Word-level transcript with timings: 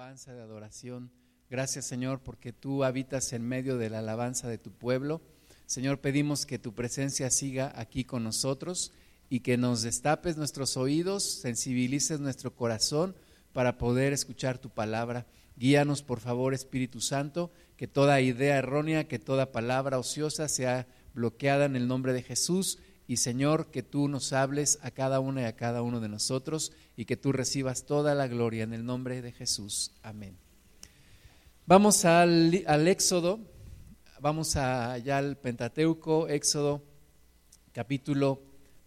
alabanza, 0.00 0.32
de 0.32 0.40
adoración. 0.40 1.10
Gracias 1.50 1.84
Señor 1.84 2.20
porque 2.20 2.54
tú 2.54 2.84
habitas 2.84 3.34
en 3.34 3.46
medio 3.46 3.76
de 3.76 3.90
la 3.90 3.98
alabanza 3.98 4.48
de 4.48 4.56
tu 4.56 4.72
pueblo. 4.72 5.20
Señor, 5.66 6.00
pedimos 6.00 6.46
que 6.46 6.58
tu 6.58 6.74
presencia 6.74 7.28
siga 7.28 7.70
aquí 7.76 8.04
con 8.04 8.24
nosotros 8.24 8.92
y 9.28 9.40
que 9.40 9.58
nos 9.58 9.82
destapes 9.82 10.38
nuestros 10.38 10.78
oídos, 10.78 11.42
sensibilices 11.42 12.18
nuestro 12.18 12.56
corazón 12.56 13.14
para 13.52 13.76
poder 13.76 14.14
escuchar 14.14 14.56
tu 14.56 14.70
palabra. 14.70 15.26
Guíanos, 15.56 16.02
por 16.02 16.20
favor, 16.20 16.54
Espíritu 16.54 17.02
Santo, 17.02 17.50
que 17.76 17.86
toda 17.86 18.22
idea 18.22 18.56
errónea, 18.56 19.06
que 19.06 19.18
toda 19.18 19.52
palabra 19.52 19.98
ociosa 19.98 20.48
sea 20.48 20.86
bloqueada 21.12 21.66
en 21.66 21.76
el 21.76 21.86
nombre 21.86 22.14
de 22.14 22.22
Jesús. 22.22 22.78
Y 23.10 23.16
Señor, 23.16 23.72
que 23.72 23.82
tú 23.82 24.06
nos 24.06 24.32
hables 24.32 24.78
a 24.82 24.92
cada 24.92 25.18
una 25.18 25.40
y 25.40 25.44
a 25.46 25.56
cada 25.56 25.82
uno 25.82 25.98
de 25.98 26.08
nosotros 26.08 26.70
y 26.96 27.06
que 27.06 27.16
tú 27.16 27.32
recibas 27.32 27.84
toda 27.84 28.14
la 28.14 28.28
gloria 28.28 28.62
en 28.62 28.72
el 28.72 28.84
nombre 28.84 29.20
de 29.20 29.32
Jesús. 29.32 29.90
Amén. 30.04 30.36
Vamos 31.66 32.04
al, 32.04 32.54
Éxodo, 32.86 33.40
vamos 34.20 34.54
allá 34.54 35.18
al 35.18 35.36
Pentateuco, 35.36 36.28
Éxodo 36.28 36.84
capítulo 37.72 38.42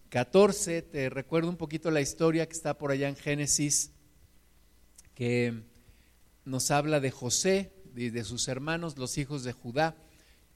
14. 0.07 0.83
Te 0.83 1.09
recuerdo 1.09 1.49
un 1.49 1.57
poquito 1.57 1.91
la 1.91 1.99
historia 1.99 2.47
que 2.47 2.53
está 2.53 2.77
por 2.77 2.91
allá 2.91 3.09
en 3.09 3.17
Génesis, 3.17 3.91
que 5.15 5.63
nos 6.45 6.71
habla 6.71 7.01
de 7.01 7.11
José 7.11 7.73
y 7.93 8.09
de 8.09 8.23
sus 8.23 8.47
hermanos, 8.47 8.97
los 8.97 9.17
hijos 9.17 9.43
de 9.43 9.51
Judá, 9.51 9.97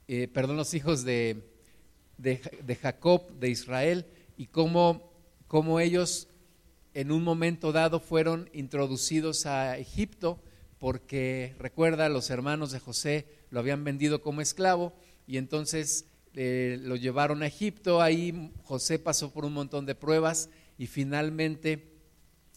eh, 0.08 0.30
perdón, 0.30 0.56
los 0.56 0.74
hijos 0.74 1.04
de, 1.04 1.57
de, 2.18 2.78
Jacob, 2.82 3.32
de 3.40 3.50
Israel, 3.50 4.06
y 4.38 4.48
cómo, 4.48 5.12
cómo 5.48 5.80
ellos 5.80 6.28
en 6.94 7.12
un 7.12 7.24
momento 7.24 7.72
dado 7.72 8.00
fueron 8.00 8.50
introducidos 8.54 9.46
a 9.46 9.78
Egipto 9.78 10.40
porque 10.80 11.56
recuerda, 11.60 12.10
los 12.10 12.30
hermanos 12.30 12.72
de 12.72 12.80
José 12.80 13.26
lo 13.50 13.60
habían 13.60 13.84
vendido 13.84 14.22
como 14.22 14.42
esclavo 14.42 14.94
y 15.26 15.38
entonces 15.38 16.06
eh, 16.34 16.78
lo 16.82 16.96
llevaron 16.96 17.42
a 17.42 17.48
Egipto, 17.48 18.02
ahí 18.02 18.52
José 18.64 19.00
pasó 19.00 19.32
por 19.32 19.46
un 19.46 19.54
montón 19.54 19.86
de 19.86 19.96
pruebas 19.96 20.50
y 20.78 20.88
finalmente 20.88 21.94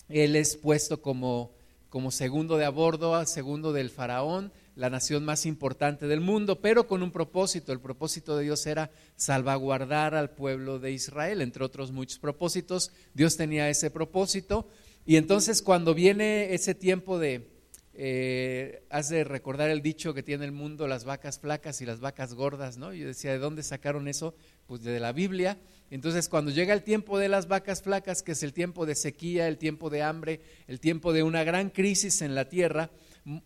él 0.09 0.37
es 0.37 0.57
puesto 0.57 1.01
como, 1.01 1.53
como 1.89 2.11
segundo 2.11 2.59
de 2.59 2.67
a 2.67 2.71
bordo, 2.71 3.25
segundo 3.25 3.73
del 3.73 3.91
faraón, 3.91 4.53
la 4.81 4.89
nación 4.89 5.27
más 5.27 5.45
importante 5.45 6.07
del 6.07 6.21
mundo, 6.21 6.63
pero 6.63 6.87
con 6.87 7.03
un 7.03 7.13
propósito. 7.13 7.71
El 7.71 7.81
propósito 7.81 8.39
de 8.39 8.45
Dios 8.45 8.65
era 8.65 8.91
salvaguardar 9.15 10.15
al 10.15 10.31
pueblo 10.31 10.79
de 10.79 10.91
Israel, 10.91 11.43
entre 11.43 11.63
otros 11.65 11.93
muchos 11.93 12.19
propósitos. 12.19 12.91
Dios 13.13 13.37
tenía 13.37 13.69
ese 13.69 13.91
propósito. 13.91 14.67
Y 15.05 15.17
entonces 15.17 15.61
cuando 15.61 15.93
viene 15.93 16.55
ese 16.55 16.75
tiempo 16.75 17.19
de, 17.19 17.47
eh, 17.93 18.83
hace 18.89 19.23
recordar 19.25 19.69
el 19.69 19.83
dicho 19.83 20.15
que 20.15 20.23
tiene 20.23 20.47
el 20.47 20.53
mundo, 20.53 20.89
las 20.89 21.05
vacas 21.05 21.39
flacas 21.39 21.83
y 21.83 21.85
las 21.85 22.01
vacas 22.01 22.33
gordas, 22.33 22.79
¿no? 22.79 22.95
Yo 22.95 23.07
decía, 23.07 23.33
¿de 23.33 23.39
dónde 23.39 23.63
sacaron 23.63 24.09
eso? 24.09 24.35
Pues 24.67 24.83
de 24.83 24.99
la 24.99 25.13
Biblia. 25.13 25.59
Entonces, 25.91 26.31
cuando 26.31 26.53
llega 26.53 26.73
el 26.73 26.85
tiempo 26.85 27.19
de 27.19 27.29
las 27.29 27.49
vacas 27.49 27.83
flacas, 27.83 28.23
que 28.23 28.33
es 28.33 28.43
el 28.43 28.55
tiempo 28.55 28.87
de 28.87 28.95
sequía, 28.95 29.47
el 29.47 29.59
tiempo 29.59 29.91
de 29.91 30.01
hambre, 30.01 30.41
el 30.69 30.81
tiempo 30.81 31.13
de 31.13 31.23
una 31.23 31.45
gran 31.45 31.69
crisis 31.69 32.23
en 32.23 32.35
la 32.35 32.49
tierra, 32.49 32.91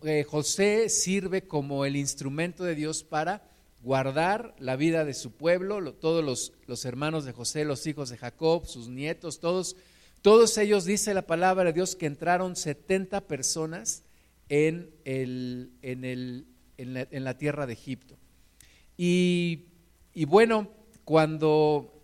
eh, 0.03 0.25
José 0.29 0.89
sirve 0.89 1.47
como 1.47 1.85
el 1.85 1.97
instrumento 1.97 2.65
de 2.65 2.75
Dios 2.75 3.05
para 3.05 3.43
guardar 3.83 4.55
la 4.59 4.77
vida 4.77 5.05
de 5.05 5.15
su 5.15 5.33
pueblo, 5.33 5.93
todos 5.95 6.25
los, 6.25 6.53
los 6.67 6.85
hermanos 6.85 7.25
de 7.25 7.33
José, 7.33 7.65
los 7.65 7.87
hijos 7.87 8.09
de 8.09 8.17
Jacob, 8.17 8.67
sus 8.67 8.89
nietos, 8.89 9.41
todos, 9.41 9.77
todos 10.23 10.57
ellos, 10.57 10.85
dice 10.85 11.13
la 11.13 11.27
palabra 11.27 11.65
de 11.65 11.75
Dios, 11.75 11.95
que 11.95 12.07
entraron 12.07 12.57
70 12.57 13.21
personas 13.23 14.03
en, 14.49 14.91
el, 15.05 15.73
en, 15.83 16.05
el, 16.05 16.47
en, 16.79 17.25
la, 17.25 17.37
tierra 17.37 17.67
de 17.67 17.75
Egipto. 17.75 18.17
Y, 18.97 19.67
y 20.15 20.25
bueno, 20.25 20.71
cuando 21.05 21.95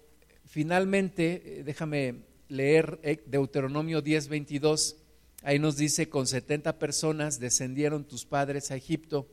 finalmente, 0.45 1.61
eh, 1.61 1.63
déjame 1.65 2.17
leer 2.49 2.99
eh, 3.03 3.23
Deuteronomio 3.27 4.03
10, 4.03 4.29
22, 4.29 4.97
ahí 5.43 5.59
nos 5.59 5.77
dice, 5.77 6.09
con 6.09 6.27
70 6.27 6.79
personas 6.79 7.41
descendieron 7.41 8.05
tus 8.05 8.25
padres 8.25 8.71
a 8.71 8.77
Egipto 8.77 9.29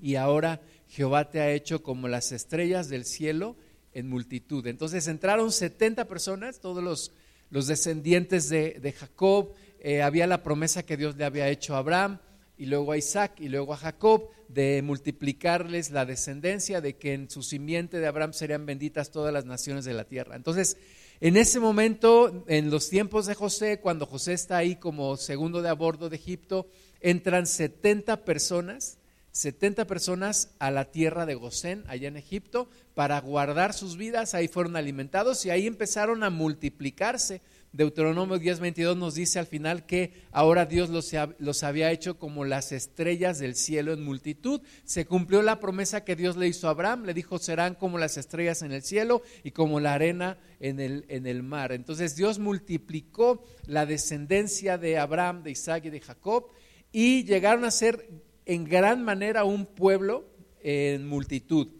y 0.00 0.16
ahora 0.16 0.60
Jehová 0.88 1.30
te 1.30 1.40
ha 1.40 1.52
hecho 1.52 1.82
como 1.82 2.08
las 2.08 2.32
estrellas 2.32 2.88
del 2.88 3.04
cielo 3.04 3.56
en 3.92 4.08
multitud. 4.08 4.66
Entonces 4.66 5.06
entraron 5.08 5.52
70 5.52 6.06
personas, 6.06 6.60
todos 6.60 6.82
los, 6.82 7.12
los 7.50 7.66
descendientes 7.66 8.48
de, 8.48 8.78
de 8.80 8.92
Jacob, 8.92 9.52
eh, 9.80 10.02
había 10.02 10.26
la 10.26 10.42
promesa 10.42 10.82
que 10.82 10.96
Dios 10.96 11.16
le 11.16 11.24
había 11.24 11.48
hecho 11.48 11.74
a 11.74 11.78
Abraham 11.78 12.18
y 12.56 12.66
luego 12.66 12.92
a 12.92 12.96
Isaac 12.96 13.32
y 13.38 13.48
luego 13.48 13.74
a 13.74 13.76
Jacob 13.76 14.30
de 14.48 14.80
multiplicarles 14.82 15.90
la 15.90 16.06
descendencia, 16.06 16.80
de 16.80 16.96
que 16.96 17.12
en 17.12 17.28
su 17.28 17.42
simiente 17.42 17.98
de 17.98 18.06
Abraham 18.06 18.32
serían 18.32 18.66
benditas 18.66 19.10
todas 19.10 19.32
las 19.32 19.44
naciones 19.44 19.84
de 19.84 19.94
la 19.94 20.04
tierra. 20.04 20.36
Entonces, 20.36 20.76
en 21.20 21.36
ese 21.36 21.60
momento, 21.60 22.44
en 22.48 22.70
los 22.70 22.90
tiempos 22.90 23.26
de 23.26 23.34
José, 23.34 23.80
cuando 23.80 24.06
José 24.06 24.32
está 24.32 24.56
ahí 24.56 24.76
como 24.76 25.16
segundo 25.16 25.62
de 25.62 25.68
a 25.68 25.72
bordo 25.72 26.08
de 26.08 26.16
Egipto, 26.16 26.68
entran 27.00 27.46
70 27.46 28.24
personas, 28.24 28.98
70 29.30 29.86
personas 29.86 30.50
a 30.58 30.70
la 30.70 30.86
tierra 30.86 31.26
de 31.26 31.34
Gosén, 31.34 31.84
allá 31.86 32.08
en 32.08 32.16
Egipto, 32.16 32.68
para 32.94 33.20
guardar 33.20 33.74
sus 33.74 33.96
vidas, 33.96 34.34
ahí 34.34 34.48
fueron 34.48 34.76
alimentados 34.76 35.44
y 35.46 35.50
ahí 35.50 35.66
empezaron 35.66 36.24
a 36.24 36.30
multiplicarse 36.30 37.40
Deuteronomio 37.74 38.38
10:22 38.38 38.96
nos 38.96 39.16
dice 39.16 39.40
al 39.40 39.48
final 39.48 39.84
que 39.84 40.12
ahora 40.30 40.64
Dios 40.64 40.90
los, 40.90 41.62
había 41.64 41.90
hecho 41.90 42.20
como 42.20 42.44
las 42.44 42.70
estrellas 42.70 43.40
del 43.40 43.56
cielo 43.56 43.92
en 43.92 44.04
multitud. 44.04 44.60
Se 44.84 45.06
cumplió 45.06 45.42
la 45.42 45.58
promesa 45.58 46.04
que 46.04 46.14
Dios 46.14 46.36
le 46.36 46.46
hizo 46.46 46.68
a 46.68 46.70
Abraham, 46.70 47.04
le 47.04 47.14
dijo, 47.14 47.40
serán 47.40 47.74
como 47.74 47.98
las 47.98 48.16
estrellas 48.16 48.62
en 48.62 48.70
el 48.70 48.84
cielo 48.84 49.22
y 49.42 49.50
como 49.50 49.80
la 49.80 49.94
arena 49.94 50.38
en 50.60 50.78
el, 50.78 51.04
en 51.08 51.26
el 51.26 51.42
mar. 51.42 51.72
Entonces 51.72 52.14
Dios 52.14 52.38
multiplicó 52.38 53.44
la 53.66 53.86
descendencia 53.86 54.78
de 54.78 54.96
Abraham, 54.96 55.42
de 55.42 55.50
Isaac 55.50 55.86
y 55.86 55.90
de 55.90 56.00
Jacob 56.00 56.46
y 56.92 57.24
llegaron 57.24 57.64
a 57.64 57.72
ser 57.72 58.08
en 58.46 58.66
gran 58.66 59.02
manera 59.02 59.42
un 59.42 59.66
pueblo 59.66 60.30
en 60.60 61.08
multitud. 61.08 61.72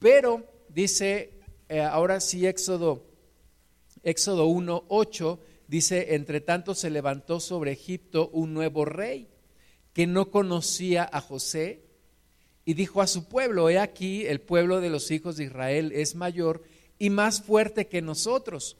Pero 0.00 0.44
dice, 0.70 1.34
eh, 1.68 1.82
ahora 1.82 2.18
sí 2.18 2.48
Éxodo 2.48 3.15
Éxodo 4.06 4.46
1, 4.46 4.84
8 4.86 5.40
dice, 5.66 6.14
entre 6.14 6.40
tanto 6.40 6.76
se 6.76 6.90
levantó 6.90 7.40
sobre 7.40 7.72
Egipto 7.72 8.30
un 8.32 8.54
nuevo 8.54 8.84
rey 8.84 9.26
que 9.92 10.06
no 10.06 10.30
conocía 10.30 11.10
a 11.12 11.20
José 11.20 11.82
y 12.64 12.74
dijo 12.74 13.02
a 13.02 13.08
su 13.08 13.24
pueblo, 13.24 13.68
he 13.68 13.80
aquí, 13.80 14.24
el 14.24 14.40
pueblo 14.40 14.80
de 14.80 14.90
los 14.90 15.10
hijos 15.10 15.36
de 15.36 15.44
Israel 15.46 15.90
es 15.92 16.14
mayor 16.14 16.62
y 17.00 17.10
más 17.10 17.42
fuerte 17.42 17.88
que 17.88 18.00
nosotros. 18.00 18.76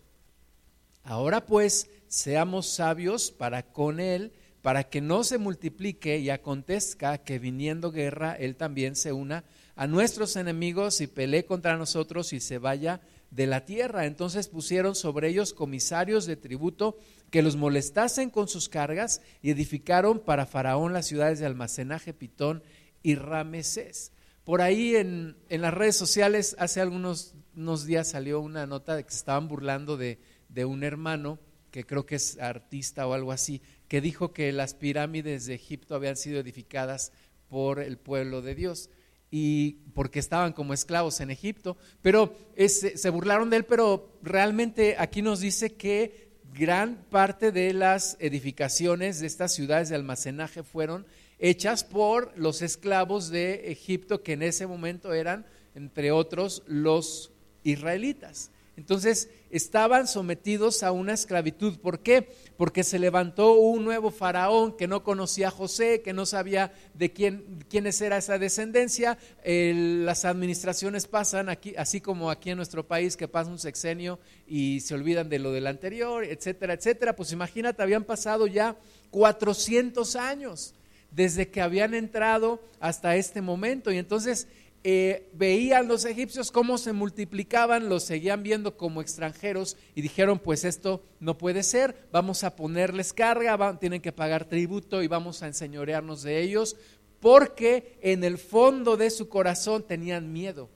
Ahora 1.03 1.45
pues, 1.45 1.91
seamos 2.07 2.69
sabios 2.69 3.33
para 3.33 3.65
con 3.65 3.99
él, 3.99 4.33
para 4.63 4.85
que 4.85 5.01
no 5.01 5.25
se 5.25 5.39
multiplique 5.39 6.19
y 6.19 6.31
acontezca 6.31 7.19
que 7.19 7.41
viniendo 7.41 7.91
guerra, 7.91 8.37
él 8.39 8.55
también 8.55 8.95
se 8.95 9.13
una 9.13 9.43
a 9.75 9.89
nuestros 9.89 10.37
enemigos 10.37 11.01
y 11.01 11.09
pelee 11.09 11.45
contra 11.45 11.77
nosotros 11.77 12.33
y 12.33 12.39
se 12.39 12.59
vaya 12.59 13.01
de 13.31 13.47
la 13.47 13.65
tierra. 13.65 14.07
Entonces 14.07 14.49
pusieron 14.49 14.95
sobre 14.95 15.29
ellos 15.29 15.53
comisarios 15.53 16.27
de 16.27 16.37
tributo 16.37 16.99
que 17.31 17.43
los 17.43 17.57
molestasen 17.57 18.31
con 18.31 18.49
sus 18.49 18.69
cargas 18.69 19.21
y 19.43 19.51
edificaron 19.51 20.21
para 20.21 20.47
Faraón 20.47 20.93
las 20.93 21.07
ciudades 21.07 21.39
de 21.39 21.47
almacenaje, 21.47 22.15
Pitón 22.15 22.63
y 23.03 23.15
Ramesés. 23.15 24.13
Por 24.45 24.63
ahí 24.63 24.97
en, 24.97 25.37
en 25.49 25.61
las 25.61 25.75
redes 25.75 25.97
sociales 25.97 26.57
hace 26.59 26.81
algunos 26.81 27.35
unos 27.57 27.87
días 27.87 28.09
salió 28.09 28.41
una 28.41 28.67
nota 28.67 28.95
de 28.95 29.05
que 29.05 29.11
se 29.11 29.19
estaban 29.19 29.49
burlando 29.49 29.97
de, 29.97 30.19
de 30.49 30.65
un 30.65 30.85
hermano 30.85 31.39
que 31.71 31.85
creo 31.85 32.07
que 32.07 32.15
es 32.15 32.39
artista 32.39 33.07
o 33.07 33.13
algo 33.13 33.33
así, 33.33 33.61
que 33.89 34.01
dijo 34.01 34.33
que 34.33 34.53
las 34.53 34.75
pirámides 34.75 35.47
de 35.47 35.55
Egipto 35.55 35.95
habían 35.95 36.17
sido 36.17 36.41
edificadas 36.41 37.13
por 37.49 37.81
el 37.81 37.99
pueblo 37.99 38.43
de 38.43 38.55
Dios 38.55 38.91
y 39.31 39.79
porque 39.95 40.19
estaban 40.19 40.53
como 40.53 40.75
esclavos 40.75 41.21
en 41.21 41.31
Egipto, 41.31 41.77
pero 42.03 42.35
se 42.69 43.11
burlaron 43.11 43.51
de 43.51 43.59
él, 43.59 43.65
pero 43.65 44.19
realmente 44.23 44.97
aquí 44.99 45.23
nos 45.23 45.41
dice 45.41 45.75
que 45.75 46.27
gran 46.53 47.05
parte 47.11 47.53
de 47.53 47.73
las 47.73 48.17
edificaciones 48.19 49.21
de 49.21 49.27
estas 49.27 49.53
ciudades 49.53 49.89
de 49.89 49.97
almacenaje 49.97 50.63
fueron 50.63 51.07
hechas 51.39 51.85
por 51.85 52.33
los 52.37 52.63
esclavos 52.63 53.29
de 53.29 53.71
Egipto, 53.71 54.23
que 54.23 54.33
en 54.33 54.43
ese 54.43 54.67
momento 54.67 55.13
eran, 55.13 55.47
entre 55.75 56.13
otros, 56.13 56.63
los 56.67 57.33
israelitas. 57.63 58.51
Entonces 58.77 59.31
estaban 59.51 60.07
sometidos 60.07 60.83
a 60.83 60.93
una 60.93 61.15
esclavitud. 61.15 61.79
¿Por 61.79 62.01
qué? 62.01 62.29
Porque 62.59 62.85
se 62.85 62.99
levantó 62.99 63.55
un 63.55 63.85
nuevo 63.85 64.11
faraón 64.11 64.77
que 64.77 64.87
no 64.87 65.03
conocía 65.03 65.49
a 65.49 65.51
José, 65.51 66.03
que 66.03 66.13
no 66.13 66.27
sabía 66.27 66.73
de 66.93 67.11
quién, 67.11 67.65
quiénes 67.71 68.01
era 68.03 68.19
esa 68.19 68.39
descendencia. 68.39 69.17
las 69.45 70.27
administraciones 70.27 71.07
pasan 71.07 71.49
aquí, 71.49 71.75
así 71.79 72.03
como 72.03 72.31
aquí 72.31 72.51
en 72.51 72.59
nuestro 72.59 72.87
país, 72.87 73.17
que 73.17 73.29
pasa 73.29 73.51
un 73.51 73.59
sexenio 73.59 74.19
y 74.47 74.81
se 74.81 74.95
olvidan 74.95 75.31
de 75.31 75.39
lo 75.39 75.53
del 75.53 75.67
anterior, 75.67 76.25
etcétera, 76.25 76.75
etcétera. 76.75 77.17
Pues 77.17 77.33
imagínate, 77.33 77.83
habían 77.83 78.05
pasado 78.05 78.47
ya 78.47 78.77
400 79.11 80.17
años 80.17 80.75
desde 81.11 81.49
que 81.49 81.63
habían 81.63 81.95
entrado 81.95 82.61
hasta 82.79 83.17
este 83.17 83.41
momento. 83.41 83.91
Y 83.91 83.97
entonces 83.97 84.49
eh, 84.89 85.29
veían 85.33 85.89
los 85.89 86.05
egipcios 86.05 86.53
cómo 86.53 86.79
se 86.79 86.93
multiplicaban, 86.93 87.89
los 87.89 88.05
seguían 88.05 88.45
viendo 88.45 88.77
como 88.77 89.01
extranjeros 89.01 89.77
y 89.97 90.01
dijeron, 90.01 90.39
pues 90.39 90.63
esto 90.63 91.03
no 91.19 91.37
puede 91.37 91.65
ser, 91.65 92.07
vamos 92.13 92.45
a 92.45 92.55
ponerles 92.55 93.13
carga, 93.13 93.81
tienen 93.81 94.01
que 94.01 94.13
pagar 94.13 94.45
tributo 94.45 95.03
y 95.03 95.09
vamos 95.09 95.43
a 95.43 95.49
enseñorearnos 95.49 96.23
de 96.23 96.41
ellos, 96.41 96.77
porque 97.19 97.99
en 98.01 98.23
el 98.23 98.39
fondo 98.39 98.97
de 98.97 99.11
su 99.11 99.29
corazón 99.29 99.83
tenían 99.83 100.33
miedo. 100.33 100.71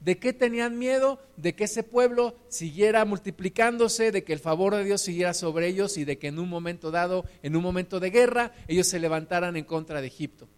¿De 0.00 0.18
qué 0.18 0.32
tenían 0.32 0.76
miedo? 0.76 1.20
De 1.36 1.54
que 1.54 1.62
ese 1.62 1.84
pueblo 1.84 2.34
siguiera 2.48 3.04
multiplicándose, 3.04 4.10
de 4.10 4.24
que 4.24 4.32
el 4.32 4.40
favor 4.40 4.74
de 4.74 4.82
Dios 4.82 5.02
siguiera 5.02 5.34
sobre 5.34 5.68
ellos 5.68 5.98
y 5.98 6.04
de 6.04 6.18
que 6.18 6.26
en 6.26 6.40
un 6.40 6.48
momento 6.48 6.90
dado, 6.90 7.26
en 7.44 7.54
un 7.54 7.62
momento 7.62 8.00
de 8.00 8.10
guerra, 8.10 8.54
ellos 8.66 8.88
se 8.88 8.98
levantaran 8.98 9.56
en 9.56 9.64
contra 9.64 10.00
de 10.00 10.08
Egipto. 10.08 10.48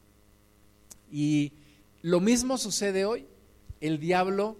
Y 1.12 1.52
lo 2.04 2.20
mismo 2.20 2.58
sucede 2.58 3.06
hoy. 3.06 3.26
El 3.80 3.98
diablo 3.98 4.58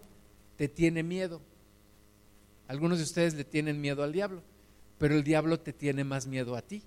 te 0.56 0.66
tiene 0.66 1.02
miedo. 1.02 1.42
Algunos 2.68 2.96
de 2.96 3.04
ustedes 3.04 3.34
le 3.34 3.44
tienen 3.44 3.80
miedo 3.80 4.02
al 4.02 4.12
diablo, 4.12 4.42
pero 4.96 5.14
el 5.14 5.22
diablo 5.22 5.60
te 5.60 5.74
tiene 5.74 6.04
más 6.04 6.26
miedo 6.26 6.56
a 6.56 6.62
ti. 6.62 6.82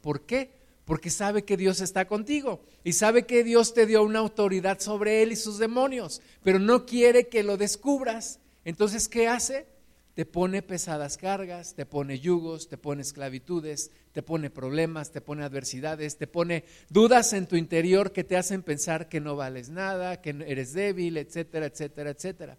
¿Por 0.00 0.22
qué? 0.22 0.50
porque 0.84 1.10
sabe 1.10 1.44
que 1.44 1.56
Dios 1.56 1.80
está 1.80 2.06
contigo 2.06 2.60
y 2.82 2.94
sabe 2.94 3.24
que 3.24 3.44
Dios 3.44 3.72
te 3.72 3.86
dio 3.86 4.02
una 4.02 4.18
autoridad 4.18 4.80
sobre 4.80 5.22
él 5.22 5.32
y 5.32 5.36
sus 5.36 5.58
demonios, 5.58 6.20
pero 6.42 6.58
no 6.58 6.86
quiere 6.86 7.28
que 7.28 7.42
lo 7.42 7.56
descubras. 7.56 8.40
Entonces, 8.64 9.08
¿qué 9.08 9.28
hace? 9.28 9.66
Te 10.14 10.26
pone 10.26 10.60
pesadas 10.60 11.16
cargas, 11.16 11.74
te 11.74 11.86
pone 11.86 12.20
yugos, 12.20 12.68
te 12.68 12.76
pone 12.76 13.00
esclavitudes, 13.00 13.90
te 14.12 14.22
pone 14.22 14.50
problemas, 14.50 15.10
te 15.10 15.22
pone 15.22 15.42
adversidades, 15.42 16.18
te 16.18 16.26
pone 16.26 16.64
dudas 16.90 17.32
en 17.32 17.46
tu 17.46 17.56
interior 17.56 18.12
que 18.12 18.22
te 18.22 18.36
hacen 18.36 18.62
pensar 18.62 19.08
que 19.08 19.20
no 19.20 19.36
vales 19.36 19.70
nada, 19.70 20.20
que 20.20 20.30
eres 20.46 20.74
débil, 20.74 21.16
etcétera, 21.16 21.66
etcétera, 21.66 22.10
etcétera. 22.10 22.58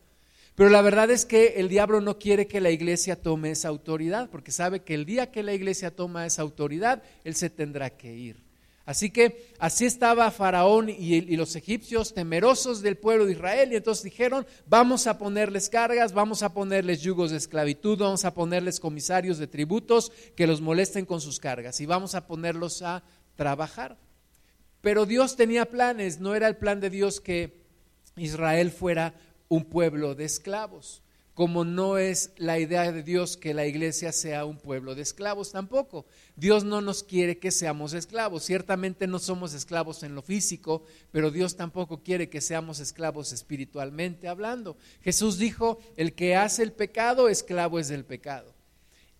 Pero 0.55 0.69
la 0.69 0.81
verdad 0.81 1.09
es 1.09 1.25
que 1.25 1.55
el 1.57 1.69
diablo 1.69 2.01
no 2.01 2.19
quiere 2.19 2.47
que 2.47 2.61
la 2.61 2.69
iglesia 2.69 3.15
tome 3.15 3.51
esa 3.51 3.69
autoridad, 3.69 4.29
porque 4.29 4.51
sabe 4.51 4.81
que 4.81 4.93
el 4.93 5.05
día 5.05 5.31
que 5.31 5.43
la 5.43 5.53
iglesia 5.53 5.95
toma 5.95 6.25
esa 6.25 6.43
autoridad, 6.43 7.01
él 7.23 7.35
se 7.35 7.49
tendrá 7.49 7.91
que 7.91 8.15
ir. 8.15 8.42
Así 8.85 9.11
que 9.11 9.53
así 9.59 9.85
estaba 9.85 10.29
Faraón 10.29 10.89
y, 10.89 11.21
los 11.37 11.55
egipcios 11.55 12.13
temerosos 12.13 12.81
del 12.81 12.97
pueblo 12.97 13.25
de 13.25 13.31
Israel 13.31 13.71
y 13.71 13.77
entonces 13.77 14.03
dijeron, 14.03 14.45
vamos 14.67 15.07
a 15.07 15.17
ponerles 15.17 15.69
cargas, 15.69 16.11
vamos 16.11 16.43
a 16.43 16.53
ponerles 16.53 17.01
yugos 17.01 17.31
de 17.31 17.37
esclavitud, 17.37 17.97
vamos 17.97 18.25
a 18.25 18.33
ponerles 18.33 18.81
comisarios 18.81 19.37
de 19.37 19.47
tributos 19.47 20.11
que 20.35 20.47
los 20.47 20.59
molesten 20.59 21.05
con 21.05 21.21
sus 21.21 21.39
cargas 21.39 21.79
y 21.79 21.85
vamos 21.85 22.13
a 22.13 22.27
ponerlos 22.27 22.81
a 22.81 23.03
trabajar. 23.35 23.97
Pero 24.81 25.05
Dios 25.05 25.37
tenía 25.37 25.65
planes, 25.65 26.19
no 26.19 26.35
era 26.35 26.49
el 26.49 26.57
plan 26.57 26.81
de 26.81 26.89
Dios 26.89 27.21
que 27.21 27.63
Israel 28.17 28.69
fuera 28.69 29.13
un 29.47 29.63
pueblo 29.63 30.13
de 30.13 30.25
esclavos, 30.25 31.02
como 31.33 31.65
no 31.65 31.97
es 31.97 32.31
la 32.37 32.59
idea 32.59 32.91
de 32.91 33.01
Dios 33.01 33.37
que 33.37 33.55
la 33.55 33.65
iglesia 33.65 34.11
sea 34.11 34.45
un 34.45 34.57
pueblo 34.57 34.93
de 34.93 35.01
esclavos 35.01 35.51
tampoco. 35.51 36.05
Dios 36.35 36.63
no 36.63 36.79
nos 36.79 37.03
quiere 37.03 37.39
que 37.39 37.49
seamos 37.49 37.93
esclavos. 37.93 38.43
Ciertamente 38.43 39.07
no 39.07 39.17
somos 39.17 39.55
esclavos 39.55 40.03
en 40.03 40.13
lo 40.13 40.21
físico, 40.21 40.83
pero 41.11 41.31
Dios 41.31 41.55
tampoco 41.55 42.03
quiere 42.03 42.29
que 42.29 42.39
seamos 42.39 42.79
esclavos 42.79 43.33
espiritualmente 43.33 44.27
hablando. 44.27 44.77
Jesús 45.01 45.39
dijo, 45.39 45.79
el 45.97 46.13
que 46.13 46.35
hace 46.35 46.61
el 46.61 46.71
pecado, 46.71 47.27
esclavo 47.29 47.79
es 47.79 47.87
del 47.87 48.05
pecado. 48.05 48.53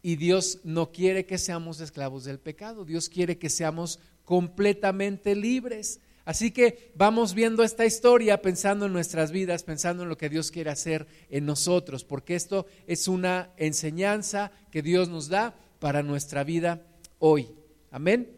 Y 0.03 0.17
Dios 0.17 0.59
no 0.63 0.91
quiere 0.91 1.25
que 1.25 1.39
seamos 1.39 1.79
esclavos 1.79 2.25
del 2.25 2.37
pecado, 2.37 2.85
Dios 2.85 3.09
quiere 3.09 3.37
que 3.39 3.49
seamos 3.49 3.99
completamente 4.25 5.33
libres. 5.33 5.99
Así 6.25 6.51
que 6.51 6.91
vamos 6.95 7.33
viendo 7.33 7.63
esta 7.63 7.85
historia 7.85 8.41
pensando 8.41 8.85
en 8.85 8.93
nuestras 8.93 9.31
vidas, 9.31 9.63
pensando 9.63 10.03
en 10.03 10.09
lo 10.09 10.17
que 10.17 10.29
Dios 10.29 10.51
quiere 10.51 10.69
hacer 10.69 11.05
en 11.29 11.45
nosotros, 11.45 12.05
porque 12.05 12.35
esto 12.35 12.65
es 12.87 13.07
una 13.07 13.51
enseñanza 13.57 14.51
que 14.71 14.81
Dios 14.81 15.09
nos 15.09 15.27
da 15.27 15.53
para 15.79 16.01
nuestra 16.01 16.45
vida 16.45 16.81
hoy. 17.19 17.49
Amén. 17.91 18.31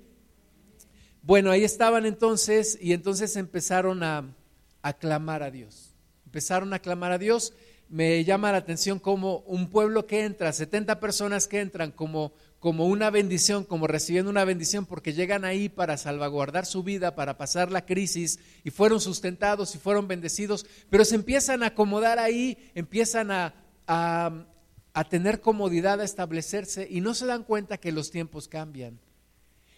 Bueno, 1.21 1.51
ahí 1.51 1.63
estaban 1.63 2.05
entonces 2.05 2.77
y 2.81 2.93
entonces 2.93 3.35
empezaron 3.35 4.03
a, 4.03 4.35
aclamar 4.81 5.41
a 5.41 5.49
Dios. 5.49 5.95
Empezaron 6.25 6.73
a 6.73 6.79
clamar 6.79 7.11
a 7.11 7.17
Dios. 7.17 7.53
Me 7.89 8.23
llama 8.23 8.51
la 8.51 8.59
atención 8.59 8.99
como 8.99 9.39
un 9.47 9.69
pueblo 9.69 10.05
que 10.05 10.23
entra, 10.23 10.53
70 10.53 10.99
personas 10.99 11.47
que 11.47 11.61
entran 11.61 11.91
como 11.91 12.33
como 12.65 12.87
una 12.87 13.11
bendición, 13.11 13.63
como 13.63 13.85
recibiendo 13.85 14.31
una 14.31 14.43
bendición, 14.43 14.87
porque 14.87 15.13
llegan 15.13 15.45
ahí 15.45 15.69
para 15.69 15.97
salvaguardar 15.97 16.65
su 16.65 16.81
vida, 16.81 17.13
para 17.13 17.37
pasar 17.37 17.71
la 17.71 17.85
crisis, 17.85 18.39
y 18.63 18.71
fueron 18.71 18.99
sustentados 18.99 19.75
y 19.75 19.77
fueron 19.77 20.07
bendecidos, 20.07 20.65
pero 20.89 21.05
se 21.05 21.13
empiezan 21.13 21.61
a 21.61 21.67
acomodar 21.67 22.17
ahí, 22.17 22.57
empiezan 22.73 23.29
a, 23.29 23.53
a, 23.85 25.03
tener 25.11 25.41
comodidad, 25.41 26.01
a 26.01 26.05
establecerse, 26.05 26.87
y 26.89 27.01
no 27.01 27.13
se 27.13 27.27
dan 27.27 27.43
cuenta 27.43 27.77
que 27.77 27.91
los 27.91 28.09
tiempos 28.09 28.47
cambian. 28.47 28.99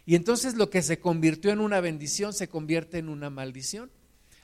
Y 0.06 0.16
entonces 0.16 0.56
lo 0.56 0.69
que 0.69 0.81
se 0.81 0.98
convirtió 0.98 1.51
en 1.51 1.60
una 1.60 1.81
bendición 1.81 2.31
se 2.31 2.48
convierte 2.48 3.00
en 3.00 3.10
una 3.10 3.30
maldición. 3.30 3.92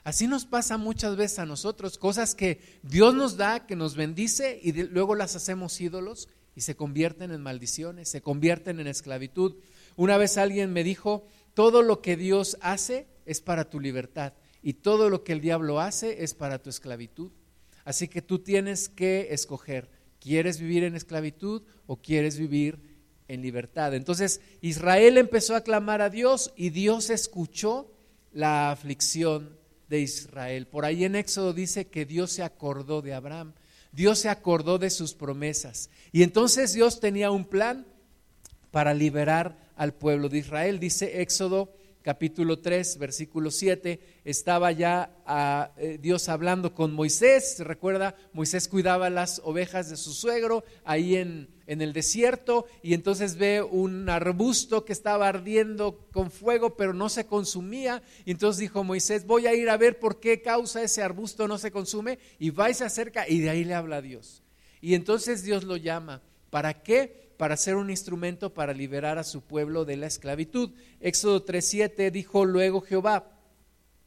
Así 0.02 0.26
nos 0.26 0.44
pasa 0.44 0.76
muchas 0.76 1.16
veces 1.16 1.38
a 1.38 1.46
nosotros, 1.46 1.96
cosas 1.96 2.34
que 2.34 2.60
Dios 2.82 3.14
nos 3.14 3.38
da, 3.38 3.64
que 3.64 3.74
nos 3.74 3.96
bendice 3.96 4.60
y 4.62 4.74
luego 4.74 5.14
las 5.14 5.34
hacemos 5.34 5.80
ídolos 5.80 6.28
y 6.54 6.62
se 6.62 6.76
convierten 6.76 7.30
en 7.30 7.40
maldiciones, 7.40 8.08
se 8.08 8.22
convierten 8.22 8.80
en 8.80 8.86
esclavitud. 8.86 9.56
Una 9.96 10.16
vez 10.16 10.38
alguien 10.38 10.72
me 10.72 10.84
dijo, 10.84 11.26
todo 11.54 11.82
lo 11.82 12.00
que 12.00 12.16
Dios 12.16 12.56
hace 12.60 13.06
es 13.26 13.40
para 13.40 13.70
tu 13.70 13.80
libertad 13.80 14.34
y 14.62 14.74
todo 14.74 15.10
lo 15.10 15.24
que 15.24 15.32
el 15.32 15.40
diablo 15.40 15.80
hace 15.80 16.24
es 16.24 16.34
para 16.34 16.62
tu 16.62 16.70
esclavitud. 16.70 17.30
Así 17.84 18.08
que 18.08 18.22
tú 18.22 18.38
tienes 18.38 18.88
que 18.88 19.28
escoger, 19.30 19.90
¿quieres 20.20 20.58
vivir 20.58 20.84
en 20.84 20.96
esclavitud 20.96 21.62
o 21.86 21.96
quieres 21.96 22.38
vivir 22.38 22.78
en 23.28 23.42
libertad? 23.42 23.94
Entonces 23.94 24.40
Israel 24.62 25.18
empezó 25.18 25.54
a 25.54 25.62
clamar 25.62 26.00
a 26.00 26.10
Dios 26.10 26.52
y 26.56 26.70
Dios 26.70 27.10
escuchó 27.10 27.92
la 28.32 28.70
aflicción 28.70 29.58
de 29.88 30.00
Israel. 30.00 30.66
Por 30.66 30.84
ahí 30.84 31.04
en 31.04 31.14
Éxodo 31.14 31.52
dice 31.52 31.88
que 31.88 32.06
Dios 32.06 32.32
se 32.32 32.42
acordó 32.42 33.02
de 33.02 33.14
Abraham. 33.14 33.52
Dios 33.94 34.18
se 34.18 34.28
acordó 34.28 34.78
de 34.78 34.90
sus 34.90 35.14
promesas. 35.14 35.88
Y 36.10 36.22
entonces 36.24 36.72
Dios 36.72 36.98
tenía 36.98 37.30
un 37.30 37.44
plan 37.44 37.86
para 38.70 38.92
liberar 38.92 39.56
al 39.76 39.94
pueblo 39.94 40.28
de 40.28 40.38
Israel. 40.38 40.80
Dice 40.80 41.22
Éxodo 41.22 41.72
capítulo 42.04 42.58
3, 42.58 42.98
versículo 42.98 43.50
7, 43.50 43.98
estaba 44.26 44.70
ya 44.72 45.16
ah, 45.24 45.72
eh, 45.78 45.98
Dios 45.98 46.28
hablando 46.28 46.74
con 46.74 46.92
Moisés. 46.92 47.56
¿Se 47.56 47.64
recuerda? 47.64 48.14
Moisés 48.34 48.68
cuidaba 48.68 49.08
las 49.08 49.40
ovejas 49.42 49.88
de 49.88 49.96
su 49.96 50.12
suegro 50.12 50.64
ahí 50.84 51.16
en, 51.16 51.48
en 51.66 51.80
el 51.80 51.94
desierto 51.94 52.66
y 52.82 52.92
entonces 52.92 53.36
ve 53.36 53.62
un 53.62 54.10
arbusto 54.10 54.84
que 54.84 54.92
estaba 54.92 55.28
ardiendo 55.28 56.06
con 56.12 56.30
fuego 56.30 56.76
pero 56.76 56.92
no 56.92 57.08
se 57.08 57.24
consumía. 57.24 58.02
Y 58.26 58.32
entonces 58.32 58.60
dijo 58.60 58.84
Moisés, 58.84 59.26
voy 59.26 59.46
a 59.46 59.54
ir 59.54 59.70
a 59.70 59.78
ver 59.78 59.98
por 59.98 60.20
qué 60.20 60.42
causa 60.42 60.82
ese 60.82 61.02
arbusto 61.02 61.48
no 61.48 61.56
se 61.56 61.70
consume. 61.70 62.18
Y 62.38 62.50
va 62.50 62.68
y 62.68 62.74
se 62.74 62.84
acerca 62.84 63.26
y 63.26 63.40
de 63.40 63.48
ahí 63.48 63.64
le 63.64 63.72
habla 63.72 63.96
a 63.96 64.02
Dios. 64.02 64.42
Y 64.82 64.94
entonces 64.94 65.42
Dios 65.42 65.64
lo 65.64 65.78
llama. 65.78 66.20
¿Para 66.50 66.82
qué? 66.82 67.23
Para 67.44 67.58
ser 67.58 67.76
un 67.76 67.90
instrumento 67.90 68.54
para 68.54 68.72
liberar 68.72 69.18
a 69.18 69.22
su 69.22 69.42
pueblo 69.42 69.84
de 69.84 69.98
la 69.98 70.06
esclavitud. 70.06 70.70
Éxodo 70.98 71.44
3:7 71.44 72.10
dijo 72.10 72.46
luego 72.46 72.80
Jehová, 72.80 73.38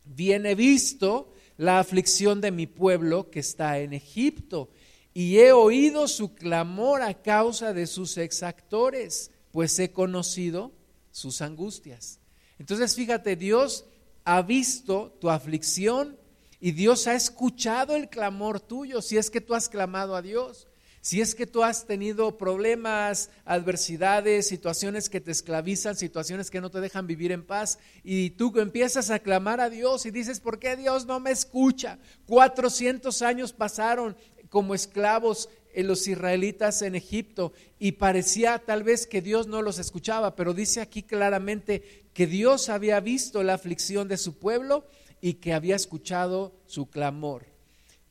bien 0.06 0.48
he 0.48 0.56
visto 0.56 1.32
la 1.56 1.78
aflicción 1.78 2.42
de 2.42 2.50
mi 2.50 2.66
pueblo 2.66 3.30
que 3.30 3.40
está 3.40 3.78
en 3.78 3.94
Egipto, 3.94 4.72
y 5.14 5.38
he 5.38 5.52
oído 5.52 6.08
su 6.08 6.34
clamor 6.34 7.04
a 7.04 7.14
causa 7.14 7.74
de 7.74 7.86
sus 7.86 8.18
exactores, 8.18 9.30
pues 9.52 9.78
he 9.78 9.92
conocido 9.92 10.72
sus 11.12 11.44
angustias. 11.44 12.20
Entonces 12.58 12.96
fíjate, 12.96 13.36
Dios 13.36 13.86
ha 14.26 14.42
visto 14.42 15.16
tu 15.22 15.30
aflicción 15.30 16.18
y 16.60 16.72
Dios 16.72 17.06
ha 17.06 17.14
escuchado 17.14 17.96
el 17.96 18.10
clamor 18.10 18.60
tuyo, 18.60 19.00
si 19.04 19.16
es 19.16 19.30
que 19.30 19.42
tú 19.42 19.54
has 19.54 19.70
clamado 19.70 20.16
a 20.16 20.24
Dios. 20.24 20.67
Si 21.08 21.22
es 21.22 21.36
que 21.36 21.48
tú 21.48 21.64
has 21.64 21.86
tenido 21.86 22.38
problemas, 22.38 23.30
adversidades, 23.46 24.46
situaciones 24.46 25.08
que 25.08 25.22
te 25.22 25.32
esclavizan, 25.32 25.96
situaciones 25.96 26.52
que 26.52 26.60
no 26.60 26.70
te 26.70 26.82
dejan 26.82 27.08
vivir 27.08 27.32
en 27.32 27.46
paz, 27.46 27.80
y 28.04 28.32
tú 28.32 28.52
empiezas 28.60 29.10
a 29.10 29.20
clamar 29.20 29.62
a 29.62 29.70
Dios 29.70 30.06
y 30.06 30.12
dices, 30.12 30.42
¿por 30.42 30.60
qué 30.60 30.76
Dios 30.76 31.06
no 31.06 31.22
me 31.22 31.32
escucha? 31.32 31.98
400 32.26 33.22
años 33.22 33.54
pasaron 33.54 34.18
como 34.50 34.76
esclavos 34.76 35.48
en 35.74 35.88
los 35.88 36.06
israelitas 36.10 36.82
en 36.82 36.94
Egipto 36.94 37.54
y 37.80 37.94
parecía 37.94 38.60
tal 38.60 38.84
vez 38.84 39.08
que 39.08 39.22
Dios 39.22 39.48
no 39.48 39.62
los 39.62 39.80
escuchaba, 39.80 40.36
pero 40.36 40.54
dice 40.54 40.82
aquí 40.82 41.04
claramente 41.04 42.04
que 42.14 42.28
Dios 42.28 42.68
había 42.68 43.00
visto 43.00 43.44
la 43.44 43.54
aflicción 43.54 44.10
de 44.10 44.18
su 44.18 44.38
pueblo 44.38 44.86
y 45.22 45.36
que 45.36 45.54
había 45.54 45.78
escuchado 45.78 46.54
su 46.66 46.90
clamor 46.90 47.46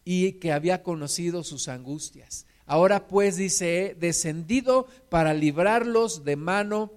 y 0.03 0.33
que 0.38 0.50
había 0.50 0.83
conocido 0.83 1.45
sus 1.45 1.69
angustias. 1.69 2.47
Ahora 2.67 3.07
pues 3.07 3.37
dice, 3.37 3.87
he 3.87 3.95
descendido 3.95 4.87
para 5.09 5.35
librarlos 5.35 6.25
de 6.25 6.37
mano 6.37 6.93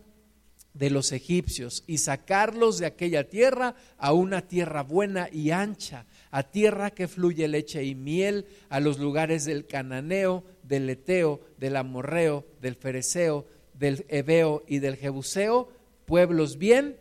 de 0.74 0.90
los 0.90 1.12
egipcios 1.12 1.84
y 1.88 2.00
sacarlos 2.00 2.80
de 2.80 2.88
aquella 2.88 3.28
tierra 3.28 3.76
a 3.98 4.14
una 4.14 4.48
tierra 4.48 4.82
buena 4.82 5.30
y 5.32 5.52
ancha, 5.52 6.06
a 6.32 6.44
tierra 6.44 6.92
que 6.92 7.08
fluye 7.08 7.48
leche 7.48 7.84
y 7.84 7.96
miel, 7.96 8.46
a 8.70 8.80
los 8.80 8.98
lugares 8.98 9.46
del 9.46 9.68
cananeo, 9.68 10.44
del 10.64 10.90
eteo, 10.90 11.42
del 11.58 11.76
amorreo, 11.76 12.46
del 12.62 12.76
fereceo, 12.76 13.46
del 13.74 14.06
ebeo 14.10 14.64
y 14.68 14.80
del 14.80 14.96
jebuseo, 14.96 15.70
pueblos 16.06 16.58
bien 16.58 16.98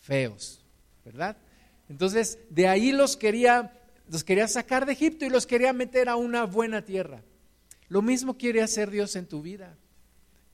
feos, 0.00 0.64
¿verdad? 1.04 1.36
Entonces, 1.88 2.38
de 2.50 2.66
ahí 2.66 2.92
los 2.92 3.16
quería 3.16 3.72
los 4.08 4.22
quería 4.22 4.46
sacar 4.46 4.86
de 4.86 4.92
Egipto 4.92 5.24
y 5.24 5.30
los 5.30 5.46
quería 5.46 5.72
meter 5.72 6.08
a 6.08 6.16
una 6.16 6.44
buena 6.44 6.84
tierra. 6.84 7.22
Lo 7.88 8.02
mismo 8.02 8.36
quiere 8.36 8.62
hacer 8.62 8.90
Dios 8.90 9.16
en 9.16 9.26
tu 9.26 9.42
vida. 9.42 9.76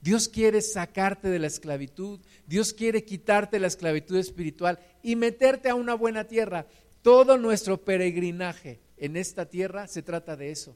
Dios 0.01 0.27
quiere 0.27 0.61
sacarte 0.61 1.29
de 1.29 1.39
la 1.39 1.47
esclavitud, 1.47 2.19
Dios 2.45 2.73
quiere 2.73 3.05
quitarte 3.05 3.59
la 3.59 3.67
esclavitud 3.67 4.17
espiritual 4.17 4.77
y 5.01 5.15
meterte 5.15 5.69
a 5.69 5.75
una 5.75 5.93
buena 5.93 6.25
tierra. 6.25 6.67
Todo 7.01 7.37
nuestro 7.37 7.83
peregrinaje 7.83 8.81
en 8.97 9.15
esta 9.15 9.45
tierra 9.45 9.87
se 9.87 10.01
trata 10.01 10.35
de 10.35 10.51
eso. 10.51 10.75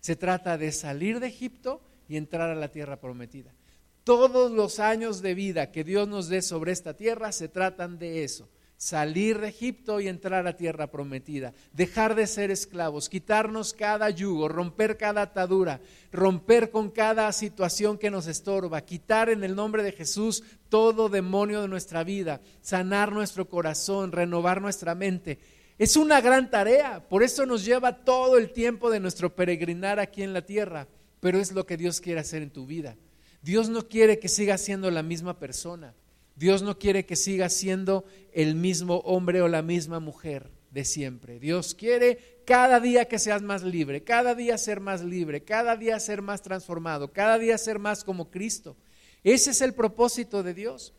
Se 0.00 0.16
trata 0.16 0.58
de 0.58 0.72
salir 0.72 1.20
de 1.20 1.28
Egipto 1.28 1.82
y 2.08 2.16
entrar 2.16 2.50
a 2.50 2.54
la 2.56 2.72
tierra 2.72 3.00
prometida. 3.00 3.54
Todos 4.02 4.50
los 4.50 4.80
años 4.80 5.22
de 5.22 5.34
vida 5.34 5.70
que 5.70 5.84
Dios 5.84 6.08
nos 6.08 6.28
dé 6.28 6.42
sobre 6.42 6.72
esta 6.72 6.94
tierra 6.94 7.30
se 7.30 7.48
tratan 7.48 7.98
de 7.98 8.24
eso 8.24 8.48
salir 8.84 9.40
de 9.40 9.48
Egipto 9.48 9.98
y 9.98 10.08
entrar 10.08 10.46
a 10.46 10.58
tierra 10.58 10.88
prometida, 10.88 11.54
dejar 11.72 12.14
de 12.14 12.26
ser 12.26 12.50
esclavos, 12.50 13.08
quitarnos 13.08 13.72
cada 13.72 14.10
yugo, 14.10 14.46
romper 14.46 14.98
cada 14.98 15.22
atadura, 15.22 15.80
romper 16.12 16.70
con 16.70 16.90
cada 16.90 17.32
situación 17.32 17.96
que 17.96 18.10
nos 18.10 18.26
estorba, 18.26 18.82
quitar 18.82 19.30
en 19.30 19.42
el 19.42 19.56
nombre 19.56 19.82
de 19.82 19.92
Jesús 19.92 20.44
todo 20.68 21.08
demonio 21.08 21.62
de 21.62 21.68
nuestra 21.68 22.04
vida, 22.04 22.42
sanar 22.60 23.10
nuestro 23.10 23.48
corazón, 23.48 24.12
renovar 24.12 24.60
nuestra 24.60 24.94
mente. 24.94 25.38
Es 25.78 25.96
una 25.96 26.20
gran 26.20 26.50
tarea, 26.50 27.08
por 27.08 27.22
eso 27.22 27.46
nos 27.46 27.64
lleva 27.64 28.04
todo 28.04 28.36
el 28.36 28.52
tiempo 28.52 28.90
de 28.90 29.00
nuestro 29.00 29.34
peregrinar 29.34 29.98
aquí 29.98 30.22
en 30.22 30.34
la 30.34 30.42
tierra, 30.42 30.88
pero 31.20 31.38
es 31.38 31.52
lo 31.52 31.64
que 31.64 31.78
Dios 31.78 32.02
quiere 32.02 32.20
hacer 32.20 32.42
en 32.42 32.50
tu 32.50 32.66
vida. 32.66 32.96
Dios 33.40 33.70
no 33.70 33.88
quiere 33.88 34.18
que 34.18 34.28
sigas 34.28 34.60
siendo 34.60 34.90
la 34.90 35.02
misma 35.02 35.38
persona. 35.38 35.94
Dios 36.36 36.62
no 36.62 36.78
quiere 36.78 37.06
que 37.06 37.16
sigas 37.16 37.52
siendo 37.52 38.04
el 38.32 38.54
mismo 38.54 38.98
hombre 38.98 39.40
o 39.42 39.48
la 39.48 39.62
misma 39.62 40.00
mujer 40.00 40.50
de 40.70 40.84
siempre. 40.84 41.38
Dios 41.38 41.74
quiere 41.74 42.40
cada 42.44 42.80
día 42.80 43.06
que 43.06 43.18
seas 43.18 43.42
más 43.42 43.62
libre, 43.62 44.02
cada 44.02 44.34
día 44.34 44.58
ser 44.58 44.80
más 44.80 45.02
libre, 45.02 45.44
cada 45.44 45.76
día 45.76 45.98
ser 46.00 46.20
más 46.20 46.42
transformado, 46.42 47.12
cada 47.12 47.38
día 47.38 47.56
ser 47.56 47.78
más 47.78 48.02
como 48.02 48.30
Cristo. 48.30 48.76
Ese 49.22 49.52
es 49.52 49.60
el 49.60 49.72
propósito 49.72 50.42
de 50.42 50.52
Dios. 50.52 50.92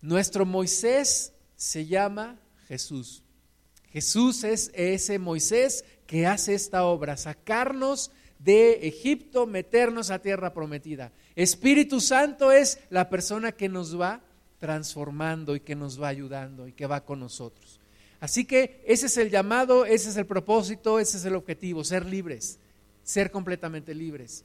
Nuestro 0.00 0.44
Moisés 0.44 1.32
se 1.54 1.86
llama 1.86 2.38
Jesús. 2.66 3.22
Jesús 3.90 4.44
es 4.44 4.70
ese 4.74 5.18
Moisés 5.18 5.84
que 6.06 6.26
hace 6.26 6.54
esta 6.54 6.84
obra, 6.84 7.16
sacarnos 7.16 8.10
de 8.38 8.86
Egipto, 8.86 9.46
meternos 9.46 10.10
a 10.10 10.20
tierra 10.20 10.52
prometida. 10.52 11.12
Espíritu 11.34 12.00
Santo 12.00 12.52
es 12.52 12.78
la 12.90 13.08
persona 13.08 13.52
que 13.52 13.68
nos 13.68 13.98
va 13.98 14.22
transformando 14.58 15.54
y 15.54 15.60
que 15.60 15.74
nos 15.74 16.00
va 16.00 16.08
ayudando 16.08 16.66
y 16.66 16.72
que 16.72 16.86
va 16.86 17.04
con 17.04 17.20
nosotros. 17.20 17.80
Así 18.20 18.44
que 18.44 18.82
ese 18.86 19.06
es 19.06 19.16
el 19.18 19.30
llamado, 19.30 19.84
ese 19.84 20.08
es 20.08 20.16
el 20.16 20.26
propósito, 20.26 20.98
ese 20.98 21.18
es 21.18 21.24
el 21.24 21.34
objetivo, 21.34 21.84
ser 21.84 22.06
libres, 22.06 22.58
ser 23.02 23.30
completamente 23.30 23.94
libres. 23.94 24.44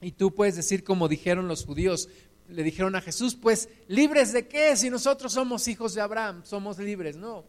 Y 0.00 0.12
tú 0.12 0.34
puedes 0.34 0.56
decir 0.56 0.84
como 0.84 1.08
dijeron 1.08 1.48
los 1.48 1.64
judíos, 1.64 2.08
le 2.48 2.62
dijeron 2.62 2.94
a 2.94 3.00
Jesús, 3.00 3.34
pues 3.34 3.68
libres 3.88 4.32
de 4.32 4.46
qué 4.46 4.76
si 4.76 4.88
nosotros 4.88 5.32
somos 5.32 5.66
hijos 5.66 5.94
de 5.94 6.00
Abraham, 6.00 6.42
somos 6.44 6.78
libres, 6.78 7.16
no. 7.16 7.44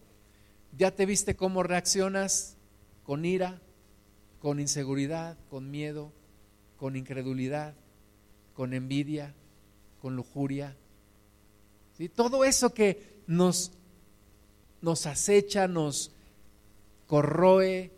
Ya 0.75 0.91
te 0.91 1.05
viste 1.05 1.35
cómo 1.35 1.63
reaccionas 1.63 2.55
con 3.03 3.23
ira, 3.23 3.61
con 4.39 4.59
inseguridad, 4.59 5.37
con 5.49 5.69
miedo, 5.69 6.11
con 6.77 6.95
incredulidad, 6.95 7.75
con 8.53 8.73
envidia, 8.73 9.35
con 10.01 10.15
lujuria, 10.15 10.75
todo 12.07 12.45
eso 12.45 12.73
que 12.73 13.21
nos, 13.25 13.71
nos 14.81 15.05
acecha, 15.05 15.67
nos 15.67 16.11
corroe, 17.07 17.91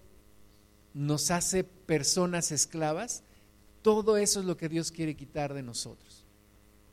nos 0.93 1.31
hace 1.31 1.63
personas 1.63 2.51
esclavas, 2.51 3.23
todo 3.81 4.17
eso 4.17 4.39
es 4.39 4.45
lo 4.45 4.57
que 4.57 4.69
Dios 4.69 4.91
quiere 4.91 5.15
quitar 5.15 5.53
de 5.53 5.63
nosotros. 5.63 6.25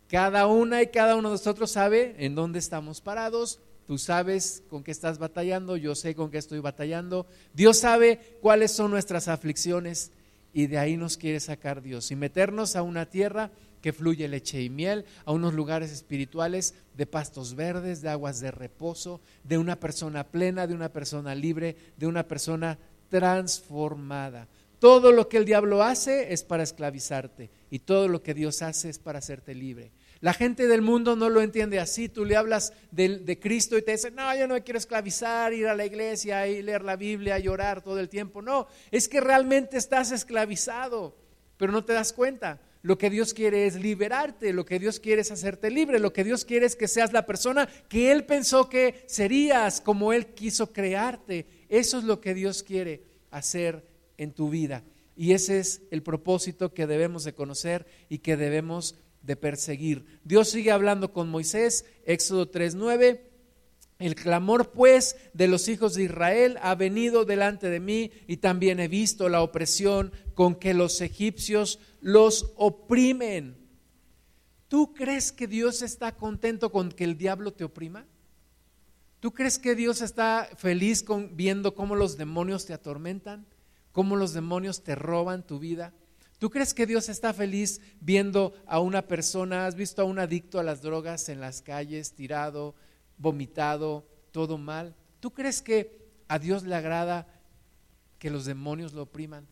Cada 0.08 0.46
una 0.46 0.82
y 0.82 0.88
cada 0.88 1.16
uno 1.16 1.28
de 1.30 1.34
nosotros 1.34 1.70
sabe 1.72 2.14
en 2.18 2.34
dónde 2.34 2.58
estamos 2.58 3.00
parados. 3.00 3.60
Tú 3.86 3.98
sabes 3.98 4.62
con 4.68 4.82
qué 4.82 4.90
estás 4.90 5.18
batallando, 5.18 5.76
yo 5.76 5.94
sé 5.94 6.14
con 6.14 6.30
qué 6.30 6.38
estoy 6.38 6.60
batallando. 6.60 7.26
Dios 7.54 7.78
sabe 7.78 8.38
cuáles 8.40 8.72
son 8.72 8.90
nuestras 8.90 9.28
aflicciones 9.28 10.12
y 10.52 10.68
de 10.68 10.78
ahí 10.78 10.96
nos 10.96 11.16
quiere 11.16 11.40
sacar 11.40 11.82
Dios 11.82 12.10
y 12.10 12.16
meternos 12.16 12.76
a 12.76 12.82
una 12.82 13.06
tierra 13.06 13.50
que 13.86 13.92
fluye 13.92 14.26
leche 14.26 14.60
y 14.60 14.68
miel, 14.68 15.04
a 15.24 15.30
unos 15.30 15.54
lugares 15.54 15.92
espirituales 15.92 16.74
de 16.96 17.06
pastos 17.06 17.54
verdes, 17.54 18.02
de 18.02 18.08
aguas 18.08 18.40
de 18.40 18.50
reposo, 18.50 19.20
de 19.44 19.58
una 19.58 19.78
persona 19.78 20.24
plena, 20.24 20.66
de 20.66 20.74
una 20.74 20.88
persona 20.88 21.36
libre, 21.36 21.76
de 21.96 22.08
una 22.08 22.26
persona 22.26 22.80
transformada. 23.10 24.48
Todo 24.80 25.12
lo 25.12 25.28
que 25.28 25.36
el 25.36 25.44
diablo 25.44 25.84
hace 25.84 26.32
es 26.32 26.42
para 26.42 26.64
esclavizarte 26.64 27.48
y 27.70 27.78
todo 27.78 28.08
lo 28.08 28.24
que 28.24 28.34
Dios 28.34 28.60
hace 28.60 28.88
es 28.88 28.98
para 28.98 29.20
hacerte 29.20 29.54
libre. 29.54 29.92
La 30.18 30.32
gente 30.32 30.66
del 30.66 30.82
mundo 30.82 31.14
no 31.14 31.28
lo 31.28 31.40
entiende 31.40 31.78
así. 31.78 32.08
Tú 32.08 32.24
le 32.24 32.34
hablas 32.34 32.72
de, 32.90 33.38
Cristo 33.40 33.78
y 33.78 33.82
te 33.82 33.92
dice, 33.92 34.10
no, 34.10 34.36
yo 34.36 34.48
no 34.48 34.54
me 34.54 34.64
quiero 34.64 34.78
esclavizar, 34.78 35.52
ir 35.52 35.68
a 35.68 35.76
la 35.76 35.86
iglesia 35.86 36.48
y 36.48 36.60
leer 36.60 36.82
la 36.82 36.96
Biblia, 36.96 37.38
llorar 37.38 37.82
todo 37.82 38.00
el 38.00 38.08
tiempo. 38.08 38.42
No, 38.42 38.66
es 38.90 39.08
que 39.08 39.20
realmente 39.20 39.76
estás 39.76 40.10
esclavizado, 40.10 41.16
pero 41.56 41.70
no 41.70 41.84
te 41.84 41.92
das 41.92 42.12
cuenta. 42.12 42.58
Lo 42.86 42.98
que 42.98 43.10
Dios 43.10 43.34
quiere 43.34 43.66
es 43.66 43.74
liberarte, 43.74 44.52
lo 44.52 44.64
que 44.64 44.78
Dios 44.78 45.00
quiere 45.00 45.22
es 45.22 45.32
hacerte 45.32 45.72
libre, 45.72 45.98
lo 45.98 46.12
que 46.12 46.22
Dios 46.22 46.44
quiere 46.44 46.66
es 46.66 46.76
que 46.76 46.86
seas 46.86 47.12
la 47.12 47.26
persona 47.26 47.68
que 47.88 48.12
Él 48.12 48.26
pensó 48.26 48.68
que 48.68 49.02
serías, 49.08 49.80
como 49.80 50.12
Él 50.12 50.26
quiso 50.26 50.72
crearte. 50.72 51.46
Eso 51.68 51.98
es 51.98 52.04
lo 52.04 52.20
que 52.20 52.32
Dios 52.32 52.62
quiere 52.62 53.02
hacer 53.32 53.84
en 54.18 54.30
tu 54.30 54.50
vida. 54.50 54.84
Y 55.16 55.32
ese 55.32 55.58
es 55.58 55.82
el 55.90 56.04
propósito 56.04 56.74
que 56.74 56.86
debemos 56.86 57.24
de 57.24 57.34
conocer 57.34 57.88
y 58.08 58.18
que 58.18 58.36
debemos 58.36 58.94
de 59.20 59.34
perseguir. 59.34 60.20
Dios 60.22 60.50
sigue 60.50 60.70
hablando 60.70 61.12
con 61.12 61.28
Moisés, 61.28 61.86
Éxodo 62.04 62.48
3.9 62.52 63.18
el 63.98 64.14
clamor 64.14 64.72
pues 64.72 65.16
de 65.32 65.48
los 65.48 65.68
hijos 65.68 65.94
de 65.94 66.04
Israel 66.04 66.58
ha 66.60 66.74
venido 66.74 67.24
delante 67.24 67.70
de 67.70 67.80
mí 67.80 68.10
y 68.26 68.38
también 68.38 68.78
he 68.78 68.88
visto 68.88 69.28
la 69.30 69.40
opresión 69.40 70.12
con 70.36 70.54
que 70.54 70.74
los 70.74 71.00
egipcios 71.00 71.80
los 72.00 72.52
oprimen. 72.54 73.56
¿Tú 74.68 74.94
crees 74.94 75.32
que 75.32 75.48
Dios 75.48 75.82
está 75.82 76.14
contento 76.14 76.70
con 76.70 76.92
que 76.92 77.02
el 77.02 77.18
diablo 77.18 77.52
te 77.52 77.64
oprima? 77.64 78.06
¿Tú 79.18 79.32
crees 79.32 79.58
que 79.58 79.74
Dios 79.74 80.02
está 80.02 80.48
feliz 80.56 81.02
con 81.02 81.36
viendo 81.36 81.74
cómo 81.74 81.96
los 81.96 82.16
demonios 82.16 82.66
te 82.66 82.74
atormentan? 82.74 83.46
¿Cómo 83.90 84.14
los 84.14 84.34
demonios 84.34 84.84
te 84.84 84.94
roban 84.94 85.44
tu 85.44 85.58
vida? 85.58 85.92
¿Tú 86.38 86.50
crees 86.50 86.74
que 86.74 86.86
Dios 86.86 87.08
está 87.08 87.32
feliz 87.32 87.80
viendo 88.00 88.54
a 88.66 88.78
una 88.78 89.08
persona, 89.08 89.66
has 89.66 89.74
visto 89.74 90.02
a 90.02 90.04
un 90.04 90.18
adicto 90.18 90.60
a 90.60 90.62
las 90.62 90.82
drogas 90.82 91.30
en 91.30 91.40
las 91.40 91.62
calles, 91.62 92.12
tirado, 92.12 92.74
vomitado, 93.16 94.06
todo 94.32 94.58
mal. 94.58 94.94
¿Tú 95.18 95.32
crees 95.32 95.62
que 95.62 96.06
a 96.28 96.38
Dios 96.38 96.62
le 96.62 96.74
agrada 96.74 97.26
que 98.18 98.28
los 98.28 98.44
demonios 98.44 98.92
lo 98.92 99.02
opriman? 99.02 99.46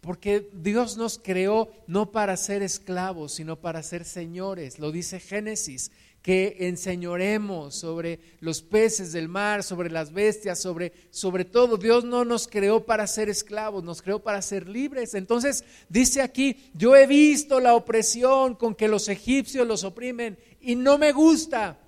Porque 0.00 0.48
Dios 0.52 0.96
nos 0.96 1.18
creó 1.18 1.68
no 1.86 2.12
para 2.12 2.36
ser 2.36 2.62
esclavos, 2.62 3.32
sino 3.32 3.56
para 3.56 3.82
ser 3.82 4.04
señores. 4.04 4.78
Lo 4.78 4.92
dice 4.92 5.18
Génesis, 5.18 5.90
que 6.22 6.56
enseñoremos 6.60 7.74
sobre 7.74 8.20
los 8.40 8.62
peces 8.62 9.12
del 9.12 9.28
mar, 9.28 9.62
sobre 9.62 9.90
las 9.90 10.12
bestias, 10.12 10.60
sobre, 10.60 10.92
sobre 11.10 11.44
todo. 11.44 11.76
Dios 11.76 12.04
no 12.04 12.24
nos 12.24 12.46
creó 12.46 12.84
para 12.84 13.06
ser 13.06 13.28
esclavos, 13.28 13.82
nos 13.82 14.02
creó 14.02 14.18
para 14.20 14.42
ser 14.42 14.68
libres. 14.68 15.14
Entonces 15.14 15.64
dice 15.88 16.20
aquí, 16.20 16.70
yo 16.74 16.94
he 16.94 17.06
visto 17.06 17.60
la 17.60 17.74
opresión 17.74 18.54
con 18.54 18.74
que 18.74 18.88
los 18.88 19.08
egipcios 19.08 19.66
los 19.66 19.84
oprimen 19.84 20.38
y 20.60 20.74
no 20.74 20.98
me 20.98 21.12
gusta. 21.12 21.78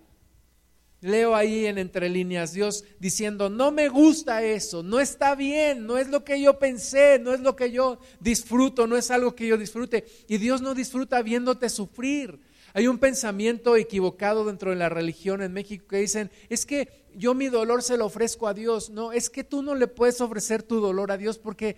Leo 1.03 1.35
ahí 1.35 1.67
en 1.67 1.79
entre 1.79 2.11
líneas 2.11 2.53
Dios 2.53 2.85
diciendo, 2.99 3.49
no 3.49 3.73
me 3.73 3.89
gusta 3.89 4.43
eso, 4.43 4.83
no 4.83 5.01
está 5.01 5.35
bien, 5.35 5.87
no 5.87 5.97
es 5.97 6.09
lo 6.09 6.25
que 6.25 6.41
yo 6.41 6.59
pensé, 6.59 7.19
no 7.19 7.33
es 7.33 7.41
lo 7.41 7.57
que 7.57 7.71
yo 7.73 7.99
disfruto, 8.21 8.87
no 8.87 8.97
es 8.97 9.11
algo 9.11 9.35
que 9.35 9.47
yo 9.47 9.57
disfrute. 9.57 10.05
Y 10.29 10.37
Dios 10.37 10.61
no 10.61 10.75
disfruta 10.75 11.23
viéndote 11.23 11.71
sufrir. 11.71 12.41
Hay 12.75 12.87
un 12.87 12.99
pensamiento 12.99 13.77
equivocado 13.77 14.45
dentro 14.45 14.71
de 14.71 14.77
la 14.77 14.89
religión 14.89 15.43
en 15.43 15.53
México 15.53 15.87
que 15.89 15.97
dicen, 15.97 16.31
es 16.49 16.67
que 16.67 17.07
yo 17.15 17.35
mi 17.35 17.49
dolor 17.49 17.83
se 17.83 17.97
lo 17.97 18.07
ofrezco 18.07 18.47
a 18.47 18.55
Dios. 18.55 18.91
No, 18.91 19.13
es 19.13 19.31
que 19.31 19.43
tú 19.43 19.63
no 19.63 19.75
le 19.75 19.89
puedes 19.89 20.21
ofrecer 20.21 20.63
tu 20.63 20.81
dolor 20.81 21.11
a 21.11 21.17
Dios 21.17 21.39
porque 21.39 21.77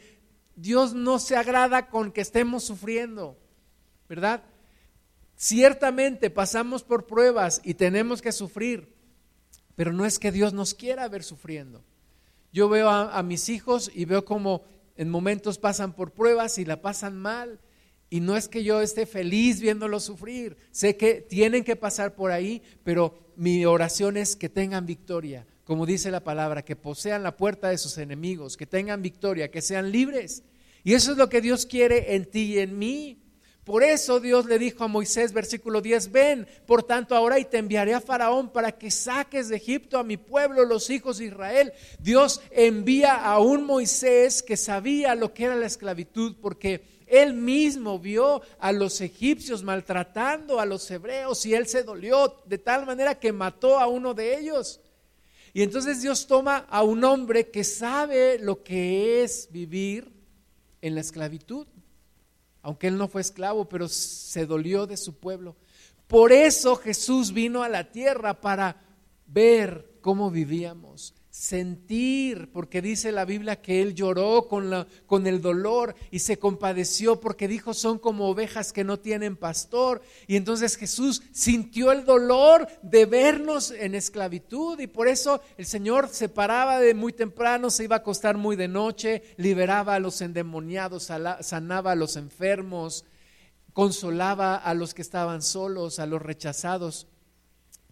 Dios 0.57 0.95
no 0.95 1.19
se 1.19 1.37
agrada 1.37 1.89
con 1.89 2.13
que 2.13 2.21
estemos 2.21 2.65
sufriendo, 2.65 3.39
¿verdad? 4.09 4.43
Ciertamente 5.37 6.29
pasamos 6.29 6.83
por 6.83 7.07
pruebas 7.07 7.61
y 7.65 7.75
tenemos 7.75 8.21
que 8.21 8.33
sufrir, 8.33 8.92
pero 9.77 9.93
no 9.93 10.05
es 10.05 10.19
que 10.19 10.33
Dios 10.33 10.53
nos 10.53 10.75
quiera 10.75 11.09
ver 11.09 11.23
sufriendo. 11.23 11.85
Yo 12.53 12.69
veo 12.69 12.91
a, 12.91 13.23
mis 13.23 13.49
hijos 13.49 13.91
y 13.95 14.05
veo 14.05 14.25
como 14.25 14.63
en 14.97 15.09
momentos 15.09 15.59
pasan 15.59 15.95
por 15.95 16.13
pruebas 16.13 16.59
y 16.59 16.65
la 16.65 16.83
pasan 16.83 17.17
mal. 17.17 17.61
Y 18.11 18.21
no 18.21 18.37
es 18.37 18.47
que 18.47 18.63
yo 18.63 18.83
esté 18.83 19.07
feliz 19.07 19.61
viéndolos 19.61 20.05
sufrir. 20.05 20.59
Sé 20.71 20.99
que 20.99 21.23
tienen 21.23 21.65
que 21.65 21.77
pasar 21.77 22.15
por 22.15 22.31
ahí, 22.31 22.63
pero 22.85 23.33
mi 23.37 23.65
oración 23.65 24.19
es 24.19 24.37
que 24.37 24.51
tengan 24.51 24.85
victoria. 24.85 25.47
Como 25.65 25.87
dice 25.87 26.11
la 26.11 26.23
palabra, 26.23 26.63
que 26.63 26.77
posean 26.77 27.23
la 27.23 27.39
puerta 27.39 27.71
de 27.71 27.79
sus 27.79 27.97
enemigos, 27.97 28.59
que 28.59 28.67
tengan 28.67 29.01
victoria, 29.01 29.51
que 29.51 29.63
sean 29.63 29.91
libres. 29.91 30.43
Y 30.85 30.93
eso 30.93 31.13
es 31.13 31.17
lo 31.17 31.31
que 31.31 31.41
Dios 31.41 31.65
quiere 31.65 32.15
en 32.15 32.27
ti 32.27 32.55
y 32.55 32.59
en 32.59 32.79
mí. 32.79 33.22
Por 33.65 33.85
eso 33.85 34.19
Dios 34.19 34.47
le 34.47 34.59
dijo 34.59 34.83
a 34.83 34.89
Moisés, 34.89 35.33
versículo 35.33 35.81
10, 35.81 36.11
ven, 36.11 36.49
por 36.67 36.83
tanto 36.83 37.15
ahora 37.15 37.39
y 37.39 37.45
te 37.45 37.59
enviaré 37.59 37.95
a 37.95 38.01
Faraón 38.01 38.51
para 38.51 38.73
que 38.73 38.91
saques 38.91 39.49
de 39.49 39.57
Egipto 39.57 39.99
a 39.99 40.03
mi 40.03 40.17
pueblo, 40.17 40.65
los 40.65 40.91
hijos 40.91 41.19
de 41.19 41.27
Israel. 41.27 41.73
Dios 42.01 42.41
envía 42.51 43.15
a 43.15 43.39
un 43.39 43.63
Moisés 43.65 44.43
que 44.43 44.57
sabía 44.57 45.15
lo 45.15 45.33
que 45.33 45.45
era 45.45 45.55
la 45.55 45.67
esclavitud 45.67 46.35
porque 46.43 46.83
él 47.07 47.35
mismo 47.35 48.01
vio 48.01 48.43
a 48.59 48.73
los 48.73 49.01
egipcios 49.01 49.63
maltratando 49.63 50.59
a 50.59 50.67
los 50.67 50.91
hebreos 50.91 51.47
y 51.47 51.55
él 51.55 51.69
se 51.69 51.85
dolió 51.85 52.43
de 52.47 52.59
tal 52.59 52.85
manera 52.85 53.21
que 53.21 53.33
mató 53.33 53.79
a 53.79 53.87
uno 53.87 54.13
de 54.13 54.39
ellos. 54.39 54.81
Y 55.53 55.63
entonces 55.63 56.03
Dios 56.03 56.27
toma 56.27 56.67
a 56.69 56.83
un 56.83 57.05
hombre 57.05 57.51
que 57.51 57.63
sabe 57.63 58.41
lo 58.41 58.65
que 58.65 59.23
es 59.23 59.49
vivir 59.53 60.11
en 60.81 60.97
la 60.97 61.01
esclavitud 61.01 61.69
aunque 62.63 62.87
él 62.87 62.97
no 62.97 63.09
fue 63.09 63.21
esclavo, 63.21 63.69
pero 63.69 63.89
se 63.89 64.47
dolió 64.47 64.87
de 64.87 64.97
su 64.97 65.15
pueblo. 65.15 65.57
Por 66.07 66.33
eso 66.33 66.77
Jesús 66.77 67.33
vino 67.33 67.63
a 67.63 67.69
la 67.69 67.91
tierra 67.91 68.41
para 68.41 68.77
ver 69.27 69.99
cómo 70.01 70.31
vivíamos, 70.31 71.15
sentir, 71.43 72.53
porque 72.53 72.81
dice 72.81 73.11
la 73.11 73.25
Biblia 73.25 73.61
que 73.61 73.83
él 73.83 73.97
lloró 73.97 74.47
con, 74.47 74.71
la, 74.71 74.87
con 75.07 75.27
el 75.27 75.43
dolor 75.43 75.97
y 76.13 76.21
se 76.21 76.39
compadeció 76.39 77.19
porque 77.19 77.49
dijo 77.49 77.75
son 77.75 77.99
como 77.99 78.29
ovejas 78.29 78.73
que 78.73 78.85
no 78.85 79.01
tienen 79.01 79.37
pastor. 79.37 80.03
Y 80.29 80.37
entonces 80.37 80.77
Jesús 80.77 81.21
sintió 81.33 81.91
el 81.91 82.05
dolor 82.05 82.69
de 82.83 83.07
vernos 83.07 83.73
en 83.73 83.97
esclavitud 83.97 84.79
y 84.79 84.87
por 84.87 85.09
eso 85.09 85.41
el 85.57 85.67
Señor 85.67 86.11
se 86.11 86.29
paraba 86.29 86.79
de 86.79 86.95
muy 86.95 87.13
temprano, 87.13 87.71
se 87.71 87.83
iba 87.83 87.97
a 87.97 87.99
acostar 87.99 88.37
muy 88.37 88.55
de 88.55 88.69
noche, 88.69 89.25
liberaba 89.37 89.97
a 89.97 90.01
los 90.01 90.21
endemoniados, 90.21 91.11
sanaba 91.41 91.91
a 91.91 91.97
los 91.97 92.15
enfermos, 92.15 93.05
consolaba 93.73 94.55
a 94.55 94.75
los 94.75 94.95
que 94.95 95.03
estaban 95.03 95.43
solos, 95.43 95.99
a 95.99 96.07
los 96.07 96.23
rechazados, 96.23 97.09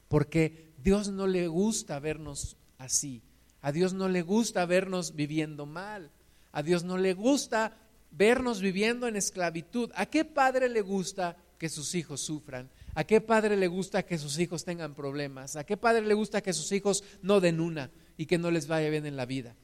porque 0.07 0.73
Dios 0.79 1.09
no 1.09 1.27
le 1.27 1.49
gusta 1.49 1.99
vernos 1.99 2.57
así. 2.79 3.25
A 3.63 3.73
Dios 3.73 3.93
no 3.93 4.09
le 4.09 4.23
gusta 4.23 4.65
vernos 4.67 5.15
viviendo 5.15 5.67
mal. 5.67 6.11
A 6.53 6.63
Dios 6.63 6.85
no 6.85 6.99
le 6.99 7.15
gusta 7.15 7.77
vernos 8.11 8.61
viviendo 8.61 9.07
en 9.07 9.17
esclavitud. 9.17 9.91
¿A 9.95 10.07
qué 10.07 10.25
padre 10.25 10.69
le 10.69 10.81
gusta 10.81 11.37
que 11.59 11.69
sus 11.69 11.95
hijos 11.95 12.21
sufran? 12.21 12.71
¿A 12.95 13.05
qué 13.05 13.21
padre 13.21 13.57
le 13.57 13.69
gusta 13.69 14.03
que 14.05 14.19
sus 14.19 14.39
hijos 14.39 14.65
tengan 14.65 14.95
problemas? 14.95 15.57
¿A 15.57 15.65
qué 15.65 15.77
padre 15.77 16.03
le 16.03 16.15
gusta 16.15 16.41
que 16.41 16.53
sus 16.53 16.73
hijos 16.73 17.05
no 17.23 17.41
den 17.41 17.61
una 17.61 17.91
y 18.17 18.27
que 18.27 18.39
no 18.39 18.51
les 18.51 18.67
vaya 18.67 18.89
bien 18.89 19.07
en 19.07 19.17
la 19.17 19.27
vida? 19.27 19.55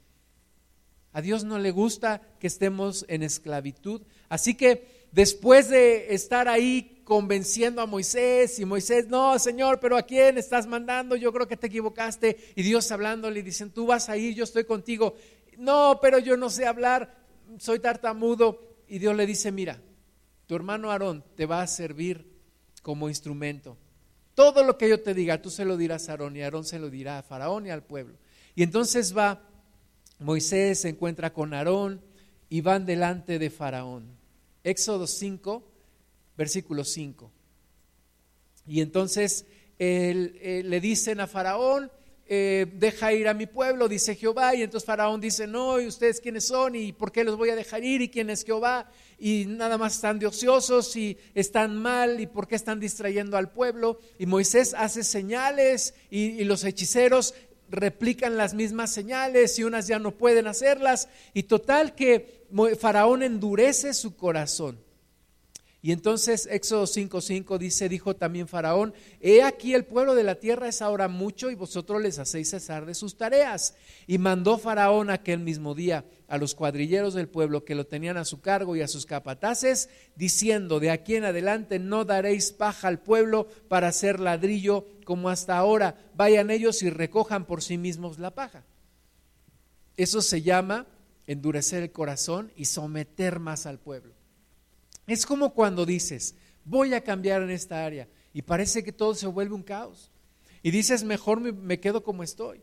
A 1.13 1.23
Dios 1.23 1.45
no 1.45 1.59
le 1.59 1.71
gusta 1.71 2.21
que 2.39 2.47
estemos 2.47 3.07
en 3.09 3.23
esclavitud. 3.23 4.03
Así 4.29 4.55
que 4.55 4.96
después 5.17 5.71
de 5.71 6.15
estar 6.15 6.47
ahí 6.47 7.01
convenciendo 7.03 7.81
a 7.81 7.87
Moisés 7.87 8.59
y 8.59 8.67
Moisés, 8.67 9.09
no, 9.09 9.39
Señor, 9.39 9.81
pero 9.81 9.97
¿a 9.97 10.03
quién 10.03 10.37
estás 10.37 10.67
mandando? 10.67 11.17
Yo 11.17 11.33
creo 11.33 11.49
que 11.49 11.57
te 11.57 11.69
equivocaste. 11.69 12.37
Y 12.55 12.63
Dios 12.63 12.93
hablándole 12.93 13.41
y 13.41 13.43
dicen, 13.43 13.71
tú 13.71 13.87
vas 13.87 14.11
a 14.11 14.19
ir, 14.19 14.35
yo 14.35 14.45
estoy 14.45 14.65
contigo. 14.65 15.15
No, 15.57 16.01
pero 16.03 16.19
yo 16.19 16.37
no 16.37 16.51
sé 16.51 16.67
hablar, 16.67 17.17
soy 17.59 17.79
tartamudo. 17.79 18.77
Y 18.89 18.99
Dios 18.99 19.17
le 19.17 19.25
dice, 19.25 19.51
mira, 19.51 19.81
tu 20.47 20.55
hermano 20.55 20.91
Aarón 20.91 21.25
te 21.35 21.47
va 21.47 21.63
a 21.63 21.67
servir 21.67 22.31
como 22.83 23.09
instrumento. 23.09 23.79
Todo 24.35 24.65
lo 24.65 24.77
que 24.77 24.87
yo 24.87 25.01
te 25.01 25.15
diga, 25.15 25.41
tú 25.41 25.49
se 25.49 25.65
lo 25.65 25.79
dirás 25.79 26.11
a 26.11 26.13
Aarón 26.13 26.37
y 26.37 26.43
Aarón 26.43 26.65
se 26.65 26.79
lo 26.79 26.91
dirá 26.91 27.21
a 27.21 27.23
Faraón 27.23 27.65
y 27.65 27.71
al 27.71 27.83
pueblo. 27.83 28.19
Y 28.55 28.63
entonces 28.63 29.17
va, 29.17 29.49
Moisés 30.19 30.83
se 30.83 30.91
encuentra 30.91 31.33
con 31.33 31.55
Aarón 31.55 32.03
y 32.51 32.61
van 32.61 32.85
delante 32.85 33.39
de 33.39 33.49
Faraón. 33.49 34.26
Éxodo 34.67 35.07
5, 35.07 35.63
versículo 36.37 36.85
5. 36.85 37.31
Y 38.67 38.81
entonces 38.81 39.47
eh, 39.79 40.63
le 40.65 40.81
dicen 40.81 41.21
a 41.21 41.29
Faraón, 41.29 41.89
eh, 42.29 42.67
deja 42.75 43.13
ir 43.13 43.29
a 43.29 43.35
mi 43.35 43.47
pueblo, 43.47 43.87
dice 43.89 44.17
Jehová, 44.17 44.57
y 44.57 44.63
entonces 44.63 44.85
Faraón 44.85 45.21
dice, 45.21 45.47
no, 45.47 45.81
¿y 45.81 45.87
ustedes 45.87 46.21
quiénes 46.21 46.49
son? 46.49 46.75
¿Y 46.75 46.93
por 46.93 47.13
qué 47.13 47.23
los 47.23 47.37
voy 47.37 47.51
a 47.51 47.55
dejar 47.55 47.85
ir? 47.85 48.03
¿Y 48.03 48.09
quién 48.09 48.29
es 48.29 48.45
Jehová? 48.45 48.91
Y 49.21 49.45
nada 49.47 49.79
más 49.79 49.95
están 49.95 50.19
de 50.19 50.27
ociosos 50.27 50.97
y 50.97 51.17
están 51.37 51.77
mal, 51.77 52.19
¿y 52.19 52.27
por 52.27 52.49
qué 52.49 52.57
están 52.57 52.81
distrayendo 52.81 53.37
al 53.37 53.53
pueblo? 53.53 54.01
Y 54.19 54.27
Moisés 54.27 54.75
hace 54.75 55.05
señales 55.05 55.95
y 56.11 56.43
los 56.43 56.65
hechiceros 56.65 57.35
replican 57.69 58.37
las 58.37 58.55
mismas 58.55 58.93
señales 58.93 59.59
y 59.59 59.65
unas 59.65 59.87
ya 59.87 59.99
no 59.99 60.17
pueden 60.17 60.47
hacerlas. 60.47 61.09
Y 61.35 61.45
total 61.45 61.95
que 61.95 62.36
Faraón 62.79 63.23
endurece 63.23 63.95
su 63.95 64.17
corazón. 64.17 64.87
Y 65.87 65.93
entonces 65.93 66.49
Éxodo 66.51 66.85
5:5 66.85 67.59
dice, 67.59 67.89
dijo 67.89 68.17
también 68.17 68.49
Faraón, 68.49 68.93
he 69.21 69.45
aquí 69.45 69.73
el 69.73 69.85
pueblo 69.85 70.17
de 70.17 70.25
la 70.25 70.35
tierra 70.35 70.67
es 70.67 70.83
ahora 70.83 71.07
mucho 71.07 71.49
y 71.49 71.55
vosotros 71.55 72.03
les 72.03 72.19
hacéis 72.19 72.51
cesar 72.51 72.87
de 72.87 72.95
sus 72.97 73.17
tareas. 73.17 73.77
Y 74.09 74.19
mandó 74.19 74.59
Faraón 74.59 75.11
aquel 75.11 75.39
mismo 75.39 75.77
día 75.77 76.05
a 76.27 76.39
los 76.39 76.57
cuadrilleros 76.57 77.15
del 77.15 77.29
pueblo 77.29 77.65
que 77.65 77.77
lo 77.77 77.87
tenían 77.87 78.17
a 78.17 78.25
su 78.25 78.41
cargo 78.41 78.75
y 78.75 78.83
a 78.83 78.89
sus 78.89 79.07
capataces, 79.07 79.89
diciendo, 80.17 80.81
de 80.81 80.91
aquí 80.91 81.15
en 81.15 81.25
adelante 81.25 81.79
no 81.79 82.05
daréis 82.05 82.51
paja 82.51 82.89
al 82.89 82.99
pueblo 82.99 83.47
para 83.69 83.87
hacer 83.87 84.19
ladrillo 84.19 84.87
como 85.05 85.29
hasta 85.29 85.57
ahora, 85.57 85.95
vayan 86.17 86.51
ellos 86.51 86.83
y 86.83 86.91
recojan 86.91 87.45
por 87.45 87.63
sí 87.63 87.79
mismos 87.79 88.19
la 88.19 88.35
paja. 88.35 88.65
Eso 89.97 90.21
se 90.21 90.43
llama 90.43 90.89
endurecer 91.27 91.83
el 91.83 91.93
corazón 91.93 92.53
y 92.57 92.67
someter 92.67 93.41
más 93.41 93.67
al 93.67 93.79
pueblo. 93.79 94.15
Es 95.07 95.27
como 95.27 95.55
cuando 95.55 95.87
dices, 95.87 96.35
voy 96.65 96.95
a 96.95 97.03
cambiar 97.03 97.43
en 97.43 97.51
esta 97.51 97.85
área 97.85 98.09
y 98.33 98.43
parece 98.43 98.83
que 98.83 98.93
todo 98.93 99.15
se 99.15 99.27
vuelve 99.27 99.55
un 99.55 99.63
caos. 99.63 100.11
Y 100.63 100.71
dices, 100.71 101.05
mejor 101.05 101.41
me, 101.41 101.81
quedo 101.81 102.03
como 102.03 102.23
estoy. 102.23 102.61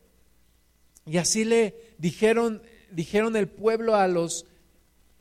Y 1.06 1.18
así 1.18 1.46
le 1.46 1.96
dijeron, 1.98 2.62
dijeron 2.92 3.36
el 3.36 3.48
pueblo 3.48 3.96
a 3.96 4.08
los 4.08 4.46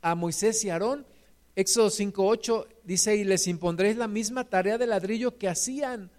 a 0.01 0.17
Moisés 0.17 0.65
y 0.65 0.71
Aarón, 0.71 1.07
Éxodo 1.55 1.91
5:8 1.91 2.67
dice, 2.83 3.17
"Y 3.17 3.25
les 3.25 3.47
impondréis 3.47 3.97
la 3.97 4.09
misma 4.09 4.49
tarea 4.49 4.79
de 4.79 4.87
ladrillo 4.87 5.39
que 5.39 5.49
hacían 5.49 6.11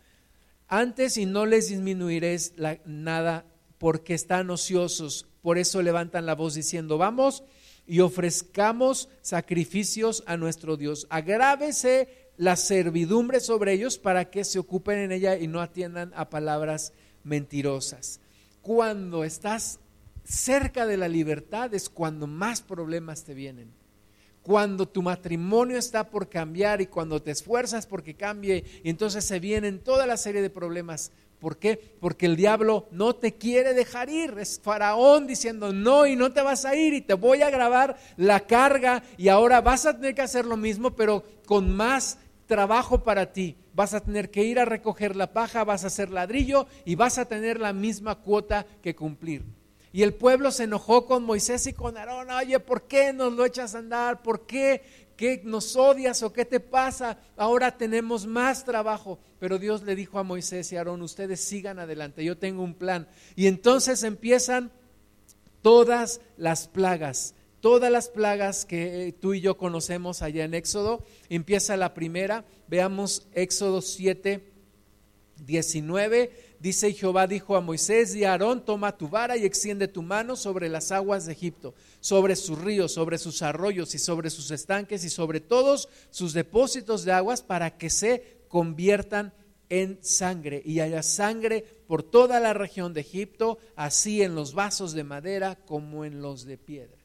antes 0.67 1.17
y 1.17 1.25
no 1.25 1.45
les 1.45 1.69
disminuiréis 1.69 2.53
nada 2.85 3.45
porque 3.77 4.13
están 4.13 4.49
ociosos." 4.49 5.27
Por 5.43 5.59
eso 5.59 5.83
levantan 5.83 6.25
la 6.25 6.33
voz 6.33 6.55
diciendo, 6.55 6.97
"Vamos, 6.97 7.43
y 7.85 7.99
ofrezcamos 7.99 9.09
sacrificios 9.21 10.23
a 10.25 10.37
nuestro 10.37 10.77
Dios. 10.77 11.05
Agrávese 11.09 12.31
la 12.37 12.55
servidumbre 12.55 13.39
sobre 13.39 13.73
ellos 13.73 13.97
para 13.97 14.29
que 14.31 14.43
se 14.43 14.59
ocupen 14.59 14.99
en 14.99 15.11
ella 15.11 15.37
y 15.37 15.47
no 15.47 15.61
atiendan 15.61 16.11
a 16.15 16.29
palabras 16.29 16.93
mentirosas. 17.23 18.19
Cuando 18.61 19.23
estás 19.23 19.79
cerca 20.23 20.85
de 20.85 20.97
la 20.97 21.07
libertad 21.07 21.73
es 21.73 21.89
cuando 21.89 22.27
más 22.27 22.61
problemas 22.61 23.23
te 23.23 23.33
vienen. 23.33 23.71
Cuando 24.41 24.87
tu 24.87 25.01
matrimonio 25.01 25.77
está 25.77 26.09
por 26.09 26.27
cambiar 26.27 26.81
y 26.81 26.87
cuando 26.87 27.21
te 27.21 27.31
esfuerzas 27.31 27.87
porque 27.87 28.15
cambie, 28.15 28.63
y 28.83 28.89
entonces 28.89 29.23
se 29.23 29.39
vienen 29.39 29.79
toda 29.79 30.05
la 30.05 30.17
serie 30.17 30.41
de 30.41 30.49
problemas 30.49 31.11
¿Por 31.43 31.57
qué? 31.57 31.97
Porque 31.99 32.25
el 32.25 32.37
diablo 32.37 32.87
no 32.91 33.17
te 33.17 33.33
quiere 33.33 33.73
dejar 33.73 34.09
ir. 34.09 34.33
Es 34.39 34.61
Faraón 34.63 35.27
diciendo, 35.27 35.73
no, 35.73 36.07
y 36.07 36.15
no 36.15 36.31
te 36.31 36.41
vas 36.41 36.63
a 36.63 36.73
ir 36.73 36.93
y 36.93 37.01
te 37.01 37.15
voy 37.15 37.41
a 37.41 37.49
grabar 37.49 37.97
la 38.15 38.39
carga 38.47 39.03
y 39.17 39.27
ahora 39.27 39.59
vas 39.59 39.85
a 39.85 39.93
tener 39.93 40.15
que 40.15 40.21
hacer 40.21 40.45
lo 40.45 40.55
mismo, 40.55 40.95
pero 40.95 41.25
con 41.45 41.69
más 41.75 42.17
trabajo 42.45 43.03
para 43.03 43.33
ti. 43.33 43.57
Vas 43.73 43.93
a 43.93 43.99
tener 43.99 44.31
que 44.31 44.45
ir 44.45 44.57
a 44.57 44.63
recoger 44.63 45.17
la 45.17 45.33
paja, 45.33 45.65
vas 45.65 45.83
a 45.83 45.87
hacer 45.87 46.11
ladrillo 46.11 46.65
y 46.85 46.95
vas 46.95 47.17
a 47.17 47.25
tener 47.25 47.59
la 47.59 47.73
misma 47.73 48.15
cuota 48.15 48.65
que 48.81 48.95
cumplir. 48.95 49.43
Y 49.91 50.01
el 50.01 50.13
pueblo 50.13 50.49
se 50.49 50.63
enojó 50.63 51.05
con 51.05 51.23
Moisés 51.23 51.67
y 51.67 51.73
con 51.73 51.97
Aarón. 51.97 52.31
Oye, 52.31 52.59
¿por 52.59 52.87
qué 52.87 53.11
nos 53.11 53.33
lo 53.33 53.45
echas 53.45 53.75
a 53.75 53.79
andar? 53.79 54.23
¿Por 54.23 54.45
qué 54.47 55.02
¿Qué 55.15 55.41
nos 55.43 55.75
odias 55.75 56.23
o 56.23 56.33
qué 56.33 56.45
te 56.45 56.59
pasa? 56.59 57.19
Ahora 57.37 57.77
tenemos 57.77 58.25
más 58.25 58.65
trabajo. 58.65 59.19
Pero 59.39 59.59
Dios 59.59 59.83
le 59.83 59.95
dijo 59.95 60.19
a 60.19 60.23
Moisés 60.23 60.71
y 60.71 60.77
Aarón, 60.77 61.01
ustedes 61.01 61.41
sigan 61.41 61.77
adelante, 61.79 62.23
yo 62.23 62.37
tengo 62.37 62.63
un 62.63 62.73
plan. 62.73 63.07
Y 63.35 63.47
entonces 63.47 64.03
empiezan 64.03 64.71
todas 65.61 66.21
las 66.37 66.67
plagas, 66.67 67.35
todas 67.59 67.91
las 67.91 68.09
plagas 68.09 68.65
que 68.65 69.07
eh, 69.07 69.11
tú 69.11 69.33
y 69.33 69.41
yo 69.41 69.57
conocemos 69.57 70.21
allá 70.21 70.45
en 70.45 70.53
Éxodo. 70.53 71.03
Empieza 71.29 71.77
la 71.77 71.93
primera, 71.93 72.45
veamos 72.67 73.27
Éxodo 73.33 73.81
7, 73.81 74.49
19. 75.45 76.52
Dice 76.63 76.93
Jehová 76.93 77.27
dijo 77.27 77.57
a 77.57 77.59
Moisés 77.59 78.15
y 78.15 78.23
a 78.23 78.31
Aarón, 78.31 78.63
toma 78.63 78.95
tu 78.95 79.09
vara 79.09 79.35
y 79.35 79.43
extiende 79.43 79.89
tu 79.89 80.01
mano 80.01 80.37
sobre 80.37 80.69
las 80.69 80.93
aguas 80.93 81.25
de 81.25 81.33
Egipto, 81.33 81.75
sobre 81.99 82.37
sus 82.37 82.57
ríos, 82.57 82.93
sobre 82.93 83.17
sus 83.17 83.41
arroyos 83.41 83.93
y 83.95 83.99
sobre 83.99 84.29
sus 84.29 84.49
estanques 84.49 85.03
y 85.03 85.09
sobre 85.09 85.41
todos 85.41 85.89
sus 86.09 86.31
depósitos 86.31 87.03
de 87.03 87.11
aguas 87.11 87.41
para 87.41 87.77
que 87.77 87.89
se 87.89 88.45
conviertan 88.47 89.33
en 89.67 89.99
sangre 90.01 90.61
y 90.63 90.79
haya 90.79 91.03
sangre 91.03 91.65
por 91.85 92.01
toda 92.01 92.39
la 92.39 92.53
región 92.53 92.93
de 92.93 93.01
Egipto, 93.01 93.57
así 93.75 94.21
en 94.21 94.33
los 94.33 94.53
vasos 94.53 94.93
de 94.93 95.03
madera 95.03 95.57
como 95.65 96.05
en 96.05 96.21
los 96.21 96.45
de 96.45 96.57
piedra. 96.57 96.97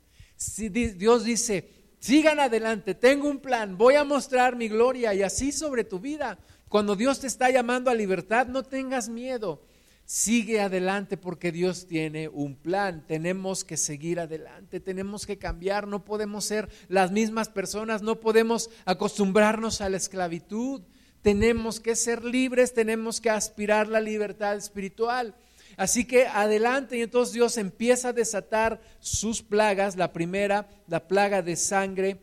Dios 0.71 1.25
dice, 1.25 1.69
sigan 1.99 2.39
adelante, 2.39 2.95
tengo 2.95 3.29
un 3.29 3.41
plan, 3.41 3.77
voy 3.77 3.97
a 3.97 4.05
mostrar 4.05 4.55
mi 4.55 4.69
gloria 4.69 5.15
y 5.15 5.23
así 5.23 5.51
sobre 5.51 5.83
tu 5.83 5.99
vida. 5.99 6.39
Cuando 6.69 6.97
Dios 6.97 7.21
te 7.21 7.27
está 7.27 7.51
llamando 7.51 7.91
a 7.91 7.95
libertad, 7.95 8.47
no 8.47 8.63
tengas 8.63 9.09
miedo. 9.09 9.63
Sigue 10.05 10.61
adelante 10.61 11.17
porque 11.17 11.53
Dios 11.53 11.87
tiene 11.87 12.29
un 12.29 12.57
plan. 12.57 13.05
Tenemos 13.07 13.65
que 13.65 13.77
seguir 13.77 14.21
adelante, 14.21 14.81
tenemos 14.81 15.27
que 15.27 15.39
cambiar, 15.39 15.87
no 15.87 16.05
podemos 16.05 16.45
ser 16.45 16.69
las 16.89 17.11
mismas 17.11 17.49
personas, 17.49 18.01
no 18.03 18.21
podemos 18.21 18.71
acostumbrarnos 18.87 19.81
a 19.81 19.89
la 19.89 19.99
esclavitud. 19.99 20.83
Tenemos 21.23 21.81
que 21.81 21.97
ser 21.97 22.25
libres, 22.25 22.73
tenemos 22.73 23.21
que 23.21 23.31
aspirar 23.31 23.89
la 23.89 24.01
libertad 24.01 24.57
espiritual. 24.57 25.35
Así 25.77 26.05
que 26.07 26.27
adelante 26.27 26.97
y 26.97 27.03
entonces 27.03 27.35
Dios 27.35 27.57
empieza 27.57 28.09
a 28.09 28.13
desatar 28.13 28.81
sus 29.01 29.43
plagas. 29.43 29.97
La 29.97 30.13
primera, 30.13 30.69
la 30.87 31.07
plaga 31.07 31.43
de 31.43 31.57
sangre, 31.57 32.19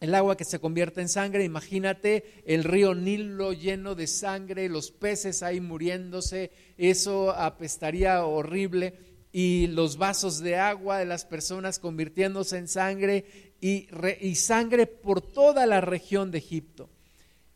el 0.00 0.14
agua 0.14 0.36
que 0.36 0.44
se 0.44 0.58
convierte 0.58 1.00
en 1.00 1.08
sangre. 1.08 1.44
Imagínate 1.44 2.42
el 2.46 2.64
río 2.64 2.94
Nilo 2.94 3.52
lleno 3.52 3.94
de 3.94 4.06
sangre, 4.06 4.68
los 4.68 4.90
peces 4.90 5.42
ahí 5.42 5.60
muriéndose. 5.60 6.50
Eso 6.76 7.30
apestaría 7.30 8.24
horrible. 8.24 8.94
Y 9.32 9.66
los 9.68 9.96
vasos 9.96 10.38
de 10.40 10.56
agua 10.56 10.98
de 10.98 11.06
las 11.06 11.24
personas 11.24 11.80
convirtiéndose 11.80 12.56
en 12.56 12.68
sangre 12.68 13.24
y, 13.60 13.88
y 14.20 14.34
sangre 14.36 14.86
por 14.86 15.20
toda 15.20 15.66
la 15.66 15.80
región 15.80 16.30
de 16.30 16.38
Egipto. 16.38 16.88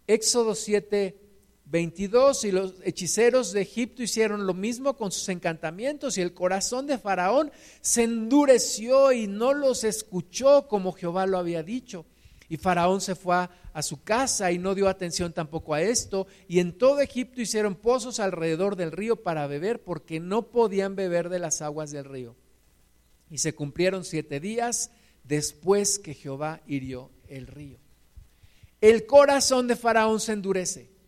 Éxodo 0.06 0.54
7 0.54 1.28
22 1.70 2.44
y 2.44 2.50
los 2.50 2.74
hechiceros 2.82 3.52
de 3.52 3.60
Egipto 3.60 4.02
hicieron 4.02 4.46
lo 4.46 4.54
mismo 4.54 4.96
con 4.96 5.12
sus 5.12 5.28
encantamientos 5.28 6.16
y 6.16 6.22
el 6.22 6.32
corazón 6.32 6.86
de 6.86 6.96
Faraón 6.96 7.52
se 7.82 8.04
endureció 8.04 9.12
y 9.12 9.26
no 9.26 9.52
los 9.52 9.84
escuchó 9.84 10.66
como 10.66 10.92
Jehová 10.92 11.26
lo 11.26 11.36
había 11.36 11.62
dicho. 11.62 12.06
Y 12.48 12.56
Faraón 12.56 13.00
se 13.00 13.14
fue 13.14 13.48
a, 13.72 13.82
su 13.82 14.02
casa 14.02 14.50
y 14.50 14.58
no 14.58 14.74
dio 14.74 14.88
atención 14.88 15.32
tampoco 15.32 15.74
a 15.74 15.82
esto. 15.82 16.26
Y 16.48 16.60
en 16.60 16.76
todo 16.76 17.00
Egipto 17.00 17.40
hicieron 17.40 17.74
pozos 17.74 18.20
alrededor 18.20 18.76
del 18.76 18.92
río 18.92 19.16
para 19.16 19.46
beber 19.46 19.82
porque 19.82 20.18
no 20.20 20.48
podían 20.50 20.96
beber 20.96 21.28
de 21.28 21.38
las 21.38 21.60
aguas 21.60 21.90
del 21.90 22.04
río. 22.04 22.36
Y 23.30 23.38
se 23.38 23.54
cumplieron 23.54 24.04
siete 24.04 24.40
días 24.40 24.90
después 25.24 25.98
que 25.98 26.14
Jehová 26.14 26.62
hirió 26.66 27.10
el 27.28 27.46
río. 27.46 27.78
El 28.80 29.06
corazón 29.06 29.68
de 29.68 29.76
Faraón 29.76 30.20
se 30.20 30.32
endurece 30.32 30.98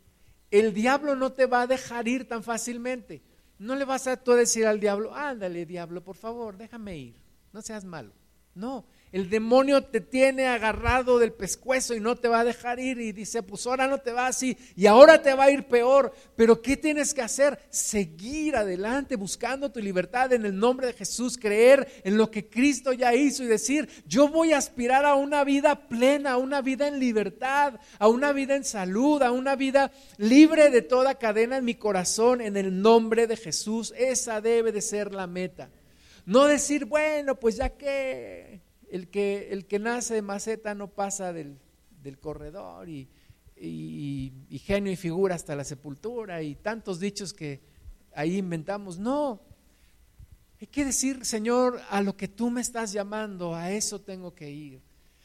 el 0.50 0.74
diablo 0.74 1.14
no 1.14 1.32
te 1.32 1.46
va 1.46 1.62
a 1.62 1.66
dejar 1.66 2.08
ir 2.08 2.26
tan 2.26 2.42
fácilmente. 2.42 3.22
No 3.58 3.76
le 3.76 3.84
vas 3.84 4.06
a 4.06 4.16
tú 4.16 4.32
decir 4.32 4.66
al 4.66 4.80
diablo, 4.80 5.14
ándale 5.14 5.66
diablo, 5.66 6.02
por 6.02 6.16
favor, 6.16 6.56
déjame 6.56 6.98
ir, 6.98 7.16
no 7.52 7.62
seas 7.62 7.84
malo. 7.84 8.12
No, 8.54 8.84
el 9.12 9.28
demonio 9.28 9.82
te 9.82 10.00
tiene 10.00 10.46
agarrado 10.46 11.18
del 11.18 11.32
pescuezo 11.32 11.94
y 11.94 12.00
no 12.00 12.14
te 12.16 12.28
va 12.28 12.40
a 12.40 12.44
dejar 12.44 12.78
ir 12.78 13.00
y 13.00 13.12
dice, 13.12 13.42
pues 13.42 13.66
ahora 13.66 13.88
no 13.88 13.98
te 13.98 14.12
va 14.12 14.28
así 14.28 14.56
y 14.76 14.86
ahora 14.86 15.20
te 15.20 15.34
va 15.34 15.44
a 15.44 15.50
ir 15.50 15.64
peor. 15.64 16.12
Pero 16.36 16.62
¿qué 16.62 16.76
tienes 16.76 17.12
que 17.12 17.22
hacer? 17.22 17.58
Seguir 17.70 18.54
adelante 18.54 19.16
buscando 19.16 19.72
tu 19.72 19.80
libertad 19.80 20.32
en 20.32 20.46
el 20.46 20.56
nombre 20.56 20.86
de 20.86 20.92
Jesús, 20.92 21.36
creer 21.36 21.88
en 22.04 22.16
lo 22.16 22.30
que 22.30 22.48
Cristo 22.48 22.92
ya 22.92 23.14
hizo 23.14 23.42
y 23.42 23.46
decir, 23.46 23.88
yo 24.06 24.28
voy 24.28 24.52
a 24.52 24.58
aspirar 24.58 25.04
a 25.04 25.14
una 25.14 25.42
vida 25.42 25.88
plena, 25.88 26.32
a 26.32 26.36
una 26.36 26.62
vida 26.62 26.86
en 26.86 27.00
libertad, 27.00 27.80
a 27.98 28.06
una 28.06 28.32
vida 28.32 28.54
en 28.54 28.64
salud, 28.64 29.22
a 29.22 29.32
una 29.32 29.56
vida 29.56 29.90
libre 30.18 30.70
de 30.70 30.82
toda 30.82 31.16
cadena 31.16 31.56
en 31.56 31.64
mi 31.64 31.74
corazón 31.74 32.40
en 32.40 32.56
el 32.56 32.80
nombre 32.80 33.26
de 33.26 33.36
Jesús. 33.36 33.92
Esa 33.96 34.40
debe 34.40 34.70
de 34.70 34.80
ser 34.80 35.12
la 35.12 35.26
meta. 35.26 35.68
No 36.26 36.44
decir, 36.44 36.84
bueno, 36.84 37.34
pues 37.34 37.56
ya 37.56 37.70
que 37.70 38.60
el 38.90 39.08
que, 39.08 39.48
el 39.52 39.66
que 39.66 39.78
nace 39.78 40.14
de 40.14 40.22
maceta 40.22 40.74
no 40.74 40.88
pasa 40.88 41.32
del, 41.32 41.58
corredor 42.20 42.88
y, 42.88 43.08
genio 44.64 44.92
y 44.92 44.96
figura 44.96 45.34
hasta 45.34 45.54
la 45.54 45.64
sepultura 45.64 46.42
y 46.42 46.56
tantos 46.56 46.98
dichos 46.98 47.32
que 47.32 47.60
ahí 48.14 48.38
inventamos. 48.38 48.98
No, 48.98 49.40
hay 50.60 50.66
que 50.66 50.84
decir, 50.84 51.24
Señor, 51.24 51.80
a 51.88 52.02
lo 52.02 52.16
que 52.16 52.28
tú 52.28 52.50
me 52.50 52.60
estás 52.60 52.92
llamando, 52.92 53.54
a 53.54 53.70
eso 53.70 54.00
tengo 54.00 54.34
que 54.34 54.50
ir, 54.50 54.82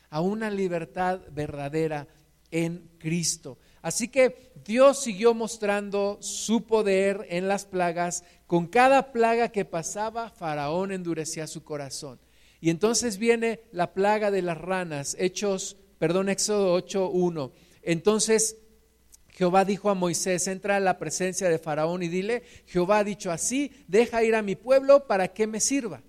a 0.09 0.21
una 0.21 0.49
libertad 0.49 1.21
verdadera 1.31 2.07
en 2.51 2.89
Cristo. 2.99 3.57
Así 3.81 4.07
que 4.07 4.53
Dios 4.63 5.01
siguió 5.01 5.33
mostrando 5.33 6.17
su 6.21 6.65
poder 6.65 7.25
en 7.29 7.47
las 7.47 7.65
plagas. 7.65 8.23
Con 8.47 8.67
cada 8.67 9.11
plaga 9.11 9.49
que 9.49 9.65
pasaba, 9.65 10.29
Faraón 10.29 10.91
endurecía 10.91 11.47
su 11.47 11.63
corazón. 11.63 12.19
Y 12.65 12.71
entonces 12.71 13.19
viene 13.19 13.59
la 13.71 13.93
plaga 13.93 14.31
de 14.31 14.41
las 14.41 14.57
ranas, 14.57 15.15
Hechos, 15.19 15.77
perdón, 15.99 16.29
Éxodo 16.29 16.73
8:1. 16.73 17.51
Entonces 17.83 18.57
Jehová 19.27 19.65
dijo 19.65 19.91
a 19.91 19.93
Moisés, 19.93 20.47
entra 20.47 20.77
a 20.77 20.79
la 20.79 20.97
presencia 20.97 21.47
de 21.47 21.59
Faraón 21.59 22.01
y 22.01 22.07
dile, 22.07 22.41
Jehová 22.65 22.97
ha 22.97 23.03
dicho 23.03 23.29
así, 23.31 23.71
deja 23.87 24.23
ir 24.23 24.33
a 24.33 24.41
mi 24.41 24.55
pueblo 24.55 25.05
para 25.05 25.27
que 25.27 25.45
me 25.45 25.59
sirva. 25.59 26.01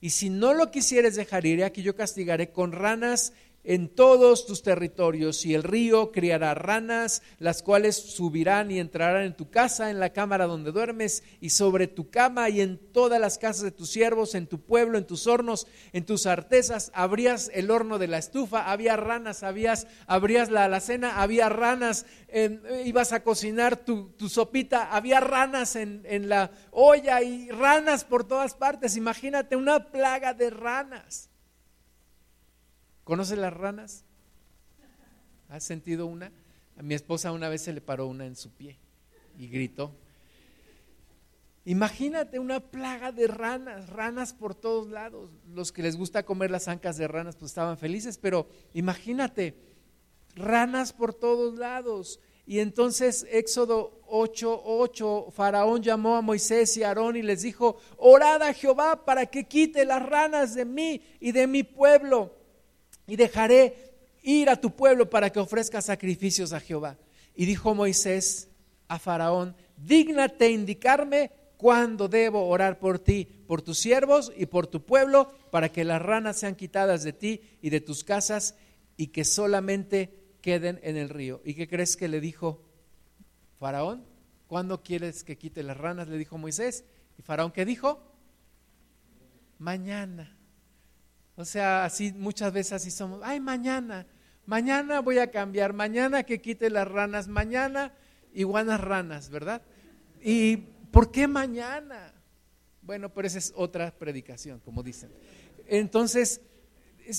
Y 0.00 0.10
si 0.10 0.30
no 0.30 0.54
lo 0.54 0.70
quisieres 0.70 1.16
dejar 1.16 1.46
ir, 1.46 1.64
aquí 1.64 1.82
yo 1.82 1.96
castigaré 1.96 2.52
con 2.52 2.70
ranas 2.70 3.32
en 3.64 3.88
todos 3.88 4.46
tus 4.46 4.62
territorios, 4.62 5.44
y 5.44 5.54
el 5.54 5.62
río 5.62 6.12
criará 6.12 6.54
ranas, 6.54 7.22
las 7.38 7.62
cuales 7.62 7.96
subirán 7.96 8.70
y 8.70 8.78
entrarán 8.78 9.22
en 9.24 9.36
tu 9.36 9.50
casa, 9.50 9.90
en 9.90 9.98
la 9.98 10.12
cámara 10.12 10.46
donde 10.46 10.70
duermes, 10.70 11.22
y 11.40 11.50
sobre 11.50 11.88
tu 11.88 12.10
cama 12.10 12.48
y 12.50 12.60
en 12.60 12.78
todas 12.92 13.20
las 13.20 13.38
casas 13.38 13.62
de 13.62 13.70
tus 13.70 13.90
siervos, 13.90 14.34
en 14.34 14.46
tu 14.46 14.60
pueblo, 14.60 14.98
en 14.98 15.06
tus 15.06 15.26
hornos, 15.26 15.66
en 15.92 16.04
tus 16.04 16.26
artesas, 16.26 16.90
abrías 16.94 17.50
el 17.54 17.70
horno 17.70 17.98
de 17.98 18.08
la 18.08 18.18
estufa, 18.18 18.70
había 18.70 18.96
ranas, 18.96 19.42
abrías 19.42 19.86
la 20.50 20.64
alacena, 20.64 21.22
había 21.22 21.48
ranas, 21.48 22.06
ibas 22.84 23.12
a 23.12 23.22
cocinar 23.22 23.76
tu, 23.76 24.14
sopita, 24.28 24.94
había 24.94 25.20
ranas 25.20 25.76
en 25.76 26.28
la 26.28 26.50
olla 26.70 27.22
y 27.22 27.50
ranas 27.50 28.04
por 28.04 28.24
todas 28.24 28.54
partes. 28.54 28.96
Imagínate 28.96 29.56
una 29.56 29.90
plaga 29.90 30.34
de 30.34 30.50
ranas. 30.50 31.30
¿Conoces 33.04 33.36
las 33.36 33.52
ranas? 33.52 34.04
¿Has 35.50 35.62
sentido 35.62 36.06
una? 36.06 36.32
A 36.78 36.82
mi 36.82 36.94
esposa 36.94 37.32
una 37.32 37.50
vez 37.50 37.62
se 37.62 37.72
le 37.72 37.82
paró 37.82 38.06
una 38.06 38.26
en 38.26 38.34
su 38.34 38.50
pie 38.50 38.78
y 39.38 39.46
gritó. 39.48 39.92
Imagínate 41.66 42.38
una 42.38 42.60
plaga 42.60 43.12
de 43.12 43.26
ranas, 43.26 43.88
ranas 43.90 44.32
por 44.32 44.54
todos 44.54 44.88
lados. 44.88 45.30
Los 45.54 45.70
que 45.70 45.82
les 45.82 45.96
gusta 45.96 46.24
comer 46.24 46.50
las 46.50 46.66
ancas 46.66 46.96
de 46.96 47.06
ranas 47.06 47.36
pues 47.36 47.50
estaban 47.50 47.78
felices, 47.78 48.18
pero 48.18 48.48
imagínate, 48.72 49.54
ranas 50.34 50.92
por 50.92 51.14
todos 51.14 51.58
lados. 51.58 52.20
Y 52.46 52.58
entonces 52.58 53.26
Éxodo 53.30 54.00
8:8, 54.08 55.30
Faraón 55.30 55.82
llamó 55.82 56.16
a 56.16 56.22
Moisés 56.22 56.76
y 56.76 56.82
a 56.82 56.88
Aarón 56.88 57.16
y 57.16 57.22
les 57.22 57.42
dijo, 57.42 57.76
orad 57.98 58.42
a 58.42 58.52
Jehová 58.52 59.04
para 59.04 59.26
que 59.26 59.46
quite 59.46 59.84
las 59.84 60.02
ranas 60.04 60.54
de 60.54 60.64
mí 60.64 61.02
y 61.20 61.32
de 61.32 61.46
mi 61.46 61.62
pueblo 61.62 62.43
y 63.06 63.16
dejaré 63.16 63.92
ir 64.22 64.48
a 64.48 64.60
tu 64.60 64.70
pueblo 64.70 65.10
para 65.10 65.30
que 65.30 65.40
ofrezca 65.40 65.82
sacrificios 65.82 66.52
a 66.52 66.60
Jehová. 66.60 66.96
Y 67.34 67.46
dijo 67.46 67.74
Moisés 67.74 68.48
a 68.88 68.98
Faraón, 68.98 69.54
dígnate 69.76 70.50
indicarme 70.50 71.30
cuándo 71.56 72.08
debo 72.08 72.46
orar 72.48 72.78
por 72.78 72.98
ti, 72.98 73.26
por 73.46 73.62
tus 73.62 73.78
siervos 73.78 74.32
y 74.36 74.46
por 74.46 74.66
tu 74.66 74.84
pueblo, 74.84 75.32
para 75.50 75.70
que 75.70 75.84
las 75.84 76.00
ranas 76.00 76.38
sean 76.38 76.56
quitadas 76.56 77.02
de 77.02 77.12
ti 77.12 77.40
y 77.60 77.70
de 77.70 77.80
tus 77.80 78.04
casas 78.04 78.54
y 78.96 79.08
que 79.08 79.24
solamente 79.24 80.10
queden 80.40 80.80
en 80.82 80.96
el 80.96 81.08
río. 81.08 81.40
¿Y 81.44 81.54
qué 81.54 81.68
crees 81.68 81.96
que 81.96 82.08
le 82.08 82.20
dijo 82.20 82.62
Faraón? 83.58 84.04
¿Cuándo 84.46 84.82
quieres 84.82 85.24
que 85.24 85.38
quite 85.38 85.62
las 85.62 85.76
ranas? 85.76 86.08
Le 86.08 86.18
dijo 86.18 86.38
Moisés. 86.38 86.84
¿Y 87.18 87.22
Faraón 87.22 87.50
qué 87.50 87.64
dijo? 87.64 88.02
Mañana. 89.58 90.33
O 91.36 91.44
sea, 91.44 91.84
así 91.84 92.12
muchas 92.12 92.52
veces 92.52 92.74
así 92.74 92.90
somos. 92.90 93.20
Ay, 93.22 93.40
mañana, 93.40 94.06
mañana 94.46 95.00
voy 95.00 95.18
a 95.18 95.30
cambiar, 95.30 95.72
mañana 95.72 96.22
que 96.22 96.40
quite 96.40 96.70
las 96.70 96.86
ranas, 96.86 97.28
mañana 97.28 97.92
iguanas 98.32 98.80
ranas, 98.80 99.30
¿verdad? 99.30 99.62
¿Y 100.22 100.56
por 100.90 101.10
qué 101.10 101.26
mañana? 101.26 102.12
Bueno, 102.82 103.08
pero 103.12 103.26
esa 103.26 103.38
es 103.38 103.52
otra 103.56 103.90
predicación, 103.90 104.60
como 104.60 104.82
dicen. 104.82 105.10
Entonces, 105.66 106.40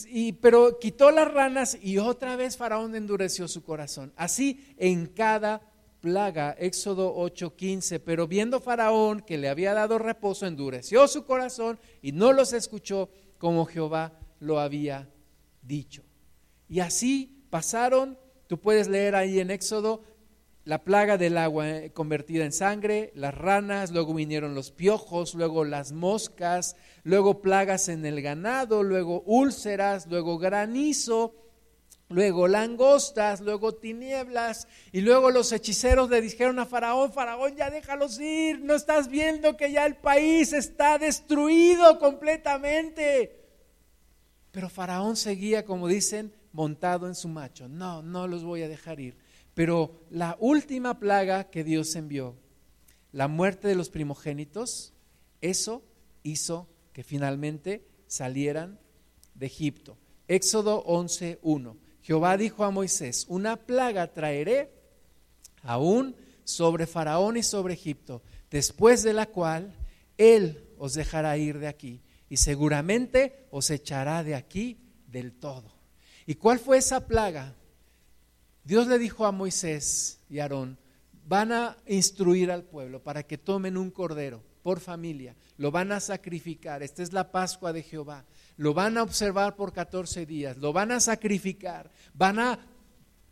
y, 0.08 0.34
pero 0.34 0.80
quitó 0.80 1.12
las 1.12 1.32
ranas 1.32 1.78
y 1.82 1.97
otra 1.97 2.36
vez 2.36 2.58
Faraón 2.58 2.95
endureció 2.95 3.47
su 3.47 3.63
corazón. 3.63 4.13
Así 4.15 4.73
en 4.78 5.08
cada 5.08 5.62
plaga, 6.01 6.56
Éxodo 6.60 7.15
8:15, 7.15 7.99
pero 7.99 8.28
viendo 8.28 8.60
Faraón 8.60 9.21
que 9.21 9.38
le 9.38 9.49
había 9.49 9.73
dado 9.73 9.97
reposo, 9.97 10.45
endureció 10.45 11.08
su 11.08 11.25
corazón 11.25 11.80
y 12.01 12.12
no 12.12 12.32
los 12.34 12.54
escuchó 12.54 13.10
como 13.45 13.67
Jehová 13.67 14.12
lo 14.39 14.60
había 14.60 15.08
dicho. 15.62 16.01
Y 16.67 16.79
así 16.79 17.45
pasaron, 17.51 18.17
tú 18.47 18.60
puedes 18.60 18.88
leer 18.88 19.13
ahí 19.13 19.39
en 19.39 19.51
Éxodo, 19.51 20.01
la 20.63 20.84
plaga 20.84 21.19
del 21.19 21.38
agua 21.38 21.69
eh, 21.69 21.91
convertida 21.93 22.43
en 22.43 22.51
sangre, 22.51 23.12
las 23.13 23.36
ranas, 23.36 23.91
luego 23.91 24.15
vinieron 24.15 24.55
los 24.55 24.71
piojos, 24.71 25.36
luego 25.36 25.63
las 25.63 25.91
moscas, 25.91 26.75
luego 27.03 27.43
plagas 27.43 27.88
en 27.88 28.03
el 28.08 28.23
ganado, 28.23 28.81
luego 28.81 29.21
úlceras, 29.27 30.08
luego 30.08 30.39
granizo, 30.39 31.36
luego 32.09 32.47
langostas, 32.47 33.41
luego 33.41 33.75
tinieblas, 33.75 34.67
y 34.91 35.01
luego 35.01 35.31
los 35.31 35.51
hechiceros 35.51 36.09
le 36.09 36.21
dijeron 36.21 36.59
a 36.59 36.65
Faraón, 36.65 37.11
Faraón, 37.11 37.55
ya 37.55 37.69
déjalos 37.69 38.19
ir, 38.19 38.59
no 38.61 38.75
estás 38.75 39.09
viendo 39.09 39.57
que 39.57 39.71
ya 39.71 39.85
el 39.85 39.95
país 39.95 40.53
está 40.53 40.97
destruido 40.97 41.99
completamente. 41.99 43.43
Pero 44.51 44.69
Faraón 44.69 45.15
seguía, 45.15 45.65
como 45.65 45.87
dicen, 45.87 46.33
montado 46.53 47.07
en 47.07 47.15
su 47.15 47.27
macho. 47.27 47.67
No, 47.67 48.01
no 48.01 48.27
los 48.27 48.43
voy 48.43 48.63
a 48.63 48.69
dejar 48.69 48.99
ir. 48.99 49.17
Pero 49.53 50.05
la 50.09 50.37
última 50.39 50.99
plaga 50.99 51.49
que 51.49 51.63
Dios 51.63 51.95
envió, 51.95 52.35
la 53.11 53.27
muerte 53.27 53.67
de 53.67 53.75
los 53.75 53.89
primogénitos, 53.89 54.93
eso 55.41 55.83
hizo 56.23 56.67
que 56.93 57.03
finalmente 57.03 57.85
salieran 58.07 58.79
de 59.33 59.45
Egipto. 59.47 59.97
Éxodo 60.27 60.83
11:1. 60.85 61.77
Jehová 62.05 62.37
dijo 62.37 62.63
a 62.63 62.69
Moisés, 62.69 63.25
una 63.29 63.55
plaga 63.55 64.13
traeré 64.13 64.71
aún 65.63 66.15
sobre 66.43 66.85
Faraón 66.85 67.35
y 67.35 67.41
sobre 67.41 67.73
Egipto, 67.73 68.21
después 68.51 69.01
de 69.01 69.11
la 69.11 69.25
cual 69.25 69.75
él 70.15 70.69
os 70.77 70.93
dejará 70.93 71.35
ir 71.35 71.57
de 71.57 71.65
aquí 71.67 72.03
y 72.29 72.37
seguramente 72.37 73.47
os 73.49 73.71
echará 73.71 74.23
de 74.23 74.35
aquí 74.35 74.77
del 75.07 75.33
todo. 75.33 75.73
¿Y 76.27 76.35
cuál 76.35 76.59
fue 76.59 76.77
esa 76.77 77.07
plaga? 77.07 77.55
Dios 78.63 78.85
le 78.85 78.99
dijo 78.99 79.25
a 79.25 79.31
Moisés 79.31 80.19
y 80.29 80.37
Aarón, 80.37 80.77
van 81.25 81.51
a 81.51 81.75
instruir 81.87 82.51
al 82.51 82.65
pueblo 82.65 83.01
para 83.01 83.23
que 83.23 83.39
tomen 83.39 83.77
un 83.77 83.89
cordero 83.89 84.43
por 84.61 84.79
familia, 84.79 85.35
lo 85.57 85.71
van 85.71 85.91
a 85.91 85.99
sacrificar, 85.99 86.83
esta 86.83 87.01
es 87.01 87.13
la 87.13 87.31
Pascua 87.31 87.73
de 87.73 87.81
Jehová, 87.81 88.25
lo 88.57 88.73
van 88.73 88.97
a 88.97 89.03
observar 89.03 89.55
por 89.55 89.73
14 89.73 90.25
días, 90.25 90.57
lo 90.57 90.73
van 90.73 90.91
a 90.91 90.99
sacrificar, 90.99 91.91
van 92.13 92.39
a 92.39 92.59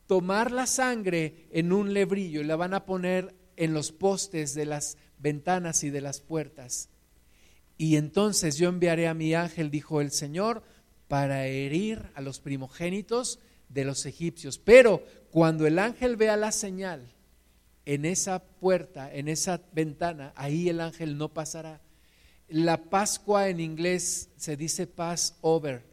tomar 0.07 0.51
la 0.51 0.67
sangre 0.67 1.47
en 1.51 1.71
un 1.71 1.93
lebrillo 1.93 2.41
y 2.41 2.45
la 2.45 2.55
van 2.55 2.73
a 2.73 2.85
poner 2.85 3.33
en 3.55 3.73
los 3.73 3.91
postes 3.91 4.53
de 4.53 4.65
las 4.65 4.97
ventanas 5.17 5.83
y 5.83 5.89
de 5.89 6.01
las 6.01 6.21
puertas. 6.21 6.89
Y 7.77 7.95
entonces 7.95 8.57
yo 8.57 8.69
enviaré 8.69 9.07
a 9.07 9.13
mi 9.13 9.33
ángel, 9.33 9.71
dijo 9.71 10.01
el 10.01 10.11
Señor, 10.11 10.63
para 11.07 11.47
herir 11.47 12.11
a 12.15 12.21
los 12.21 12.39
primogénitos 12.39 13.39
de 13.69 13.85
los 13.85 14.05
egipcios. 14.05 14.57
Pero 14.57 15.03
cuando 15.31 15.65
el 15.65 15.79
ángel 15.79 16.15
vea 16.15 16.37
la 16.37 16.51
señal 16.51 17.13
en 17.85 18.05
esa 18.05 18.43
puerta, 18.43 19.13
en 19.13 19.27
esa 19.27 19.61
ventana, 19.73 20.33
ahí 20.35 20.69
el 20.69 20.79
ángel 20.79 21.17
no 21.17 21.33
pasará. 21.33 21.81
La 22.53 22.77
Pascua 22.77 23.49
en 23.49 23.59
inglés 23.59 24.29
se 24.37 24.55
dice 24.55 24.85
pass 24.85 25.35
over. 25.41 25.83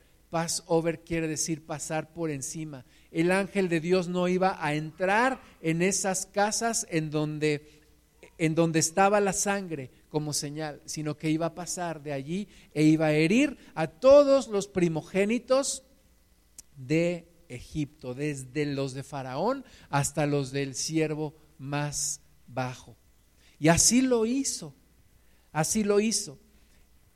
Over 0.66 1.01
quiere 1.01 1.27
decir 1.27 1.64
pasar 1.64 2.12
por 2.12 2.31
encima. 2.31 2.85
El 3.11 3.33
ángel 3.33 3.70
de 3.70 3.81
Dios 3.81 4.09
no 4.09 4.29
iba 4.29 4.62
a 4.62 4.75
entrar 4.75 5.40
en 5.62 5.81
esas 5.81 6.27
casas 6.27 6.87
en 6.90 7.11
donde, 7.11 7.81
en 8.37 8.55
donde 8.55 8.79
estaba 8.79 9.20
la 9.20 9.33
sangre 9.33 9.90
como 10.11 10.35
señal, 10.35 10.83
sino 10.85 11.16
que 11.16 11.31
iba 11.31 11.46
a 11.46 11.55
pasar 11.55 12.03
de 12.03 12.12
allí 12.12 12.46
e 12.75 12.83
iba 12.83 13.07
a 13.07 13.12
herir 13.14 13.57
a 13.75 13.87
todos 13.87 14.46
los 14.49 14.68
primogénitos 14.68 15.83
de 16.77 17.27
Egipto, 17.49 18.12
desde 18.12 18.66
los 18.66 18.92
de 18.92 19.03
Faraón 19.03 19.64
hasta 19.88 20.27
los 20.27 20.53
del 20.53 20.75
siervo 20.75 21.35
más 21.57 22.20
bajo. 22.46 22.99
Y 23.59 23.68
así 23.68 24.03
lo 24.03 24.27
hizo, 24.27 24.75
así 25.53 25.85
lo 25.85 26.01
hizo. 26.01 26.38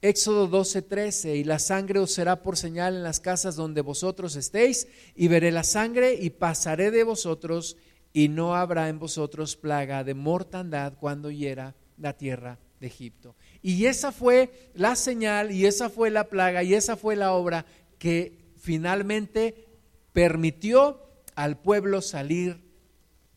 Éxodo 0.05 0.49
12:13, 0.49 1.35
y 1.37 1.45
la 1.45 1.59
sangre 1.59 1.99
os 1.99 2.13
será 2.13 2.43
por 2.43 2.59
señal 2.59 2.95
en 2.95 3.03
las 3.03 3.21
casas 3.21 3.57
donde 3.57 3.81
vosotros 3.81 4.37
estéis, 4.37 4.87
y 5.17 5.29
veré 5.29 5.51
la 5.51 5.63
sangre 5.63 6.13
y 6.13 6.29
pasaré 6.29 6.91
de 6.91 7.05
vosotros, 7.05 7.79
y 8.13 8.29
no 8.29 8.55
habrá 8.55 8.91
en 8.91 8.99
vosotros 8.99 9.57
plaga 9.57 10.05
de 10.05 10.13
mortandad 10.13 10.93
cuando 11.01 11.31
hiera 11.31 11.75
la 11.97 12.19
tierra 12.19 12.59
de 12.81 12.89
Egipto. 12.89 13.35
Y 13.63 13.87
esa 13.87 14.13
fue 14.13 14.71
la 14.75 14.95
señal, 14.95 15.51
y 15.53 15.65
esa 15.65 15.89
fue 15.89 16.11
la 16.11 16.29
plaga, 16.29 16.63
y 16.63 16.75
esa 16.75 16.99
fue 16.99 17.17
la 17.17 17.33
obra 17.33 17.65
que 17.99 18.53
finalmente 18.59 19.69
permitió 20.13 21.01
al 21.35 21.63
pueblo 21.63 22.03
salir 22.03 22.61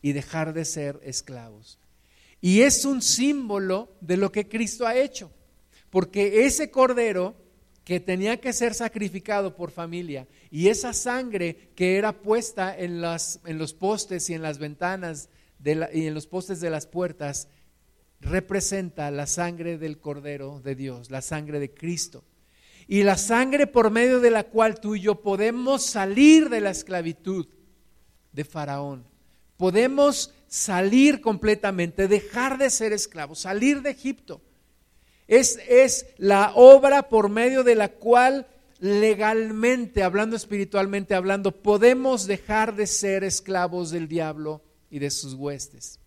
y 0.02 0.12
dejar 0.12 0.52
de 0.52 0.66
ser 0.66 1.00
esclavos. 1.02 1.78
Y 2.42 2.60
es 2.60 2.84
un 2.84 3.00
símbolo 3.00 3.96
de 4.02 4.18
lo 4.18 4.30
que 4.30 4.50
Cristo 4.50 4.86
ha 4.86 4.94
hecho, 4.94 5.32
porque 5.90 6.46
ese 6.46 6.70
cordero 6.70 7.34
que 7.84 8.00
tenía 8.00 8.38
que 8.38 8.52
ser 8.52 8.74
sacrificado 8.74 9.56
por 9.56 9.70
familia 9.70 10.28
y 10.50 10.68
esa 10.68 10.92
sangre 10.92 11.70
que 11.74 11.96
era 11.96 12.12
puesta 12.12 12.76
en, 12.76 13.00
los 13.00 13.74
postes 13.74 14.28
y 14.28 14.34
en 14.34 14.42
las 14.42 14.58
ventanas 14.58 15.30
y 15.64 16.06
en 16.06 16.14
los 16.14 16.26
postes 16.26 16.60
de 16.60 16.70
las 16.70 16.86
puertas, 16.86 17.48
representa 18.20 19.10
la 19.10 19.26
sangre 19.26 19.78
del 19.78 19.98
cordero 19.98 20.60
de 20.60 20.74
Dios, 20.74 21.10
la 21.10 21.22
sangre 21.22 21.60
de 21.60 21.72
Cristo 21.72 22.24
y 22.86 23.04
la 23.04 23.16
sangre 23.16 23.66
por 23.66 23.90
medio 23.90 24.20
de 24.20 24.30
la 24.30 24.44
cual 24.44 24.80
tú 24.80 24.96
y 24.96 25.00
yo 25.00 25.22
podemos 25.22 25.84
salir 25.84 26.48
de 26.48 26.60
la 26.60 26.70
esclavitud 26.70 27.46
de 28.32 28.44
Faraón. 28.44 29.06
Podemos 29.56 30.34
salir 30.46 31.20
completamente, 31.20 32.08
dejar 32.08 32.58
de 32.58 32.70
ser 32.70 32.92
esclavos, 32.92 33.40
salir 33.40 33.82
de 33.82 33.90
Egipto. 33.90 34.40
Es, 35.28 35.60
es 35.68 36.06
la 36.16 36.52
obra 36.54 37.10
por 37.10 37.28
medio 37.28 37.62
de 37.62 37.74
la 37.74 37.88
cual 37.88 38.46
legalmente, 38.80 40.02
hablando 40.02 40.36
espiritualmente, 40.36 41.14
hablando, 41.14 41.52
podemos 41.52 42.26
dejar 42.26 42.74
de 42.74 42.86
ser 42.86 43.24
esclavos 43.24 43.90
del 43.90 44.08
diablo 44.08 44.62
y 44.90 44.98
de 44.98 45.10
sus 45.10 45.34
huestes. 45.34 46.00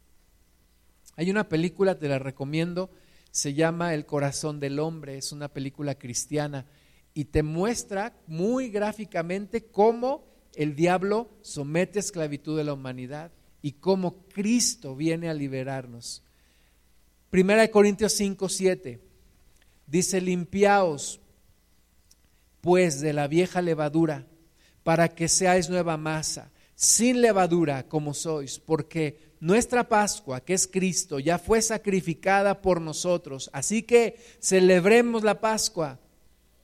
Hay 1.16 1.30
una 1.30 1.48
película, 1.48 2.00
te 2.00 2.08
la 2.08 2.18
recomiendo, 2.18 2.90
se 3.30 3.54
llama 3.54 3.94
El 3.94 4.08
corazón 4.08 4.60
del 4.60 4.80
hombre, 4.80 5.18
es 5.18 5.32
una 5.32 5.50
película 5.50 5.96
cristiana 5.96 6.66
y 7.14 7.26
te 7.26 7.44
muestra 7.44 8.14
muy 8.26 8.70
gráficamente 8.70 9.66
cómo 9.66 10.26
el 10.56 10.76
diablo 10.76 11.30
somete 11.42 12.00
a 12.00 12.02
esclavitud 12.02 12.58
de 12.58 12.64
la 12.64 12.74
humanidad 12.74 13.32
y 13.62 13.74
cómo 13.74 14.24
Cristo 14.34 14.96
viene 14.96 15.30
a 15.30 15.34
liberarnos. 15.34 16.24
Primera 17.30 17.62
de 17.62 17.72
Corintios 17.72 18.14
5, 18.14 18.50
7 18.50 19.11
dice, 19.92 20.22
limpiaos 20.22 21.20
pues 22.62 23.02
de 23.02 23.14
la 23.14 23.28
vieja 23.28 23.62
levadura 23.62 24.26
para 24.84 25.10
que 25.10 25.28
seáis 25.28 25.70
nueva 25.70 25.98
masa, 25.98 26.52
sin 26.76 27.22
levadura 27.22 27.88
como 27.88 28.14
sois, 28.14 28.60
porque 28.60 29.36
nuestra 29.40 29.90
Pascua, 29.90 30.42
que 30.42 30.54
es 30.54 30.68
Cristo, 30.68 31.20
ya 31.20 31.38
fue 31.38 31.62
sacrificada 31.62 32.62
por 32.62 32.82
nosotros. 32.82 33.50
Así 33.54 33.84
que 33.84 34.18
celebremos 34.40 35.24
la 35.24 35.42
Pascua, 35.42 36.00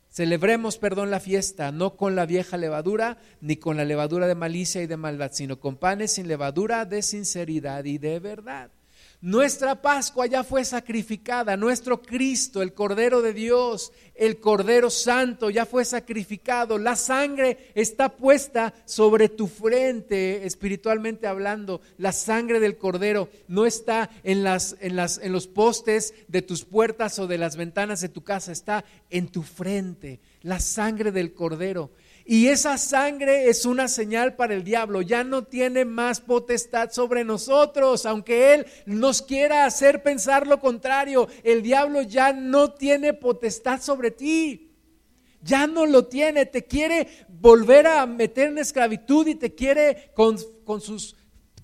celebremos, 0.10 0.78
perdón, 0.78 1.12
la 1.12 1.20
fiesta, 1.20 1.72
no 1.72 1.96
con 1.98 2.16
la 2.16 2.26
vieja 2.26 2.58
levadura, 2.58 3.18
ni 3.42 3.58
con 3.58 3.78
la 3.78 3.86
levadura 3.86 4.28
de 4.28 4.36
malicia 4.36 4.82
y 4.82 4.88
de 4.88 4.98
maldad, 4.98 5.32
sino 5.34 5.60
con 5.60 5.76
panes 5.76 6.14
sin 6.14 6.28
levadura 6.28 6.86
de 6.86 7.02
sinceridad 7.02 7.84
y 7.86 7.98
de 7.98 8.20
verdad. 8.20 8.72
Nuestra 9.20 9.82
Pascua 9.82 10.28
ya 10.28 10.44
fue 10.44 10.64
sacrificada, 10.64 11.58
nuestro 11.58 12.04
Cristo, 12.04 12.62
el 12.62 12.76
Cordero 12.76 13.24
de 13.24 13.34
Dios, 13.34 13.92
el 14.14 14.40
Cordero 14.40 14.92
Santo 14.92 15.50
ya 15.50 15.66
fue 15.66 15.86
sacrificado, 15.86 16.78
la 16.78 16.96
sangre 16.96 17.72
está 17.74 18.10
puesta 18.10 18.76
sobre 18.86 19.28
tu 19.28 19.48
frente, 19.48 20.46
espiritualmente 20.46 21.26
hablando, 21.26 21.82
la 21.98 22.12
sangre 22.12 22.60
del 22.60 22.78
Cordero 22.78 23.28
no 23.48 23.66
está 23.66 24.12
en, 24.22 24.46
en 24.46 25.32
los 25.32 25.48
postes 25.48 26.14
de 26.28 26.44
tus 26.44 26.64
puertas 26.64 27.18
o 27.18 27.26
de 27.26 27.40
las 27.40 27.56
ventanas 27.56 28.02
de 28.02 28.10
tu 28.10 28.24
casa, 28.24 28.52
está 28.52 28.86
en 29.10 29.30
tu 29.30 29.42
frente, 29.42 30.20
la 30.44 30.60
sangre 30.60 31.12
del 31.12 31.34
Cordero. 31.34 31.90
Y 32.30 32.50
esa 32.50 32.78
sangre 32.78 33.48
es 33.48 33.66
una 33.66 33.88
señal 33.88 34.36
para 34.36 34.54
el 34.54 34.66
diablo. 34.66 35.02
Ya 35.02 35.24
no 35.24 35.46
tiene 35.46 35.86
más 35.86 36.20
potestad 36.20 36.92
sobre 36.92 37.24
nosotros, 37.24 38.06
aunque 38.06 38.54
Él 38.54 38.66
nos 38.86 39.22
quiera 39.22 39.66
hacer 39.66 40.04
pensar 40.04 40.46
lo 40.46 40.60
contrario. 40.60 41.30
El 41.44 41.62
diablo 41.64 42.02
ya 42.02 42.34
no 42.34 42.74
tiene 42.74 43.14
potestad 43.14 43.82
sobre 43.82 44.12
ti. 44.12 44.74
Ya 45.42 45.68
no 45.68 45.86
lo 45.86 46.08
tiene, 46.08 46.46
te 46.46 46.66
quiere 46.66 47.08
volver 47.30 47.88
a 47.88 48.06
meter 48.06 48.50
en 48.50 48.58
esclavitud 48.58 49.26
y 49.28 49.36
te 49.36 49.56
quiere 49.56 50.12
con, 50.14 50.38
con 50.66 50.82
sus 50.82 51.16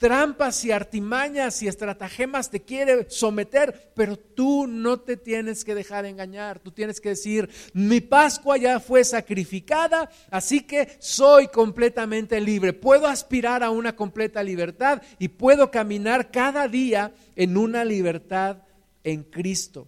trampas 0.03 0.65
y 0.65 0.71
artimañas 0.73 1.63
y 1.63 1.69
estratagemas 1.69 2.49
te 2.49 2.61
quiere 2.61 3.09
someter, 3.09 3.93
pero 3.95 4.17
tú 4.17 4.67
no 4.67 4.99
te 4.99 5.15
tienes 5.15 5.63
que 5.63 5.73
dejar 5.73 6.05
engañar. 6.05 6.59
Tú 6.59 6.71
tienes 6.71 6.99
que 6.99 7.07
decir, 7.07 7.49
mi 7.73 8.01
Pascua 8.01 8.57
ya 8.57 8.81
fue 8.81 9.05
sacrificada, 9.05 10.09
así 10.29 10.59
que 10.59 10.97
soy 10.99 11.47
completamente 11.47 12.41
libre. 12.41 12.73
Puedo 12.73 13.07
aspirar 13.07 13.63
a 13.63 13.69
una 13.69 13.95
completa 13.95 14.43
libertad 14.43 15.01
y 15.19 15.29
puedo 15.29 15.71
caminar 15.71 16.31
cada 16.31 16.67
día 16.67 17.13
en 17.37 17.55
una 17.55 17.85
libertad 17.85 18.57
en 19.05 19.23
Cristo. 19.23 19.87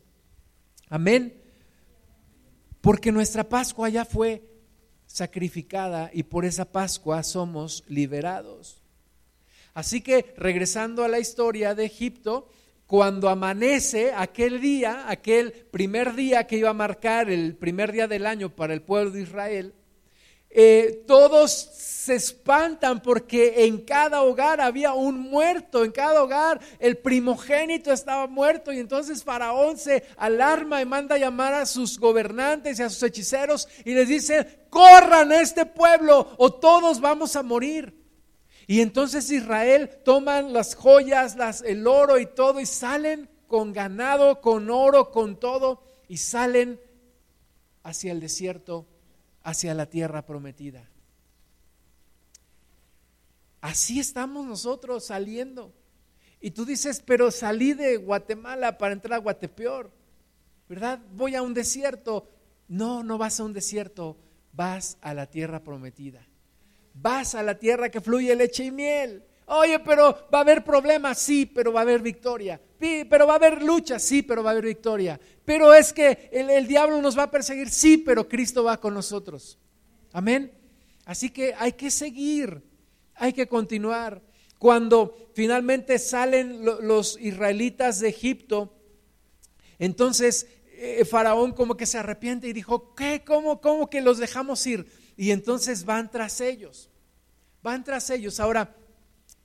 Amén. 0.88 1.44
Porque 2.80 3.12
nuestra 3.12 3.50
Pascua 3.50 3.90
ya 3.90 4.06
fue 4.06 4.48
sacrificada 5.08 6.10
y 6.14 6.24
por 6.24 6.46
esa 6.46 6.64
Pascua 6.64 7.22
somos 7.22 7.84
liberados. 7.90 8.85
Así 9.76 10.00
que 10.00 10.34
regresando 10.38 11.04
a 11.04 11.10
la 11.10 11.20
historia 11.20 11.76
de 11.76 11.84
Egipto, 11.84 12.48
cuando 12.88 13.28
amanece 13.28 14.14
aquel 14.16 14.62
día, 14.62 15.04
aquel 15.10 15.52
primer 15.52 16.16
día 16.16 16.48
que 16.48 16.56
iba 16.56 16.70
a 16.70 16.74
marcar 16.74 17.30
el 17.30 17.58
primer 17.58 17.92
día 17.92 18.08
del 18.08 18.26
año 18.26 18.56
para 18.56 18.74
el 18.74 18.82
pueblo 18.82 19.12
de 19.12 19.24
Israel, 19.24 19.74
eh, 20.50 21.04
todos 21.06 21.52
se 21.52 22.16
espantan 22.16 23.02
porque 23.02 23.66
en 23.66 23.80
cada 23.80 24.22
hogar 24.22 24.62
había 24.62 24.94
un 24.94 25.20
muerto, 25.20 25.84
en 25.84 25.92
cada 25.92 26.24
hogar 26.24 26.62
el 26.80 26.98
primogénito 26.98 27.92
estaba 27.92 28.28
muerto 28.28 28.72
y 28.72 28.80
entonces 28.80 29.26
Faraón 29.26 29.78
se 29.78 30.06
alarma 30.16 30.82
y 30.82 30.86
manda 30.86 31.16
a 31.16 31.20
llamar 31.20 31.54
a 31.54 31.66
sus 31.66 32.00
gobernantes 32.00 32.80
y 32.80 32.84
a 32.84 32.90
sus 32.90 33.04
hechiceros 33.04 33.68
y 33.84 33.94
les 33.94 34.08
dice, 34.08 34.68
corran 34.70 35.34
a 35.34 35.42
este 35.42 35.66
pueblo 35.66 36.30
o 36.38 36.54
todos 36.54 37.02
vamos 37.02 37.36
a 37.36 37.44
morir. 37.44 38.05
Y 38.68 38.82
entonces 38.82 39.30
Israel 39.30 39.90
toman 40.04 40.52
las 40.54 40.76
joyas, 40.76 41.36
las, 41.36 41.62
el 41.62 41.86
oro 41.86 42.18
y 42.18 42.26
todo 42.26 42.60
y 42.60 42.66
salen 42.66 43.30
con 43.48 43.74
ganado, 43.74 44.42
con 44.42 44.70
oro, 44.72 45.12
con 45.12 45.40
todo 45.40 45.84
y 46.08 46.18
salen 46.18 46.80
hacia 47.84 48.12
el 48.12 48.20
desierto, 48.20 48.88
hacia 49.44 49.76
la 49.76 49.86
tierra 49.86 50.26
prometida. 50.26 50.90
Así 53.62 54.00
estamos 54.00 54.46
nosotros 54.46 55.06
saliendo. 55.06 55.72
Y 56.42 56.52
tú 56.52 56.66
dices, 56.66 57.04
pero 57.06 57.32
salí 57.32 57.74
de 57.74 57.98
Guatemala 57.98 58.78
para 58.78 58.94
entrar 58.94 59.14
a 59.14 59.24
Guatepeor, 59.24 59.92
¿verdad? 60.68 61.00
Voy 61.14 61.36
a 61.36 61.42
un 61.42 61.54
desierto. 61.54 62.30
No, 62.68 63.04
no 63.04 63.20
vas 63.20 63.40
a 63.40 63.44
un 63.44 63.54
desierto, 63.54 64.18
vas 64.54 64.98
a 65.02 65.14
la 65.14 65.28
tierra 65.28 65.64
prometida 65.64 66.28
vas 66.96 67.36
a 67.36 67.44
la 67.44 67.60
tierra 67.60 67.90
que 67.90 68.02
fluye 68.02 68.36
leche 68.36 68.66
y 68.66 68.72
miel. 68.72 69.24
Oye, 69.48 69.80
pero 69.80 70.28
va 70.34 70.40
a 70.40 70.42
haber 70.42 70.64
problemas, 70.64 71.20
sí, 71.20 71.46
pero 71.46 71.72
va 71.72 71.82
a 71.82 71.84
haber 71.84 72.02
victoria. 72.02 72.60
Pero 72.80 73.28
va 73.28 73.34
a 73.34 73.36
haber 73.36 73.62
lucha, 73.62 74.00
sí, 74.00 74.24
pero 74.24 74.44
va 74.44 74.50
a 74.50 74.54
haber 74.54 74.66
victoria. 74.66 75.20
Pero 75.44 75.74
es 75.74 75.94
que 75.94 76.30
el, 76.32 76.68
diablo 76.68 77.02
nos 77.02 77.18
va 77.18 77.24
a 77.24 77.32
perseguir, 77.32 77.70
sí, 77.70 77.98
pero 77.98 78.28
Cristo 78.28 78.64
va 78.64 78.80
con 78.80 78.94
nosotros. 78.94 79.60
Amén. 80.14 80.52
Así 81.06 81.30
que 81.30 81.54
hay 81.58 81.74
que 81.74 81.92
seguir, 81.92 82.64
hay 83.14 83.34
que 83.34 83.48
continuar. 83.48 84.22
Cuando 84.58 85.30
finalmente 85.34 86.00
salen 86.00 86.66
los 86.66 87.20
israelitas 87.20 88.00
de 88.00 88.10
Egipto, 88.10 88.74
entonces 89.78 90.48
eh, 90.70 91.06
Faraón 91.06 91.52
como 91.52 91.78
que 91.78 91.86
se 91.86 92.00
arrepiente 92.00 92.48
y 92.48 92.54
dijo, 92.54 92.96
¿qué? 92.96 93.24
¿Cómo, 93.24 93.62
¿Cómo 93.62 93.90
que 93.90 94.02
los 94.02 94.18
dejamos 94.18 94.66
ir? 94.66 94.88
Y 95.18 95.32
entonces 95.32 95.86
van 95.86 96.10
tras 96.12 96.42
ellos. 96.42 96.90
Van 97.64 97.84
tras 97.84 98.10
ellos. 98.10 98.40
Ahora, 98.40 98.76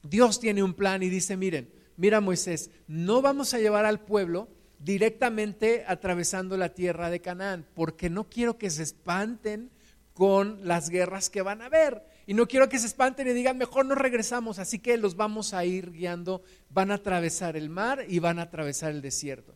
Dios 0.03 0.41
tiene 0.41 0.63
un 0.63 0.75
plan 0.75 1.03
y 1.03 1.09
dice, 1.09 1.37
miren, 1.37 1.73
mira 1.97 2.21
Moisés, 2.21 2.71
no 2.87 3.23
vamos 3.23 3.55
a 3.55 3.59
llevar 3.59 3.85
al 3.85 4.01
pueblo 4.01 4.49
directamente 4.79 5.85
atravesando 5.87 6.57
la 6.57 6.71
tierra 6.71 7.11
de 7.11 7.21
Canaán, 7.21 7.67
porque 7.75 8.09
no 8.09 8.29
quiero 8.29 8.57
que 8.59 8.71
se 8.71 8.83
espanten 8.83 9.71
con 10.15 10.67
las 10.67 10.91
guerras 10.91 11.31
que 11.31 11.43
van 11.43 11.63
a 11.63 11.67
haber. 11.67 12.03
Y 12.27 12.35
no 12.35 12.47
quiero 12.47 12.69
que 12.69 12.79
se 12.79 12.87
espanten 12.87 13.29
y 13.29 13.33
digan, 13.33 13.59
mejor 13.59 13.87
nos 13.87 13.99
regresamos, 13.99 14.59
así 14.59 14.79
que 14.79 14.97
los 14.97 15.17
vamos 15.17 15.55
a 15.55 15.65
ir 15.65 15.93
guiando, 15.93 16.43
van 16.71 16.91
a 16.91 16.95
atravesar 16.95 17.57
el 17.57 17.69
mar 17.69 18.05
y 18.09 18.19
van 18.19 18.39
a 18.39 18.43
atravesar 18.43 18.91
el 18.91 19.03
desierto. 19.03 19.55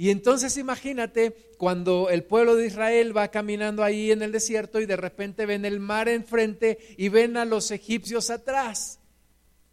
Y 0.00 0.10
entonces 0.10 0.56
imagínate 0.56 1.34
cuando 1.58 2.08
el 2.08 2.22
pueblo 2.22 2.54
de 2.54 2.68
Israel 2.68 3.14
va 3.14 3.32
caminando 3.32 3.82
ahí 3.82 4.12
en 4.12 4.22
el 4.22 4.30
desierto 4.30 4.80
y 4.80 4.86
de 4.86 4.96
repente 4.96 5.44
ven 5.44 5.64
el 5.64 5.80
mar 5.80 6.08
enfrente 6.08 6.78
y 6.96 7.08
ven 7.08 7.36
a 7.36 7.44
los 7.44 7.72
egipcios 7.72 8.30
atrás. 8.30 9.00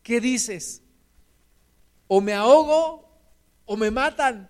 ¿Qué 0.02 0.20
dices? 0.20 0.82
O 2.08 2.22
me 2.22 2.34
ahogo 2.34 3.08
o 3.66 3.78
me 3.78 3.92
matan. 3.92 4.50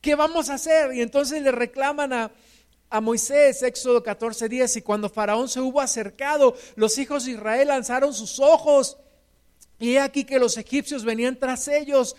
¿Qué 0.00 0.14
vamos 0.14 0.48
a 0.48 0.54
hacer? 0.54 0.94
Y 0.94 1.02
entonces 1.02 1.42
le 1.42 1.50
reclaman 1.50 2.12
a, 2.12 2.30
a 2.88 3.00
Moisés, 3.00 3.64
Éxodo 3.64 4.04
14, 4.04 4.48
10, 4.48 4.76
y 4.76 4.82
cuando 4.82 5.08
Faraón 5.08 5.48
se 5.48 5.60
hubo 5.60 5.80
acercado, 5.80 6.56
los 6.76 6.98
hijos 6.98 7.24
de 7.24 7.32
Israel 7.32 7.66
lanzaron 7.66 8.14
sus 8.14 8.38
ojos. 8.38 8.96
Y 9.78 9.94
he 9.94 10.00
aquí 10.00 10.24
que 10.24 10.38
los 10.38 10.56
egipcios 10.56 11.04
venían 11.04 11.36
tras 11.36 11.66
ellos, 11.68 12.16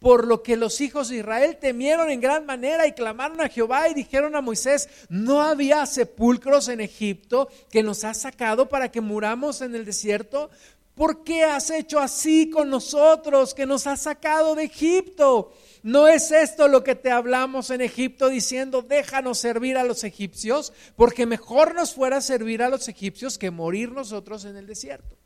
por 0.00 0.26
lo 0.26 0.42
que 0.42 0.56
los 0.56 0.80
hijos 0.80 1.10
de 1.10 1.18
Israel 1.18 1.58
temieron 1.60 2.10
en 2.10 2.20
gran 2.20 2.46
manera 2.46 2.86
y 2.86 2.92
clamaron 2.92 3.40
a 3.40 3.48
Jehová 3.48 3.88
y 3.88 3.94
dijeron 3.94 4.34
a 4.34 4.40
Moisés, 4.40 4.88
no 5.10 5.42
había 5.42 5.84
sepulcros 5.84 6.68
en 6.68 6.80
Egipto 6.80 7.48
que 7.70 7.82
nos 7.82 8.02
has 8.04 8.22
sacado 8.22 8.68
para 8.68 8.90
que 8.90 9.02
muramos 9.02 9.60
en 9.60 9.74
el 9.74 9.84
desierto. 9.84 10.50
¿Por 10.94 11.22
qué 11.22 11.44
has 11.44 11.70
hecho 11.70 11.98
así 12.00 12.48
con 12.48 12.70
nosotros 12.70 13.52
que 13.52 13.66
nos 13.66 13.86
has 13.86 14.00
sacado 14.00 14.54
de 14.54 14.64
Egipto? 14.64 15.52
¿No 15.82 16.08
es 16.08 16.30
esto 16.30 16.66
lo 16.66 16.82
que 16.82 16.94
te 16.94 17.10
hablamos 17.10 17.70
en 17.70 17.82
Egipto 17.82 18.28
diciendo, 18.28 18.82
déjanos 18.82 19.38
servir 19.38 19.76
a 19.76 19.84
los 19.84 20.02
egipcios? 20.04 20.72
Porque 20.96 21.26
mejor 21.26 21.74
nos 21.74 21.94
fuera 21.94 22.22
servir 22.22 22.62
a 22.62 22.70
los 22.70 22.88
egipcios 22.88 23.38
que 23.38 23.50
morir 23.50 23.92
nosotros 23.92 24.46
en 24.46 24.56
el 24.56 24.66
desierto. 24.66 25.16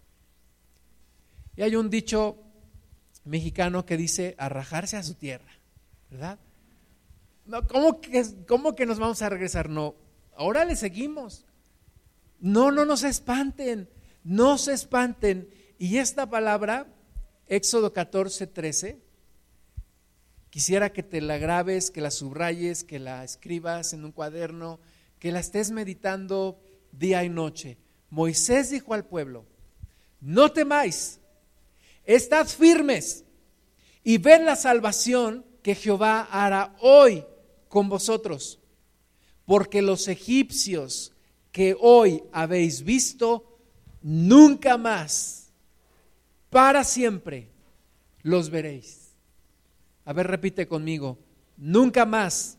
Y 1.57 1.63
hay 1.63 1.77
un 1.77 1.91
dicho 1.91 2.44
mexicano 3.25 3.87
que 3.87 3.97
dice 3.97 4.35
arrajarse 4.39 4.97
a 4.97 5.03
su 5.03 5.15
tierra, 5.15 5.51
¿verdad? 6.11 6.39
No, 7.47 7.67
¿cómo 7.67 8.01
que, 8.01 8.25
¿Cómo 8.47 8.75
que 8.75 8.87
nos 8.87 8.99
vamos 8.99 9.23
a 9.23 9.29
regresar? 9.29 9.69
No, 9.69 9.95
ahora 10.37 10.65
le 10.65 10.77
seguimos. 10.77 11.45
No, 12.41 12.71
no 12.71 12.85
nos 12.85 13.05
espanten, 13.05 13.89
no 14.23 14.59
se 14.59 14.73
espanten. 14.73 15.49
Y 15.79 15.99
esta 15.99 16.29
palabra, 16.29 16.87
Éxodo 17.47 17.93
14, 17.93 18.47
13, 18.47 19.01
quisiera 20.51 20.93
que 20.93 21.03
te 21.03 21.21
la 21.21 21.39
grabes, 21.39 21.91
que 21.91 22.01
la 22.01 22.11
subrayes, 22.11 22.85
que 22.85 22.99
la 22.99 23.25
escribas 23.25 23.93
en 23.93 24.05
un 24.05 24.13
cuaderno, 24.13 24.81
que 25.19 25.33
la 25.33 25.41
estés 25.41 25.71
meditando 25.71 26.61
día 26.93 27.25
y 27.25 27.29
noche. 27.29 27.79
Moisés 28.11 28.71
dijo 28.71 28.95
al 28.95 29.05
pueblo, 29.05 29.47
no 30.21 30.53
temáis, 30.53 31.21
Estad 32.05 32.47
firmes 32.47 33.25
y 34.03 34.19
ved 34.19 34.45
la 34.45 34.57
salvación 34.57 35.45
que 35.63 35.75
Jehová 35.75 36.29
hará 36.31 36.77
hoy 36.81 37.25
con 37.69 37.89
vosotros, 37.89 38.61
porque 39.47 39.81
los 39.83 40.09
egipcios 40.09 41.13
que 41.51 41.77
hoy 41.81 42.23
habéis 42.33 42.83
visto, 42.83 43.59
nunca 44.03 44.77
más, 44.77 45.53
para 46.51 46.85
siempre, 46.85 47.49
los 48.23 48.51
veréis. 48.51 49.15
A 50.05 50.13
ver, 50.13 50.27
repite 50.27 50.69
conmigo, 50.69 51.19
nunca 51.57 52.05
más, 52.05 52.59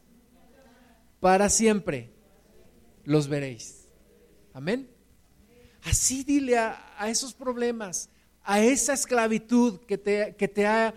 para 1.19 1.49
siempre, 1.49 2.12
los 3.03 3.27
veréis. 3.27 3.88
Amén. 4.53 4.89
Así 5.84 6.23
dile 6.23 6.58
a, 6.58 6.95
a 6.97 7.10
esos 7.10 7.34
problemas, 7.34 8.10
a 8.45 8.62
esa 8.62 8.93
esclavitud 8.93 9.79
que 9.81 9.97
te, 9.97 10.36
que 10.38 10.47
te 10.47 10.65
ha 10.65 10.93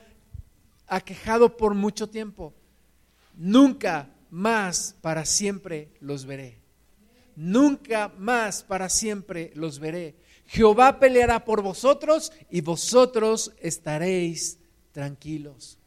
aquejado 0.86 1.56
por 1.56 1.74
mucho 1.74 2.08
tiempo. 2.08 2.54
Nunca 3.34 4.10
más 4.30 4.94
para 5.00 5.24
siempre 5.24 5.88
los 6.00 6.24
veré. 6.24 6.58
Nunca 7.34 8.12
más 8.18 8.62
para 8.62 8.88
siempre 8.88 9.52
los 9.54 9.78
veré. 9.78 10.16
Jehová 10.46 10.98
peleará 10.98 11.44
por 11.44 11.62
vosotros 11.62 12.32
y 12.50 12.60
vosotros 12.60 13.52
estaréis 13.60 14.58
tranquilos. 14.92 15.78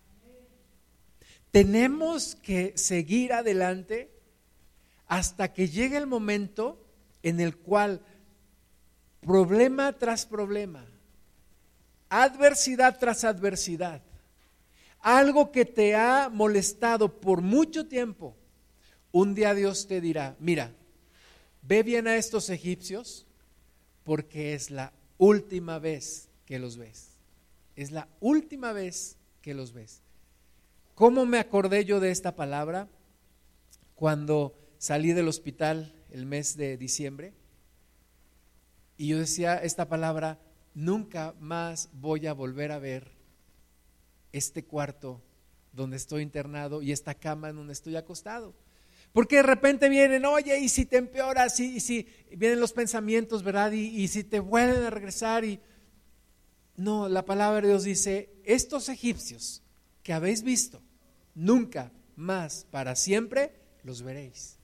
Tenemos 1.51 2.35
que 2.35 2.73
seguir 2.77 3.33
adelante 3.33 4.09
hasta 5.07 5.51
que 5.51 5.67
llegue 5.67 5.97
el 5.97 6.07
momento 6.07 6.79
en 7.21 7.41
el 7.41 7.57
cual 7.57 8.01
problema 9.19 9.93
tras 9.93 10.25
problema, 10.25 10.85
adversidad 12.11 12.99
tras 12.99 13.23
adversidad, 13.23 14.01
algo 14.99 15.51
que 15.51 15.65
te 15.65 15.95
ha 15.95 16.29
molestado 16.29 17.19
por 17.21 17.41
mucho 17.41 17.87
tiempo, 17.87 18.35
un 19.13 19.33
día 19.33 19.55
Dios 19.55 19.87
te 19.87 20.01
dirá, 20.01 20.35
mira, 20.37 20.73
ve 21.61 21.83
bien 21.83 22.07
a 22.07 22.17
estos 22.17 22.49
egipcios 22.49 23.25
porque 24.03 24.53
es 24.53 24.71
la 24.71 24.91
última 25.17 25.79
vez 25.79 26.27
que 26.45 26.59
los 26.59 26.77
ves. 26.77 27.11
Es 27.77 27.91
la 27.91 28.09
última 28.19 28.73
vez 28.73 29.17
que 29.41 29.53
los 29.53 29.71
ves. 29.71 30.01
¿Cómo 30.95 31.25
me 31.25 31.39
acordé 31.39 31.85
yo 31.85 32.01
de 32.01 32.11
esta 32.11 32.35
palabra 32.35 32.89
cuando 33.95 34.53
salí 34.77 35.13
del 35.13 35.29
hospital 35.29 35.93
el 36.11 36.25
mes 36.25 36.57
de 36.57 36.75
diciembre? 36.75 37.33
Y 38.97 39.07
yo 39.07 39.17
decía 39.17 39.55
esta 39.55 39.87
palabra, 39.87 40.39
nunca 40.73 41.35
más 41.39 41.89
voy 41.93 42.27
a 42.27 42.33
volver 42.33 42.71
a 42.71 42.79
ver 42.79 43.11
este 44.31 44.63
cuarto 44.63 45.21
donde 45.73 45.97
estoy 45.97 46.21
internado 46.21 46.81
y 46.81 46.91
esta 46.91 47.13
cama 47.13 47.49
en 47.49 47.55
donde 47.55 47.73
estoy 47.73 47.95
acostado. 47.95 48.53
Porque 49.13 49.37
de 49.37 49.43
repente 49.43 49.89
vienen, 49.89 50.25
oye, 50.25 50.57
y 50.59 50.69
si 50.69 50.85
te 50.85 50.97
empeoras, 50.97 51.59
y, 51.59 51.79
si 51.81 52.07
vienen 52.31 52.59
los 52.59 52.71
pensamientos, 52.71 53.43
¿verdad? 53.43 53.71
Y, 53.73 53.87
y 53.87 54.07
si 54.07 54.23
te 54.23 54.39
vuelven 54.39 54.83
a 54.83 54.89
regresar. 54.89 55.43
Y 55.43 55.59
no, 56.77 57.09
la 57.09 57.25
palabra 57.25 57.61
de 57.61 57.67
Dios 57.67 57.83
dice: 57.83 58.29
Estos 58.45 58.87
egipcios 58.87 59.63
que 60.01 60.13
habéis 60.13 60.43
visto, 60.43 60.81
nunca 61.35 61.91
más 62.15 62.65
para 62.71 62.95
siempre 62.95 63.53
los 63.83 64.01
veréis. 64.01 64.57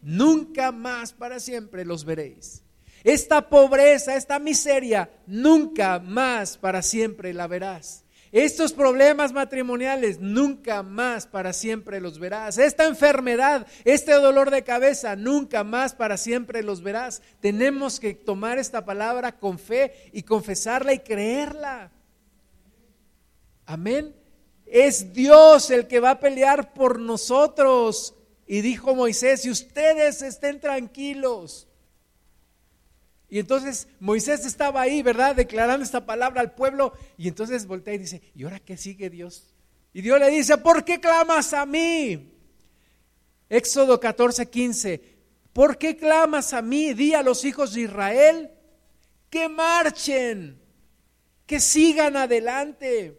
Nunca 0.00 0.72
más 0.72 1.12
para 1.12 1.38
siempre 1.38 1.84
los 1.84 2.04
veréis. 2.04 2.61
Esta 3.04 3.48
pobreza, 3.48 4.16
esta 4.16 4.38
miseria, 4.38 5.10
nunca 5.26 5.98
más 5.98 6.56
para 6.56 6.82
siempre 6.82 7.32
la 7.32 7.46
verás. 7.46 8.04
Estos 8.32 8.72
problemas 8.72 9.34
matrimoniales 9.34 10.18
nunca 10.18 10.82
más 10.82 11.26
para 11.26 11.52
siempre 11.52 12.00
los 12.00 12.18
verás. 12.18 12.56
Esta 12.56 12.86
enfermedad, 12.86 13.66
este 13.84 14.12
dolor 14.12 14.50
de 14.50 14.64
cabeza, 14.64 15.16
nunca 15.16 15.64
más 15.64 15.94
para 15.94 16.16
siempre 16.16 16.62
los 16.62 16.82
verás. 16.82 17.20
Tenemos 17.40 18.00
que 18.00 18.14
tomar 18.14 18.58
esta 18.58 18.86
palabra 18.86 19.38
con 19.38 19.58
fe 19.58 20.10
y 20.14 20.22
confesarla 20.22 20.94
y 20.94 21.00
creerla. 21.00 21.92
Amén. 23.66 24.16
Es 24.64 25.12
Dios 25.12 25.70
el 25.70 25.86
que 25.86 26.00
va 26.00 26.12
a 26.12 26.20
pelear 26.20 26.72
por 26.72 26.98
nosotros. 26.98 28.14
Y 28.46 28.62
dijo 28.62 28.94
Moisés, 28.94 29.42
si 29.42 29.50
ustedes 29.50 30.22
estén 30.22 30.58
tranquilos, 30.58 31.68
y 33.32 33.38
entonces 33.38 33.88
Moisés 33.98 34.44
estaba 34.44 34.82
ahí, 34.82 35.02
¿verdad? 35.02 35.34
Declarando 35.34 35.82
esta 35.82 36.04
palabra 36.04 36.42
al 36.42 36.52
pueblo. 36.54 36.92
Y 37.16 37.28
entonces 37.28 37.64
voltea 37.64 37.94
y 37.94 37.98
dice, 37.98 38.20
¿y 38.34 38.44
ahora 38.44 38.60
qué 38.60 38.76
sigue 38.76 39.08
Dios? 39.08 39.54
Y 39.94 40.02
Dios 40.02 40.20
le 40.20 40.28
dice, 40.28 40.58
¿por 40.58 40.84
qué 40.84 41.00
clamas 41.00 41.54
a 41.54 41.64
mí? 41.64 42.30
Éxodo 43.48 43.98
14, 43.98 44.50
15. 44.50 45.02
¿Por 45.54 45.78
qué 45.78 45.96
clamas 45.96 46.52
a 46.52 46.60
mí? 46.60 46.92
Di 46.92 47.14
a 47.14 47.22
los 47.22 47.46
hijos 47.46 47.72
de 47.72 47.80
Israel 47.80 48.50
que 49.30 49.48
marchen, 49.48 50.60
que 51.46 51.58
sigan 51.58 52.18
adelante. 52.18 53.18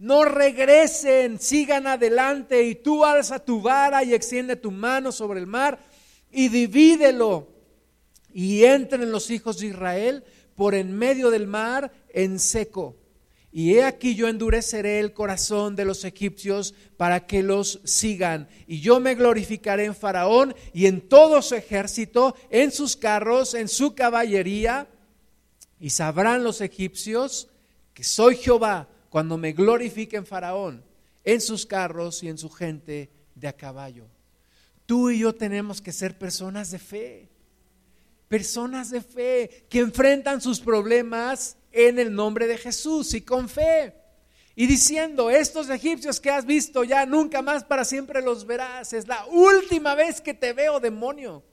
No 0.00 0.24
regresen, 0.24 1.38
sigan 1.38 1.86
adelante. 1.86 2.64
Y 2.64 2.74
tú 2.74 3.04
alza 3.04 3.38
tu 3.38 3.62
vara 3.62 4.02
y 4.02 4.14
extiende 4.14 4.56
tu 4.56 4.72
mano 4.72 5.12
sobre 5.12 5.38
el 5.38 5.46
mar 5.46 5.78
y 6.32 6.48
divídelo 6.48 7.57
y 8.32 8.64
entren 8.64 9.10
los 9.10 9.30
hijos 9.30 9.58
de 9.58 9.68
Israel 9.68 10.24
por 10.54 10.74
en 10.74 10.96
medio 10.96 11.30
del 11.30 11.46
mar 11.46 11.92
en 12.10 12.38
seco. 12.38 12.96
Y 13.50 13.74
he 13.74 13.84
aquí 13.84 14.14
yo 14.14 14.28
endureceré 14.28 15.00
el 15.00 15.12
corazón 15.12 15.74
de 15.74 15.84
los 15.84 16.04
egipcios 16.04 16.74
para 16.96 17.26
que 17.26 17.42
los 17.42 17.80
sigan. 17.84 18.48
Y 18.66 18.80
yo 18.80 19.00
me 19.00 19.14
glorificaré 19.14 19.86
en 19.86 19.94
Faraón 19.94 20.54
y 20.74 20.86
en 20.86 21.08
todo 21.08 21.40
su 21.40 21.54
ejército, 21.54 22.34
en 22.50 22.70
sus 22.70 22.96
carros, 22.96 23.54
en 23.54 23.68
su 23.68 23.94
caballería. 23.94 24.88
Y 25.80 25.90
sabrán 25.90 26.44
los 26.44 26.60
egipcios 26.60 27.48
que 27.94 28.04
soy 28.04 28.36
Jehová 28.36 28.88
cuando 29.08 29.38
me 29.38 29.52
glorifique 29.52 30.16
en 30.16 30.26
Faraón, 30.26 30.84
en 31.24 31.40
sus 31.40 31.64
carros 31.64 32.22
y 32.22 32.28
en 32.28 32.36
su 32.36 32.50
gente 32.50 33.10
de 33.34 33.48
a 33.48 33.54
caballo. 33.54 34.06
Tú 34.84 35.10
y 35.10 35.20
yo 35.20 35.34
tenemos 35.34 35.80
que 35.80 35.92
ser 35.92 36.18
personas 36.18 36.70
de 36.70 36.78
fe 36.78 37.28
personas 38.28 38.90
de 38.90 39.00
fe 39.00 39.66
que 39.68 39.80
enfrentan 39.80 40.40
sus 40.40 40.60
problemas 40.60 41.56
en 41.72 41.98
el 41.98 42.14
nombre 42.14 42.46
de 42.46 42.58
Jesús 42.58 43.14
y 43.14 43.22
con 43.22 43.48
fe. 43.48 43.94
Y 44.54 44.66
diciendo, 44.66 45.30
estos 45.30 45.70
egipcios 45.70 46.20
que 46.20 46.30
has 46.30 46.44
visto 46.44 46.82
ya 46.84 47.06
nunca 47.06 47.42
más 47.42 47.64
para 47.64 47.84
siempre 47.84 48.22
los 48.22 48.44
verás. 48.44 48.92
Es 48.92 49.06
la 49.06 49.24
última 49.26 49.94
vez 49.94 50.20
que 50.20 50.34
te 50.34 50.52
veo, 50.52 50.80
demonio. 50.80 51.44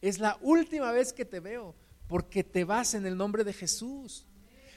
Es 0.00 0.18
la 0.18 0.38
última 0.40 0.90
vez 0.92 1.12
que 1.12 1.24
te 1.24 1.40
veo, 1.40 1.74
porque 2.06 2.44
te 2.44 2.64
vas 2.64 2.94
en 2.94 3.04
el 3.04 3.16
nombre 3.16 3.44
de 3.44 3.52
Jesús. 3.52 4.26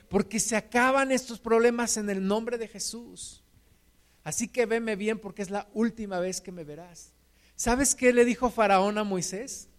Porque 0.10 0.40
se 0.40 0.58
acaban 0.58 1.12
estos 1.12 1.40
problemas 1.40 1.96
en 1.96 2.10
el 2.10 2.28
nombre 2.28 2.58
de 2.58 2.68
Jesús. 2.68 3.42
Así 4.24 4.50
que 4.50 4.66
veme 4.66 4.98
bien 4.98 5.18
porque 5.18 5.42
es 5.42 5.50
la 5.50 5.70
última 5.74 6.20
vez 6.20 6.42
que 6.42 6.52
me 6.52 6.66
verás. 6.66 7.14
¿Sabes 7.56 7.96
qué 7.96 8.12
le 8.12 8.26
dijo 8.26 8.50
Faraón 8.50 8.98
a 8.98 9.06
Moisés? 9.06 9.71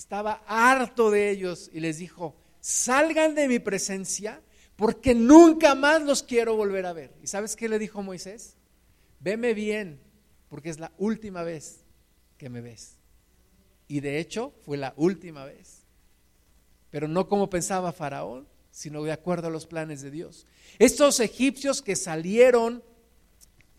Estaba 0.00 0.42
harto 0.46 1.10
de 1.10 1.28
ellos 1.28 1.68
y 1.74 1.80
les 1.80 1.98
dijo, 1.98 2.34
salgan 2.58 3.34
de 3.34 3.48
mi 3.48 3.58
presencia 3.58 4.40
porque 4.74 5.14
nunca 5.14 5.74
más 5.74 6.00
los 6.00 6.22
quiero 6.22 6.56
volver 6.56 6.86
a 6.86 6.94
ver. 6.94 7.12
¿Y 7.22 7.26
sabes 7.26 7.54
qué 7.54 7.68
le 7.68 7.78
dijo 7.78 8.02
Moisés? 8.02 8.56
Veme 9.18 9.52
bien 9.52 10.00
porque 10.48 10.70
es 10.70 10.80
la 10.80 10.90
última 10.96 11.42
vez 11.42 11.84
que 12.38 12.48
me 12.48 12.62
ves. 12.62 12.96
Y 13.88 14.00
de 14.00 14.18
hecho 14.20 14.54
fue 14.64 14.78
la 14.78 14.94
última 14.96 15.44
vez. 15.44 15.82
Pero 16.88 17.06
no 17.06 17.28
como 17.28 17.50
pensaba 17.50 17.92
Faraón, 17.92 18.48
sino 18.70 19.02
de 19.02 19.12
acuerdo 19.12 19.48
a 19.48 19.50
los 19.50 19.66
planes 19.66 20.00
de 20.00 20.10
Dios. 20.10 20.46
Estos 20.78 21.20
egipcios 21.20 21.82
que 21.82 21.94
salieron 21.94 22.82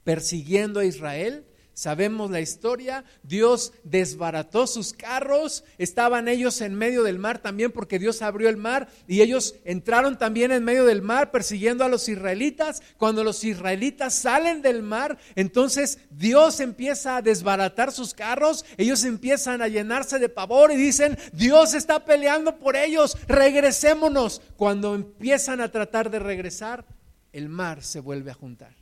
persiguiendo 0.03 0.81
a 0.81 0.85
Israel, 0.85 1.47
Sabemos 1.73 2.29
la 2.29 2.41
historia, 2.41 3.05
Dios 3.23 3.71
desbarató 3.83 4.67
sus 4.67 4.93
carros, 4.93 5.63
estaban 5.77 6.27
ellos 6.27 6.59
en 6.61 6.75
medio 6.75 7.01
del 7.03 7.17
mar 7.17 7.39
también 7.39 7.71
porque 7.71 7.97
Dios 7.97 8.21
abrió 8.21 8.49
el 8.49 8.57
mar 8.57 8.89
y 9.07 9.21
ellos 9.21 9.55
entraron 9.63 10.17
también 10.17 10.51
en 10.51 10.65
medio 10.65 10.85
del 10.85 11.01
mar 11.01 11.31
persiguiendo 11.31 11.85
a 11.85 11.89
los 11.89 12.09
israelitas. 12.09 12.83
Cuando 12.97 13.23
los 13.23 13.43
israelitas 13.43 14.13
salen 14.13 14.61
del 14.61 14.83
mar, 14.83 15.17
entonces 15.35 15.99
Dios 16.09 16.59
empieza 16.59 17.17
a 17.17 17.21
desbaratar 17.21 17.91
sus 17.91 18.13
carros, 18.13 18.65
ellos 18.77 19.03
empiezan 19.05 19.61
a 19.61 19.69
llenarse 19.69 20.19
de 20.19 20.29
pavor 20.29 20.71
y 20.71 20.75
dicen, 20.75 21.17
Dios 21.31 21.73
está 21.73 22.03
peleando 22.03 22.59
por 22.59 22.75
ellos, 22.75 23.17
regresémonos. 23.27 24.41
Cuando 24.57 24.93
empiezan 24.93 25.61
a 25.61 25.71
tratar 25.71 26.11
de 26.11 26.19
regresar, 26.19 26.85
el 27.31 27.47
mar 27.49 27.81
se 27.81 28.01
vuelve 28.01 28.31
a 28.31 28.35
juntar 28.35 28.75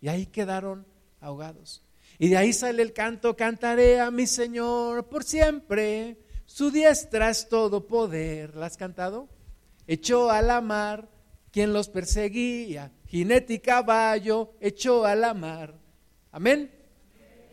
y 0.00 0.08
ahí 0.08 0.26
quedaron 0.26 0.86
ahogados. 1.20 1.82
Y 2.22 2.28
de 2.28 2.36
ahí 2.36 2.52
sale 2.52 2.84
el 2.84 2.92
canto, 2.92 3.36
cantaré 3.36 3.98
a 3.98 4.12
mi 4.12 4.28
Señor 4.28 5.08
por 5.08 5.24
siempre, 5.24 6.20
su 6.46 6.70
diestra 6.70 7.30
es 7.30 7.48
todo 7.48 7.88
poder. 7.88 8.54
¿La 8.54 8.66
has 8.66 8.76
cantado? 8.76 9.28
Echó 9.88 10.30
a 10.30 10.40
la 10.40 10.60
mar 10.60 11.08
quien 11.50 11.72
los 11.72 11.88
perseguía, 11.88 12.92
jinete 13.06 13.54
y 13.54 13.58
caballo, 13.58 14.52
echó 14.60 15.04
a 15.04 15.16
la 15.16 15.34
mar. 15.34 15.74
Amén. 16.30 16.70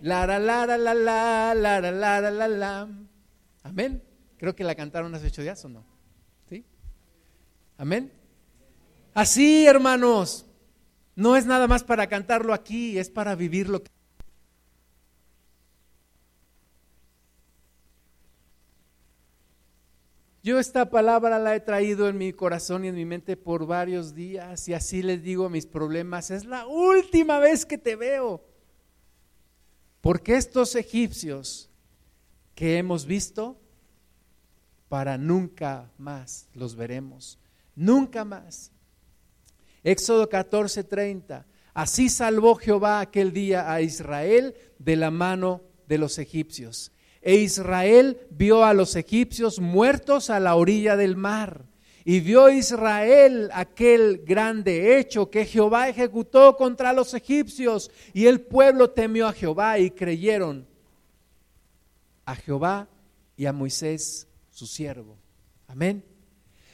Lara, 0.02 0.38
lara, 0.38 0.78
la, 0.78 0.94
la, 0.94 1.56
lara, 1.56 1.92
lara, 1.92 2.30
la, 2.30 2.48
la. 2.48 2.88
Amén. 3.64 4.04
Creo 4.38 4.56
que 4.56 4.64
la 4.64 4.76
cantaron 4.76 5.16
hace 5.16 5.26
ocho 5.26 5.42
días 5.42 5.66
o 5.66 5.70
no. 5.70 5.84
¿Sí? 6.48 6.64
Amén. 7.76 8.14
Así, 9.16 9.66
hermanos, 9.66 10.46
no 11.16 11.36
es 11.36 11.48
nada 11.48 11.66
más 11.66 11.84
para 11.84 12.06
cantarlo 12.06 12.54
aquí, 12.54 13.00
es 13.00 13.10
para 13.10 13.34
vivirlo. 13.34 13.82
Yo 20.42 20.58
esta 20.58 20.90
palabra 20.90 21.38
la 21.38 21.54
he 21.54 21.60
traído 21.60 22.08
en 22.08 22.18
mi 22.18 22.32
corazón 22.32 22.86
y 22.86 22.88
en 22.88 22.96
mi 22.96 23.04
mente 23.04 23.36
por 23.36 23.66
varios 23.66 24.16
días 24.16 24.70
y 24.70 24.74
así 24.74 25.02
les 25.02 25.22
digo 25.22 25.50
mis 25.50 25.66
problemas, 25.66 26.32
es 26.32 26.46
la 26.46 26.66
última 26.66 27.40
vez 27.40 27.66
que 27.66 27.78
te 27.78 27.98
veo. 27.98 28.46
Porque 30.00 30.36
estos 30.36 30.76
egipcios 30.76 31.70
que 32.56 32.78
hemos 32.78 33.06
visto, 33.06 33.60
para 34.88 35.18
nunca 35.18 35.92
más 35.98 36.48
los 36.54 36.76
veremos, 36.76 37.38
nunca 37.76 38.24
más. 38.24 38.72
Éxodo 39.84 40.30
14:30, 40.30 41.46
así 41.74 42.08
salvó 42.08 42.56
Jehová 42.56 43.02
aquel 43.02 43.34
día 43.34 43.74
a 43.74 43.82
Israel 43.82 44.56
de 44.78 44.96
la 44.96 45.12
mano 45.12 45.64
de 45.86 45.98
los 45.98 46.18
egipcios 46.18 46.94
e 47.22 47.36
Israel 47.36 48.18
vio 48.30 48.64
a 48.64 48.74
los 48.74 48.96
egipcios 48.96 49.60
muertos 49.60 50.30
a 50.30 50.40
la 50.40 50.56
orilla 50.56 50.96
del 50.96 51.16
mar. 51.16 51.66
Y 52.06 52.22
vio 52.22 52.50
Israel 52.50 53.50
aquel 53.54 54.24
grande 54.26 54.98
hecho 54.98 55.30
que 55.30 55.46
Jehová 55.46 55.90
ejecutó 55.90 56.56
contra 56.56 56.94
los 56.94 57.14
egipcios. 57.14 57.92
Y 58.14 58.26
el 58.26 58.42
pueblo 58.42 58.90
temió 58.90 59.28
a 59.28 59.34
Jehová 59.34 59.80
y 59.80 59.92
creyeron 59.92 60.68
a 62.26 62.36
Jehová 62.36 62.88
y 63.36 63.46
a 63.46 63.54
Moisés 63.54 64.28
su 64.50 64.66
siervo. 64.66 65.18
Amén. 65.68 66.04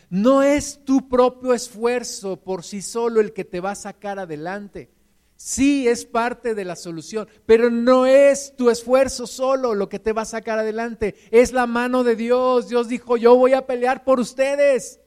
No 0.10 0.44
es 0.44 0.86
tu 0.86 1.10
propio 1.10 1.54
esfuerzo 1.54 2.38
por 2.38 2.64
sí 2.64 2.82
solo 2.82 3.20
el 3.20 3.34
que 3.34 3.44
te 3.44 3.60
va 3.60 3.72
a 3.72 3.76
sacar 3.76 4.20
adelante. 4.20 4.90
Sí 5.36 5.88
es 5.88 6.06
parte 6.06 6.56
de 6.56 6.64
la 6.64 6.76
solución, 6.76 7.28
pero 7.46 7.70
no 7.70 8.06
es 8.06 8.56
tu 8.56 8.70
esfuerzo 8.70 9.28
solo 9.28 9.76
lo 9.76 9.90
que 9.90 10.00
te 10.00 10.14
va 10.14 10.22
a 10.22 10.26
sacar 10.26 10.60
adelante, 10.60 11.16
es 11.30 11.52
la 11.52 11.68
mano 11.68 12.04
de 12.04 12.16
Dios. 12.16 12.70
Dios 12.70 12.88
dijo, 12.88 13.18
yo 13.18 13.36
voy 13.36 13.54
a 13.54 13.68
pelear 13.68 14.04
por 14.04 14.20
ustedes. 14.20 15.00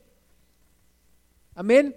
Amén. 1.55 1.97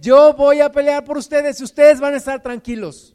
Yo 0.00 0.32
voy 0.32 0.60
a 0.60 0.72
pelear 0.72 1.04
por 1.04 1.18
ustedes 1.18 1.60
y 1.60 1.64
ustedes 1.64 2.00
van 2.00 2.14
a 2.14 2.16
estar 2.16 2.42
tranquilos. 2.42 3.14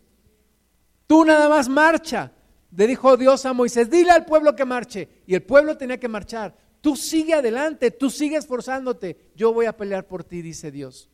Tú 1.07 1.25
nada 1.25 1.49
más 1.49 1.67
marcha. 1.67 2.31
Le 2.75 2.87
dijo 2.87 3.17
Dios 3.17 3.45
a 3.45 3.53
Moisés, 3.53 3.89
dile 3.89 4.11
al 4.11 4.25
pueblo 4.25 4.55
que 4.55 4.65
marche. 4.65 5.09
Y 5.25 5.33
el 5.33 5.43
pueblo 5.43 5.77
tenía 5.77 5.99
que 5.99 6.07
marchar. 6.07 6.55
Tú 6.81 6.95
sigue 6.95 7.33
adelante, 7.33 7.89
tú 7.89 8.11
sigue 8.11 8.37
esforzándote. 8.37 9.31
Yo 9.35 9.53
voy 9.53 9.65
a 9.65 9.75
pelear 9.75 10.05
por 10.05 10.23
ti, 10.23 10.41
dice 10.41 10.69
Dios. 10.69 11.09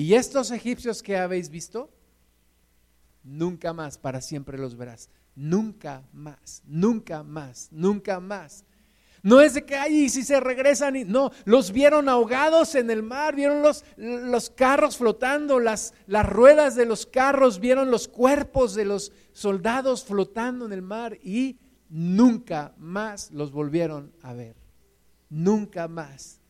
Y 0.00 0.14
estos 0.14 0.50
egipcios 0.50 1.02
que 1.02 1.18
habéis 1.18 1.50
visto, 1.50 1.90
nunca 3.22 3.74
más, 3.74 3.98
para 3.98 4.22
siempre 4.22 4.56
los 4.56 4.74
verás. 4.74 5.10
Nunca 5.36 6.08
más, 6.14 6.62
nunca 6.64 7.22
más, 7.22 7.68
nunca 7.70 8.18
más. 8.18 8.64
No 9.22 9.42
es 9.42 9.52
de 9.52 9.66
que, 9.66 9.76
ay, 9.76 10.08
si 10.08 10.22
se 10.22 10.40
regresan, 10.40 10.96
y, 10.96 11.04
no, 11.04 11.32
los 11.44 11.70
vieron 11.70 12.08
ahogados 12.08 12.76
en 12.76 12.90
el 12.90 13.02
mar, 13.02 13.36
vieron 13.36 13.60
los, 13.60 13.84
los 13.98 14.48
carros 14.48 14.96
flotando, 14.96 15.60
las, 15.60 15.92
las 16.06 16.26
ruedas 16.26 16.76
de 16.76 16.86
los 16.86 17.04
carros, 17.04 17.60
vieron 17.60 17.90
los 17.90 18.08
cuerpos 18.08 18.74
de 18.74 18.86
los 18.86 19.12
soldados 19.34 20.06
flotando 20.06 20.64
en 20.64 20.72
el 20.72 20.80
mar 20.80 21.18
y 21.22 21.58
nunca 21.90 22.72
más 22.78 23.30
los 23.32 23.52
volvieron 23.52 24.14
a 24.22 24.32
ver. 24.32 24.56
Nunca 25.28 25.88
más. 25.88 26.40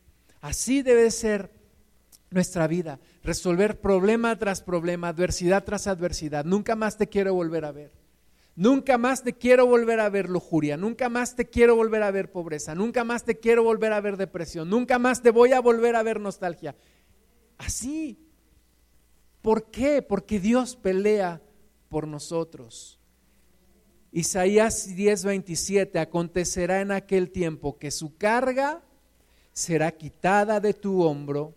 Así 0.40 0.82
debe 0.82 1.10
ser 1.10 1.59
nuestra 2.30 2.66
vida, 2.66 3.00
resolver 3.22 3.80
problema 3.80 4.38
tras 4.38 4.62
problema, 4.62 5.08
adversidad 5.08 5.64
tras 5.64 5.86
adversidad. 5.86 6.44
Nunca 6.44 6.76
más 6.76 6.96
te 6.96 7.08
quiero 7.08 7.34
volver 7.34 7.64
a 7.64 7.72
ver. 7.72 7.90
Nunca 8.56 8.98
más 8.98 9.22
te 9.22 9.32
quiero 9.32 9.66
volver 9.66 10.00
a 10.00 10.08
ver 10.08 10.28
lujuria, 10.28 10.76
nunca 10.76 11.08
más 11.08 11.34
te 11.34 11.48
quiero 11.48 11.76
volver 11.76 12.02
a 12.02 12.10
ver 12.10 12.30
pobreza, 12.30 12.74
nunca 12.74 13.04
más 13.04 13.24
te 13.24 13.38
quiero 13.38 13.62
volver 13.62 13.92
a 13.92 14.00
ver 14.00 14.16
depresión, 14.16 14.68
nunca 14.68 14.98
más 14.98 15.22
te 15.22 15.30
voy 15.30 15.52
a 15.52 15.60
volver 15.60 15.96
a 15.96 16.02
ver 16.02 16.20
nostalgia. 16.20 16.74
Así. 17.58 18.18
¿Por 19.40 19.70
qué? 19.70 20.02
Porque 20.02 20.38
Dios 20.40 20.76
pelea 20.76 21.40
por 21.88 22.06
nosotros. 22.06 22.98
Isaías 24.12 24.88
10:27, 24.94 25.98
acontecerá 25.98 26.80
en 26.80 26.90
aquel 26.90 27.30
tiempo 27.30 27.78
que 27.78 27.90
su 27.90 28.16
carga 28.16 28.82
será 29.52 29.92
quitada 29.92 30.60
de 30.60 30.74
tu 30.74 31.02
hombro 31.02 31.54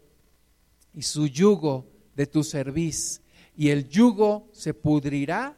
y 0.94 1.02
su 1.02 1.28
yugo 1.28 1.88
de 2.16 2.28
tu 2.28 2.44
cerviz, 2.44 3.22
y 3.56 3.70
el 3.70 3.88
yugo 3.88 4.50
se 4.52 4.74
pudrirá 4.74 5.56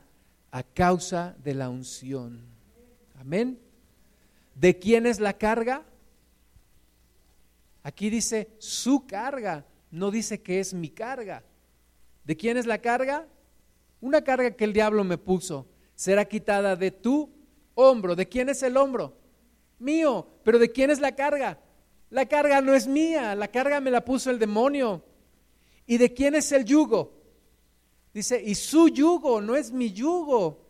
a 0.52 0.64
causa 0.64 1.36
de 1.44 1.54
la 1.54 1.70
unción. 1.70 2.42
Amén. 3.20 3.60
¿De 4.54 4.78
quién 4.80 5.06
es 5.06 5.20
la 5.20 5.34
carga? 5.34 5.84
Aquí 7.84 8.10
dice 8.10 8.50
su 8.58 9.06
carga, 9.06 9.66
no 9.92 10.12
dice 10.12 10.42
que 10.42 10.60
es 10.60 10.74
mi 10.74 10.90
carga. 10.90 11.44
¿De 12.24 12.36
quién 12.36 12.58
es 12.58 12.66
la 12.66 12.80
carga? 12.80 13.28
Una 14.02 14.24
carga 14.24 14.52
que 14.52 14.64
el 14.64 14.74
diablo 14.74 15.04
me 15.04 15.18
puso 15.18 15.68
será 15.96 16.26
quitada 16.26 16.76
de 16.76 16.92
tu 16.92 17.30
hombro. 17.76 18.16
¿De 18.16 18.28
quién 18.28 18.50
es 18.50 18.64
el 18.64 18.78
hombro? 18.78 19.18
Mío. 19.80 20.28
Pero 20.44 20.60
¿de 20.60 20.72
quién 20.72 20.90
es 20.90 21.00
la 21.00 21.16
carga? 21.16 21.60
La 22.10 22.26
carga 22.26 22.62
no 22.62 22.74
es 22.74 22.88
mía, 22.88 23.36
la 23.36 23.48
carga 23.48 23.80
me 23.80 23.92
la 23.92 24.04
puso 24.04 24.30
el 24.30 24.40
demonio. 24.40 25.04
¿Y 25.86 25.98
de 25.98 26.14
quién 26.14 26.36
es 26.36 26.52
el 26.52 26.66
yugo? 26.66 27.14
Dice, 28.14 28.42
y 28.44 28.56
su 28.56 28.90
yugo, 28.90 29.42
no 29.42 29.56
es 29.56 29.72
mi 29.72 29.92
yugo. 29.92 30.66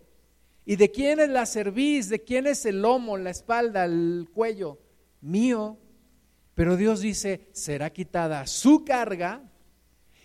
¿Y 0.65 0.75
de 0.75 0.89
quién 0.91 1.19
es 1.19 1.29
la 1.29 1.45
cerviz? 1.45 2.09
¿De 2.09 2.23
quién 2.23 2.47
es 2.47 2.65
el 2.65 2.81
lomo, 2.81 3.17
la 3.17 3.29
espalda, 3.29 3.85
el 3.85 4.27
cuello? 4.33 4.79
Mío. 5.21 5.77
Pero 6.55 6.75
Dios 6.75 7.01
dice, 7.01 7.47
será 7.51 7.91
quitada 7.91 8.47
su 8.47 8.83
carga 8.83 9.43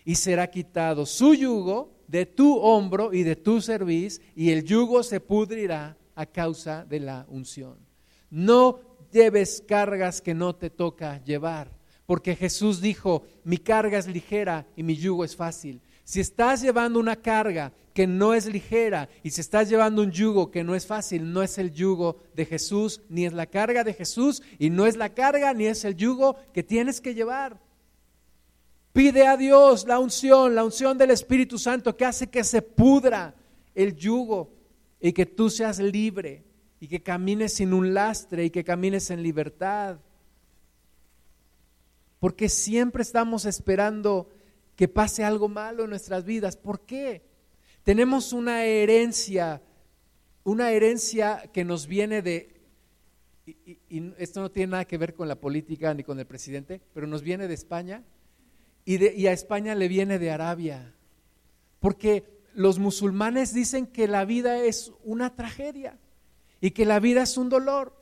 y 0.05 0.14
será 0.14 0.51
quitado 0.51 1.05
su 1.05 1.34
yugo 1.34 2.01
de 2.11 2.26
tu 2.26 2.59
hombro 2.59 3.12
y 3.12 3.22
de 3.22 3.36
tu 3.36 3.61
cerviz, 3.61 4.20
y 4.34 4.51
el 4.51 4.64
yugo 4.64 5.05
se 5.05 5.20
pudrirá 5.20 5.97
a 6.16 6.26
causa 6.26 6.84
de 6.84 6.99
la 6.99 7.24
unción. 7.28 7.78
No 8.30 8.80
lleves 9.12 9.62
cargas 9.66 10.20
que 10.20 10.34
no 10.34 10.57
te 10.57 10.70
toca 10.70 11.22
llevar, 11.22 11.70
porque 12.11 12.34
Jesús 12.34 12.80
dijo, 12.80 13.22
mi 13.44 13.56
carga 13.56 13.96
es 13.96 14.08
ligera 14.08 14.66
y 14.74 14.82
mi 14.82 14.96
yugo 14.96 15.24
es 15.24 15.36
fácil. 15.36 15.80
Si 16.02 16.18
estás 16.18 16.61
llevando 16.61 16.98
una 16.98 17.14
carga 17.14 17.72
que 17.94 18.08
no 18.08 18.34
es 18.34 18.46
ligera 18.46 19.08
y 19.22 19.30
si 19.30 19.40
estás 19.40 19.68
llevando 19.68 20.02
un 20.02 20.11
yugo 20.11 20.50
que 20.50 20.64
no 20.64 20.74
es 20.74 20.88
fácil, 20.88 21.32
no 21.32 21.40
es 21.40 21.56
el 21.56 21.72
yugo 21.72 22.16
de 22.34 22.46
Jesús, 22.46 23.00
ni 23.08 23.26
es 23.26 23.32
la 23.32 23.46
carga 23.46 23.84
de 23.84 23.94
Jesús, 23.94 24.42
y 24.58 24.70
no 24.70 24.86
es 24.86 24.96
la 24.96 25.11
carga 25.11 25.54
ni 25.54 25.66
es 25.66 25.84
el 25.84 25.94
yugo 25.94 26.34
que 26.52 26.64
tienes 26.64 27.00
que 27.00 27.14
llevar. 27.14 27.61
Pide 28.92 29.28
a 29.28 29.36
Dios 29.36 29.86
la 29.86 30.00
unción, 30.00 30.56
la 30.56 30.64
unción 30.64 30.98
del 30.98 31.12
Espíritu 31.12 31.58
Santo 31.58 31.96
que 31.96 32.06
hace 32.06 32.26
que 32.26 32.42
se 32.42 32.61
pudra 32.61 33.36
el 33.72 33.94
yugo 33.94 34.52
y 35.00 35.12
que 35.12 35.26
tú 35.26 35.48
seas 35.48 35.78
libre 35.78 36.42
y 36.80 36.88
que 36.88 37.04
camines 37.04 37.54
sin 37.54 37.72
un 37.72 37.94
lastre 37.94 38.46
y 38.46 38.50
que 38.50 38.64
camines 38.64 39.12
en 39.12 39.22
libertad. 39.22 40.00
Porque 42.20 42.48
siempre 42.48 43.02
estamos 43.02 43.44
esperando 43.44 44.28
que 44.76 44.86
pase 44.86 45.24
algo 45.24 45.48
malo 45.48 45.82
en 45.84 45.90
nuestras 45.90 46.24
vidas. 46.24 46.56
¿Por 46.56 46.86
qué? 46.86 47.22
Tenemos 47.82 48.32
una 48.32 48.64
herencia, 48.64 49.60
una 50.44 50.70
herencia 50.70 51.50
que 51.52 51.64
nos 51.64 51.88
viene 51.88 52.22
de, 52.22 52.60
y, 53.46 53.78
y, 53.88 54.14
esto 54.18 54.40
no 54.40 54.52
tiene 54.52 54.70
nada 54.70 54.84
que 54.84 54.98
ver 54.98 55.14
con 55.14 55.26
la 55.26 55.40
política 55.40 55.92
ni 55.94 56.04
con 56.04 56.20
el 56.20 56.26
presidente, 56.26 56.80
pero 56.94 57.08
nos 57.08 57.22
viene 57.22 57.48
de 57.48 57.54
España 57.54 58.04
y, 58.84 59.26
a 59.26 59.32
España 59.32 59.74
le 59.74 59.88
viene 59.88 60.18
de 60.18 60.30
Arabia. 60.30 60.94
Porque 61.78 62.24
los 62.54 62.78
musulmanes 62.78 63.54
dicen 63.54 63.86
que 63.86 64.08
la 64.08 64.24
vida 64.24 64.64
es 64.64 64.92
una 65.04 65.34
tragedia 65.36 65.98
y 66.60 66.72
que 66.72 66.84
la 66.84 67.00
vida 67.00 67.22
es 67.22 67.36
un 67.36 67.48
dolor. 67.48 67.94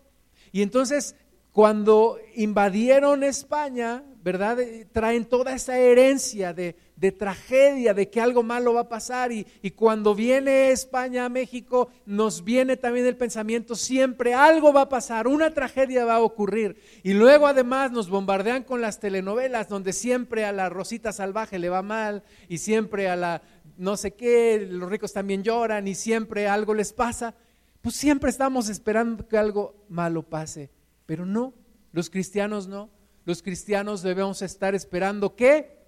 Y 0.52 0.62
entonces 0.62 1.14
cuando 1.58 2.20
invadieron 2.36 3.24
España, 3.24 4.04
¿verdad? 4.22 4.60
Eh, 4.60 4.86
traen 4.92 5.24
toda 5.24 5.56
esa 5.56 5.76
herencia 5.76 6.54
de, 6.54 6.76
tragedia, 7.18 7.94
de 7.94 8.08
que 8.08 8.20
algo 8.20 8.44
malo 8.44 8.74
va 8.74 8.82
a 8.82 8.88
pasar. 8.88 9.32
Y, 9.32 9.44
y, 9.60 9.72
cuando 9.72 10.14
viene 10.14 10.70
España 10.70 11.24
a 11.24 11.28
México, 11.28 11.88
nos 12.06 12.44
viene 12.44 12.76
también 12.76 13.06
el 13.06 13.16
pensamiento, 13.16 13.74
siempre 13.74 14.34
algo 14.34 14.72
va 14.72 14.82
a 14.82 14.88
pasar, 14.88 15.26
una 15.26 15.50
tragedia 15.52 16.04
va 16.04 16.14
a 16.14 16.22
ocurrir. 16.22 16.80
Y 17.02 17.14
luego 17.14 17.48
además 17.48 17.90
nos 17.90 18.08
bombardean 18.08 18.62
con 18.62 18.80
las 18.80 19.00
telenovelas, 19.00 19.68
donde 19.68 19.92
siempre 19.92 20.44
a 20.44 20.52
la 20.52 20.68
Rosita 20.68 21.10
Salvaje 21.10 21.58
le 21.58 21.70
va 21.70 21.82
mal 21.82 22.22
y 22.48 22.58
siempre 22.58 23.08
a 23.08 23.16
la 23.16 23.42
no 23.76 23.96
sé 23.96 24.14
qué, 24.14 24.64
los 24.70 24.88
ricos 24.88 25.12
también 25.12 25.42
lloran 25.42 25.88
y 25.88 25.96
siempre 25.96 26.46
algo 26.46 26.72
les 26.72 26.92
pasa. 26.92 27.34
Pues 27.80 27.96
siempre 27.96 28.30
estamos 28.30 28.68
esperando 28.68 29.26
que 29.26 29.36
algo 29.36 29.74
malo 29.88 30.22
pase. 30.22 30.77
Pero 31.08 31.24
no, 31.24 31.54
los 31.90 32.10
cristianos 32.10 32.68
no. 32.68 32.90
Los 33.24 33.42
cristianos 33.42 34.02
debemos 34.02 34.42
estar 34.42 34.74
esperando 34.74 35.34
qué? 35.34 35.86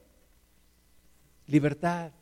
Libertad. 1.47 2.13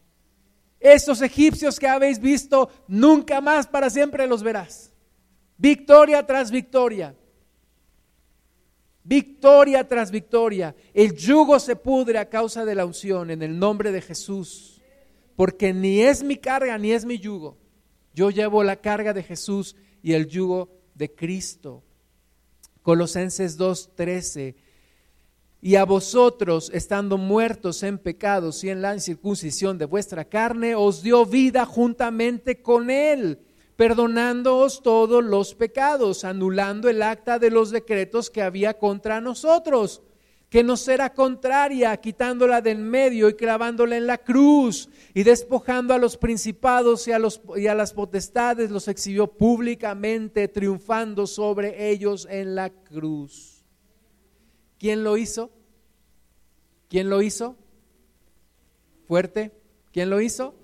Estos 0.80 1.22
egipcios 1.22 1.78
que 1.78 1.86
habéis 1.86 2.18
visto, 2.18 2.68
nunca 2.88 3.40
más 3.40 3.68
para 3.68 3.88
siempre 3.88 4.26
los 4.26 4.42
verás. 4.42 4.90
Victoria 5.56 6.26
tras 6.26 6.50
victoria. 6.50 7.14
Victoria 9.04 9.86
tras 9.86 10.10
victoria. 10.10 10.74
El 10.92 11.14
yugo 11.14 11.60
se 11.60 11.76
pudre 11.76 12.18
a 12.18 12.28
causa 12.28 12.64
de 12.64 12.74
la 12.74 12.84
unción 12.84 13.30
en 13.30 13.42
el 13.42 13.56
nombre 13.60 13.92
de 13.92 14.02
Jesús. 14.02 14.82
Porque 15.36 15.72
ni 15.72 16.00
es 16.00 16.24
mi 16.24 16.36
carga 16.36 16.76
ni 16.78 16.90
es 16.90 17.04
mi 17.04 17.16
yugo. 17.20 17.58
Yo 18.12 18.30
llevo 18.30 18.64
la 18.64 18.74
carga 18.74 19.12
de 19.12 19.22
Jesús 19.22 19.76
y 20.02 20.14
el 20.14 20.26
yugo 20.26 20.68
de 20.96 21.14
Cristo. 21.14 21.84
Colosenses 22.88 23.58
2:13. 23.58 24.54
Y 25.60 25.76
a 25.76 25.84
vosotros, 25.84 26.70
estando 26.72 27.18
muertos 27.18 27.82
en 27.82 27.98
pecados 27.98 28.64
y 28.64 28.70
en 28.70 28.80
la 28.80 28.94
incircuncisión 28.94 29.76
de 29.76 29.84
vuestra 29.84 30.24
carne, 30.24 30.74
os 30.74 31.02
dio 31.02 31.26
vida 31.26 31.66
juntamente 31.66 32.62
con 32.62 32.88
él, 32.88 33.40
perdonándoos 33.76 34.82
todos 34.82 35.22
los 35.22 35.54
pecados, 35.54 36.24
anulando 36.24 36.88
el 36.88 37.02
acta 37.02 37.38
de 37.38 37.50
los 37.50 37.70
decretos 37.70 38.30
que 38.30 38.40
había 38.40 38.78
contra 38.78 39.20
nosotros 39.20 40.00
que 40.48 40.62
nos 40.62 40.88
era 40.88 41.12
contraria, 41.12 41.96
quitándola 41.98 42.62
del 42.62 42.78
medio 42.78 43.28
y 43.28 43.34
clavándola 43.34 43.96
en 43.96 44.06
la 44.06 44.18
cruz 44.18 44.88
y 45.12 45.22
despojando 45.22 45.92
a 45.92 45.98
los 45.98 46.16
principados 46.16 47.06
y 47.06 47.12
a, 47.12 47.18
los, 47.18 47.42
y 47.56 47.66
a 47.66 47.74
las 47.74 47.92
potestades, 47.92 48.70
los 48.70 48.88
exhibió 48.88 49.26
públicamente, 49.26 50.48
triunfando 50.48 51.26
sobre 51.26 51.90
ellos 51.90 52.26
en 52.30 52.54
la 52.54 52.70
cruz. 52.70 53.62
¿Quién 54.78 55.04
lo 55.04 55.16
hizo? 55.18 55.50
¿Quién 56.88 57.10
lo 57.10 57.20
hizo? 57.20 57.56
Fuerte. 59.06 59.52
¿Quién 59.92 60.08
lo 60.10 60.20
hizo? 60.20 60.54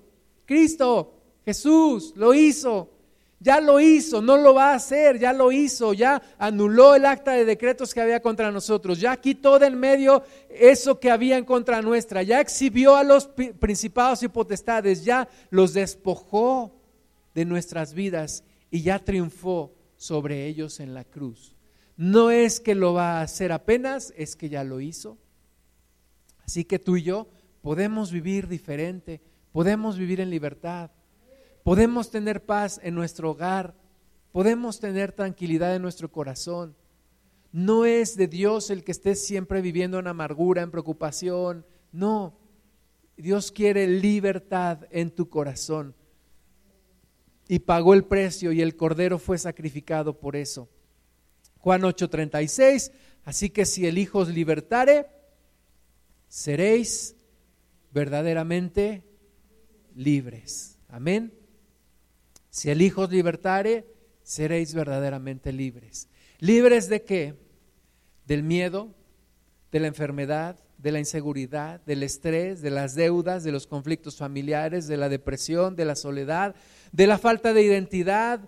Cristo, 0.45 1.13
Jesús, 1.45 2.13
lo 2.15 2.33
hizo. 2.33 2.89
Ya 3.39 3.59
lo 3.59 3.79
hizo, 3.79 4.21
no 4.21 4.37
lo 4.37 4.53
va 4.53 4.71
a 4.71 4.75
hacer, 4.75 5.19
ya 5.19 5.33
lo 5.33 5.51
hizo, 5.51 5.93
ya 5.93 6.21
anuló 6.37 6.95
el 6.95 7.05
acta 7.05 7.33
de 7.33 7.45
decretos 7.45 7.93
que 7.93 8.01
había 8.01 8.21
contra 8.21 8.51
nosotros, 8.51 8.99
ya 8.99 9.17
quitó 9.17 9.59
del 9.59 9.75
medio 9.75 10.23
eso 10.49 10.99
que 10.99 11.11
había 11.11 11.37
en 11.37 11.45
contra 11.45 11.81
nuestra, 11.81 12.23
ya 12.23 12.39
exhibió 12.39 12.95
a 12.95 13.03
los 13.03 13.27
principados 13.59 14.23
y 14.23 14.29
potestades, 14.29 15.03
ya 15.03 15.27
los 15.49 15.73
despojó 15.73 16.81
de 17.33 17.45
nuestras 17.45 17.93
vidas 17.93 18.43
y 18.71 18.81
ya 18.81 18.99
triunfó 18.99 19.73
sobre 19.97 20.47
ellos 20.47 20.79
en 20.79 20.93
la 20.93 21.03
cruz. 21.03 21.55
No 21.97 22.31
es 22.31 22.59
que 22.59 22.75
lo 22.75 22.93
va 22.93 23.19
a 23.19 23.21
hacer 23.21 23.51
apenas, 23.51 24.13
es 24.17 24.35
que 24.35 24.49
ya 24.49 24.63
lo 24.63 24.81
hizo. 24.81 25.17
Así 26.45 26.65
que 26.65 26.79
tú 26.79 26.97
y 26.97 27.03
yo 27.03 27.27
podemos 27.61 28.11
vivir 28.11 28.47
diferente, 28.47 29.21
podemos 29.51 29.97
vivir 29.97 30.19
en 30.19 30.29
libertad, 30.29 30.91
podemos 31.65 32.11
tener 32.11 32.45
paz 32.45 32.79
en 32.83 32.93
nuestro 32.93 33.31
hogar, 33.31 33.73
podemos 34.31 34.79
tener 34.79 35.11
tranquilidad 35.13 35.75
en 35.75 35.81
nuestro 35.81 36.11
corazón. 36.11 36.75
No 37.51 37.85
es 37.85 38.15
de 38.15 38.27
Dios 38.27 38.69
el 38.69 38.83
que 38.83 38.91
estés 38.91 39.25
siempre 39.25 39.61
viviendo 39.61 39.97
en 39.97 40.05
amargura, 40.05 40.61
en 40.61 40.69
preocupación. 40.69 41.65
No, 41.91 42.37
Dios 43.17 43.51
quiere 43.51 43.87
libertad 43.87 44.85
en 44.91 45.09
tu 45.09 45.27
corazón. 45.27 45.95
Y 47.47 47.57
pagó 47.57 47.95
el 47.95 48.05
precio 48.05 48.51
y 48.51 48.61
el 48.61 48.75
cordero 48.75 49.17
fue 49.17 49.39
sacrificado 49.39 50.19
por 50.19 50.35
eso. 50.35 50.69
Juan 51.57 51.81
8:36, 51.81 52.91
así 53.23 53.49
que 53.49 53.65
si 53.65 53.87
el 53.87 53.97
Hijo 53.97 54.19
os 54.19 54.29
libertare, 54.29 55.07
seréis 56.27 57.15
verdaderamente 57.91 59.03
libres. 59.95 60.77
Amén. 60.89 61.33
Si 62.55 62.69
el 62.69 62.81
Hijo 62.81 63.01
os 63.01 63.11
libertare, 63.11 63.85
seréis 64.23 64.73
verdaderamente 64.73 65.51
libres. 65.51 66.07
¿Libres 66.39 66.87
de 66.87 67.03
qué? 67.03 67.35
Del 68.25 68.43
miedo, 68.43 68.95
de 69.73 69.81
la 69.81 69.87
enfermedad, 69.87 70.57
de 70.77 70.93
la 70.93 70.99
inseguridad, 70.99 71.81
del 71.81 72.01
estrés, 72.01 72.61
de 72.61 72.71
las 72.71 72.95
deudas, 72.95 73.43
de 73.43 73.51
los 73.51 73.67
conflictos 73.67 74.15
familiares, 74.15 74.87
de 74.87 74.95
la 74.95 75.09
depresión, 75.09 75.75
de 75.75 75.83
la 75.83 75.97
soledad, 75.97 76.55
de 76.93 77.07
la 77.07 77.17
falta 77.17 77.51
de 77.51 77.61
identidad, 77.61 78.39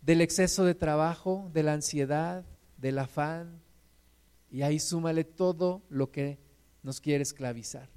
del 0.00 0.22
exceso 0.22 0.64
de 0.64 0.74
trabajo, 0.74 1.50
de 1.52 1.64
la 1.64 1.74
ansiedad, 1.74 2.46
del 2.78 2.98
afán. 2.98 3.60
Y 4.50 4.62
ahí 4.62 4.80
súmale 4.80 5.24
todo 5.24 5.82
lo 5.90 6.10
que 6.10 6.38
nos 6.82 6.98
quiere 6.98 7.24
esclavizar. 7.24 7.90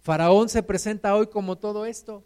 Faraón 0.00 0.48
se 0.48 0.64
presenta 0.64 1.14
hoy 1.14 1.28
como 1.28 1.56
todo 1.56 1.86
esto 1.86 2.24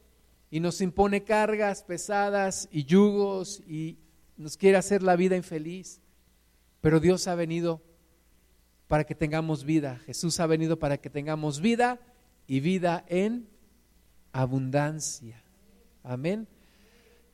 y 0.50 0.60
nos 0.60 0.80
impone 0.80 1.24
cargas 1.24 1.82
pesadas 1.82 2.68
y 2.70 2.84
yugos 2.84 3.60
y 3.66 3.98
nos 4.36 4.56
quiere 4.56 4.76
hacer 4.76 5.02
la 5.02 5.16
vida 5.16 5.36
infeliz. 5.36 6.00
Pero 6.80 7.00
Dios 7.00 7.26
ha 7.26 7.34
venido 7.34 7.82
para 8.86 9.04
que 9.04 9.14
tengamos 9.14 9.64
vida. 9.64 9.98
Jesús 10.06 10.38
ha 10.40 10.46
venido 10.46 10.78
para 10.78 10.98
que 10.98 11.10
tengamos 11.10 11.60
vida 11.60 12.00
y 12.46 12.60
vida 12.60 13.04
en 13.08 13.48
abundancia. 14.32 15.42
Amén. 16.02 16.46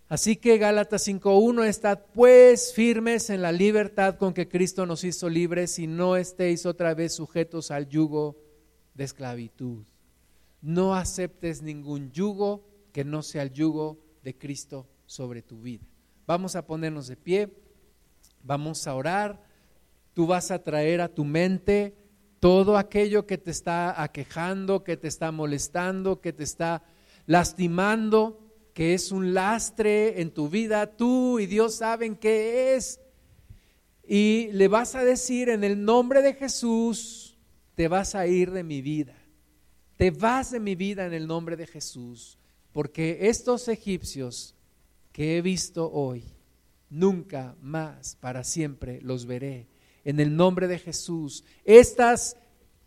Así 0.09 0.37
que 0.37 0.59
Gálatas 0.59 1.07
5.1, 1.09 1.65
estad 1.65 2.01
pues 2.13 2.75
firmes 2.75 3.31
en 3.31 3.41
la 3.41 3.51
libertad 3.51 4.17
con 4.17 4.35
que 4.35 4.49
Cristo 4.49 4.85
nos 4.85 5.05
hizo 5.05 5.29
libres 5.29 5.79
y 5.79 5.87
no 5.87 6.17
estéis 6.17 6.67
otra 6.67 6.95
vez 6.95 7.15
sujetos 7.15 7.71
al 7.71 7.89
yugo 7.89 8.37
de 8.95 9.05
esclavitud. 9.05 9.87
No 10.61 10.95
aceptes 10.95 11.63
ningún 11.63 12.13
yugo 12.13 12.72
que 12.93 13.05
no 13.05 13.23
sea 13.23 13.43
el 13.43 13.53
yugo 13.53 13.99
de 14.23 14.37
Cristo 14.37 14.87
sobre 15.07 15.43
tu 15.43 15.61
vida. 15.61 15.85
Vamos 16.27 16.55
a 16.55 16.67
ponernos 16.67 17.09
de 17.09 17.17
pie, 17.17 17.53
vamos 18.43 18.87
a 18.87 18.95
orar, 18.95 19.45
tú 20.15 20.27
vas 20.27 20.51
a 20.51 20.63
traer 20.63 21.01
a 21.01 21.09
tu 21.09 21.25
mente 21.25 21.97
todo 22.39 22.77
aquello 22.77 23.27
que 23.27 23.39
te 23.39 23.51
está 23.51 24.03
aquejando, 24.03 24.85
que 24.85 24.97
te 24.97 25.09
está 25.09 25.33
molestando, 25.33 26.21
que 26.21 26.33
te 26.33 26.45
está 26.45 26.83
lastimando, 27.27 28.41
que 28.75 28.95
es 28.95 29.13
un 29.13 29.35
lastre 29.35 30.21
en 30.21 30.31
tu 30.31 30.49
vida, 30.49 30.87
tú 30.87 31.39
y 31.39 31.47
Dios 31.47 31.77
saben 31.77 32.17
qué 32.17 32.75
es. 32.75 33.01
Y 34.05 34.49
le 34.53 34.69
vas 34.69 34.95
a 34.95 35.05
decir 35.05 35.49
en 35.49 35.63
el 35.63 35.85
nombre 35.85 36.23
de 36.23 36.35
Jesús, 36.35 37.39
te 37.75 37.89
vas 37.89 38.15
a 38.15 38.27
ir 38.27 38.51
de 38.51 38.65
mi 38.65 38.83
vida. 38.83 39.17
Te 39.97 40.11
vas 40.11 40.51
de 40.51 40.59
mi 40.59 40.75
vida 40.75 41.07
en 41.07 41.13
el 41.13 41.27
nombre 41.27 41.57
de 41.57 41.67
Jesús 41.67 42.39
porque 42.73 43.29
estos 43.29 43.69
egipcios 43.69 44.55
que 45.13 45.37
he 45.37 45.43
visto 45.43 45.91
hoy, 45.93 46.25
nunca 46.89 47.57
más 47.61 48.17
para 48.17 48.45
siempre 48.45 49.01
los 49.03 49.27
veré. 49.27 49.69
En 50.05 50.21
el 50.21 50.35
nombre 50.37 50.69
de 50.69 50.79
Jesús, 50.79 51.45
estas 51.65 52.37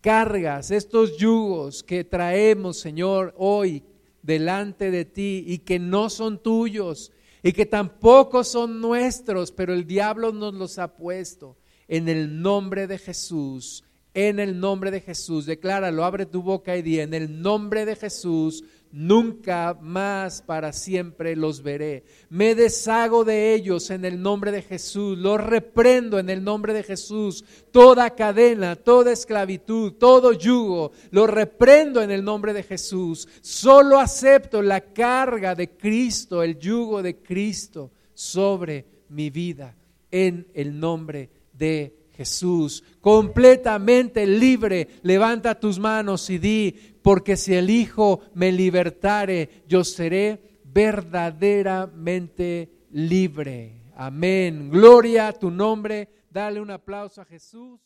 cargas, 0.02 0.70
estos 0.72 1.18
yugos 1.18 1.84
que 1.84 2.04
traemos, 2.04 2.78
Señor, 2.78 3.34
hoy 3.38 3.84
delante 4.22 4.92
de 4.92 5.06
ti 5.06 5.44
y 5.48 5.60
que 5.60 5.80
no 5.80 6.10
son 6.10 6.42
tuyos 6.42 7.12
y 7.42 7.54
que 7.54 7.66
tampoco 7.66 8.44
son 8.44 8.82
nuestros, 8.82 9.52
pero 9.52 9.74
el 9.74 9.86
diablo 9.86 10.32
nos 10.32 10.54
los 10.54 10.80
ha 10.80 10.96
puesto. 10.96 11.58
En 11.88 12.10
el 12.10 12.42
nombre 12.42 12.88
de 12.88 12.98
Jesús, 12.98 13.84
en 14.16 14.40
el 14.40 14.60
nombre 14.60 14.92
de 14.92 15.02
Jesús, 15.02 15.46
decláralo, 15.46 16.04
abre 16.04 16.26
tu 16.26 16.42
boca 16.42 16.76
y 16.76 16.82
di, 16.82 17.00
en 17.00 17.14
el 17.14 17.42
nombre 17.42 17.86
de 17.86 17.96
Jesús, 17.96 18.64
nunca 18.96 19.78
más 19.82 20.42
para 20.42 20.72
siempre 20.72 21.36
los 21.36 21.62
veré. 21.62 22.06
Me 22.30 22.56
deshago 22.56 23.26
de 23.26 23.54
ellos 23.54 23.90
en 23.90 24.06
el 24.06 24.22
nombre 24.22 24.54
de 24.54 24.62
Jesús, 24.62 25.18
los 25.18 25.44
reprendo 25.44 26.18
en 26.18 26.30
el 26.30 26.42
nombre 26.42 26.74
de 26.74 26.82
Jesús. 26.82 27.44
Toda 27.72 28.16
cadena, 28.16 28.78
toda 28.78 29.12
esclavitud, 29.12 29.94
todo 29.94 30.32
yugo, 30.32 30.94
lo 31.12 31.28
reprendo 31.28 32.02
en 32.02 32.10
el 32.10 32.24
nombre 32.24 32.54
de 32.54 32.64
Jesús. 32.64 33.28
Solo 33.42 34.00
acepto 34.00 34.62
la 34.62 34.80
carga 34.80 35.56
de 35.56 35.72
Cristo, 35.72 36.42
el 36.42 36.58
yugo 36.58 37.04
de 37.04 37.18
Cristo 37.18 37.92
sobre 38.14 38.86
mi 39.10 39.30
vida 39.30 39.76
en 40.10 40.48
el 40.54 40.80
nombre 40.80 41.30
de 41.52 42.06
Jesús, 42.16 42.82
completamente 43.02 44.26
libre. 44.26 44.88
Levanta 45.04 45.60
tus 45.60 45.78
manos 45.80 46.30
y 46.30 46.38
di, 46.38 46.95
porque 47.06 47.38
si 47.38 47.54
el 47.54 47.70
Hijo 47.70 48.22
me 48.34 48.52
libertare, 48.52 49.62
yo 49.68 49.84
seré 49.84 50.60
verdaderamente 50.64 52.88
libre. 52.90 53.84
Amén. 53.96 54.72
Gloria 54.72 55.28
a 55.28 55.34
tu 55.34 55.52
nombre. 55.52 56.10
Dale 56.32 56.60
un 56.60 56.72
aplauso 56.72 57.22
a 57.22 57.26
Jesús. 57.26 57.80